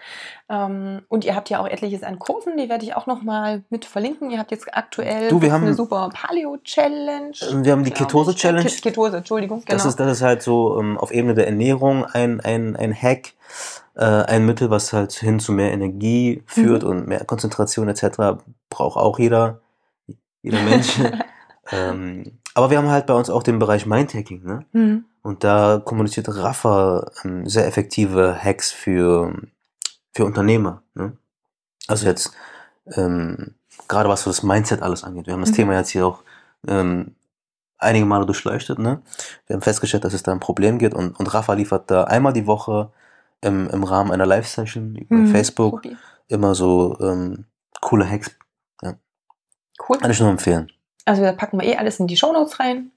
Ähm, 0.48 1.02
und 1.08 1.24
ihr 1.24 1.34
habt 1.34 1.50
ja 1.50 1.60
auch 1.60 1.66
etliches 1.66 2.02
an 2.02 2.18
Kursen, 2.18 2.56
die 2.56 2.68
werde 2.68 2.84
ich 2.84 2.94
auch 2.94 3.06
nochmal 3.06 3.62
mit 3.68 3.84
verlinken. 3.84 4.30
Ihr 4.30 4.38
habt 4.38 4.50
jetzt 4.52 4.72
aktuell 4.72 5.28
du, 5.28 5.42
wir 5.42 5.52
haben, 5.52 5.64
eine 5.64 5.74
super 5.74 6.08
Paleo-Challenge. 6.12 7.32
Ähm, 7.50 7.64
wir 7.64 7.72
haben 7.72 7.84
die 7.84 7.90
Ketose-Challenge. 7.90 8.70
Ketose, 8.82 9.18
Entschuldigung. 9.18 9.60
Genau. 9.60 9.72
Das, 9.72 9.84
ist, 9.84 9.98
das 9.98 10.12
ist 10.12 10.22
halt 10.22 10.42
so 10.42 10.74
um, 10.74 10.92
ähm, 10.92 10.98
auf 10.98 11.10
Ebene 11.10 11.34
der 11.34 11.46
Ernährung 11.46 12.04
ein, 12.04 12.40
ein, 12.40 12.76
ein 12.76 12.94
Hack, 12.94 13.32
äh, 13.96 14.04
ein 14.04 14.46
Mittel, 14.46 14.70
was 14.70 14.92
halt 14.92 15.12
hin 15.12 15.40
zu 15.40 15.52
mehr 15.52 15.72
Energie 15.72 16.42
führt 16.46 16.84
mhm. 16.84 16.88
und 16.88 17.08
mehr 17.08 17.24
Konzentration 17.24 17.88
etc. 17.88 18.42
Braucht 18.68 18.96
auch 18.96 19.18
jeder, 19.18 19.60
jeder 20.42 20.62
Mensch. 20.62 20.96
ähm, 21.72 22.39
aber 22.54 22.70
wir 22.70 22.78
haben 22.78 22.90
halt 22.90 23.06
bei 23.06 23.14
uns 23.14 23.30
auch 23.30 23.42
den 23.42 23.58
Bereich 23.58 23.86
Mindhacking. 23.86 24.44
Ne? 24.44 24.66
Mhm. 24.72 25.04
Und 25.22 25.44
da 25.44 25.80
kommuniziert 25.84 26.28
Rafa 26.28 27.10
ähm, 27.24 27.48
sehr 27.48 27.66
effektive 27.66 28.36
Hacks 28.42 28.72
für, 28.72 29.34
für 30.12 30.24
Unternehmer. 30.24 30.82
Ne? 30.94 31.16
Also 31.86 32.06
jetzt 32.06 32.32
ähm, 32.94 33.54
gerade 33.88 34.08
was 34.08 34.22
so 34.22 34.30
das 34.30 34.42
Mindset 34.42 34.82
alles 34.82 35.04
angeht. 35.04 35.26
Wir 35.26 35.34
haben 35.34 35.40
das 35.40 35.50
mhm. 35.50 35.56
Thema 35.56 35.74
jetzt 35.74 35.90
hier 35.90 36.06
auch 36.06 36.22
ähm, 36.66 37.14
einige 37.78 38.06
Male 38.06 38.26
durchleuchtet. 38.26 38.78
Ne? 38.78 39.02
Wir 39.46 39.54
haben 39.54 39.62
festgestellt, 39.62 40.04
dass 40.04 40.14
es 40.14 40.22
da 40.22 40.32
ein 40.32 40.40
Problem 40.40 40.78
gibt 40.78 40.94
und, 40.94 41.18
und 41.18 41.34
Rafa 41.34 41.52
liefert 41.52 41.90
da 41.90 42.04
einmal 42.04 42.32
die 42.32 42.46
Woche 42.46 42.90
im, 43.40 43.68
im 43.68 43.84
Rahmen 43.84 44.10
einer 44.10 44.26
Live-Session 44.26 44.96
über 44.96 45.14
mhm. 45.14 45.28
Facebook 45.28 45.74
okay. 45.74 45.96
immer 46.28 46.54
so 46.54 46.98
ähm, 47.00 47.44
coole 47.80 48.08
Hacks. 48.08 48.30
Ja. 48.82 48.94
Cool. 49.88 49.98
Kann 49.98 50.10
ich 50.10 50.20
nur 50.20 50.30
empfehlen. 50.30 50.70
Also 51.04 51.22
da 51.22 51.32
packen 51.32 51.60
wir 51.60 51.66
eh 51.66 51.76
alles 51.76 52.00
in 52.00 52.06
die 52.06 52.16
Show 52.16 52.32
Notes 52.32 52.60
rein. 52.60 52.92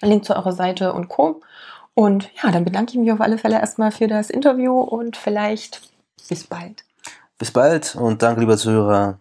Link 0.00 0.24
zu 0.24 0.34
eurer 0.34 0.52
Seite 0.52 0.92
und 0.92 1.08
Co. 1.08 1.40
Und 1.94 2.30
ja, 2.42 2.50
dann 2.50 2.64
bedanke 2.64 2.92
ich 2.92 2.98
mich 2.98 3.10
auf 3.12 3.20
alle 3.20 3.38
Fälle 3.38 3.58
erstmal 3.58 3.90
für 3.90 4.06
das 4.06 4.28
Interview 4.28 4.78
und 4.78 5.16
vielleicht 5.16 5.80
bis 6.28 6.44
bald. 6.44 6.84
Bis 7.38 7.50
bald 7.50 7.96
und 7.96 8.22
danke, 8.22 8.40
lieber 8.40 8.56
Zuhörer. 8.56 9.18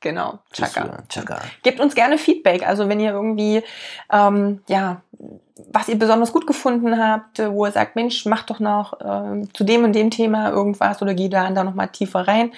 Genau, 0.00 0.40
Chaka. 0.52 1.04
Chaka. 1.08 1.40
Gebt 1.62 1.78
uns 1.78 1.94
gerne 1.94 2.18
Feedback. 2.18 2.66
Also 2.66 2.88
wenn 2.88 2.98
ihr 2.98 3.12
irgendwie, 3.12 3.62
ähm, 4.10 4.62
ja, 4.66 5.02
was 5.70 5.88
ihr 5.88 5.98
besonders 5.98 6.32
gut 6.32 6.46
gefunden 6.46 6.98
habt, 6.98 7.38
wo 7.38 7.66
ihr 7.66 7.72
sagt, 7.72 7.94
Mensch, 7.94 8.26
mach 8.26 8.42
doch 8.42 8.58
noch 8.58 9.00
äh, 9.00 9.46
zu 9.52 9.62
dem 9.62 9.84
und 9.84 9.92
dem 9.92 10.10
Thema 10.10 10.50
irgendwas 10.50 11.02
oder 11.02 11.14
geh 11.14 11.28
da, 11.28 11.48
da 11.50 11.62
nochmal 11.62 11.88
tiefer 11.88 12.26
rein 12.26 12.52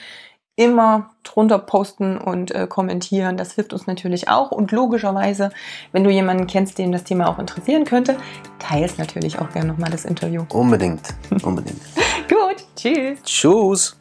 immer 0.57 1.11
drunter 1.25 1.59
posten 1.59 2.17
und 2.17 2.53
äh, 2.53 2.67
kommentieren. 2.69 3.37
Das 3.37 3.53
hilft 3.53 3.73
uns 3.73 3.87
natürlich 3.87 4.29
auch. 4.29 4.53
Und 4.53 4.71
logischerweise, 4.73 5.51
wenn 5.93 6.05
du 6.05 6.11
jemanden 6.11 6.47
kennst, 6.47 6.79
dem 6.79 6.93
das 6.93 7.05
Thema 7.05 7.29
auch 7.29 7.39
interessieren 7.39 7.85
könnte, 7.85 8.17
teilst 8.59 8.99
natürlich 8.99 9.39
auch 9.39 9.51
gerne 9.51 9.69
nochmal 9.69 9.91
das 9.91 10.05
Interview. 10.05 10.45
Unbedingt, 10.53 11.15
unbedingt. 11.43 11.81
Gut, 12.29 12.65
tschüss. 12.77 13.23
Tschüss. 13.25 13.97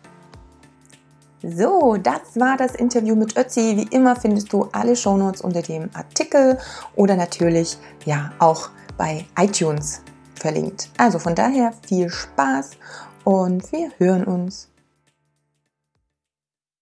So, 1.45 1.97
das 2.01 2.39
war 2.39 2.55
das 2.55 2.75
Interview 2.75 3.15
mit 3.15 3.37
Ötzi. 3.37 3.75
Wie 3.75 3.95
immer 3.95 4.15
findest 4.15 4.53
du 4.53 4.69
alle 4.71 4.95
Shownotes 4.95 5.41
unter 5.41 5.61
dem 5.61 5.89
Artikel 5.93 6.57
oder 6.95 7.17
natürlich 7.17 7.77
ja 8.05 8.31
auch 8.39 8.69
bei 8.97 9.25
iTunes 9.37 10.03
verlinkt. 10.35 10.89
Also 10.97 11.19
von 11.19 11.35
daher 11.35 11.73
viel 11.85 12.09
Spaß 12.09 12.71
und 13.25 13.69
wir 13.73 13.91
hören 13.97 14.23
uns. 14.23 14.69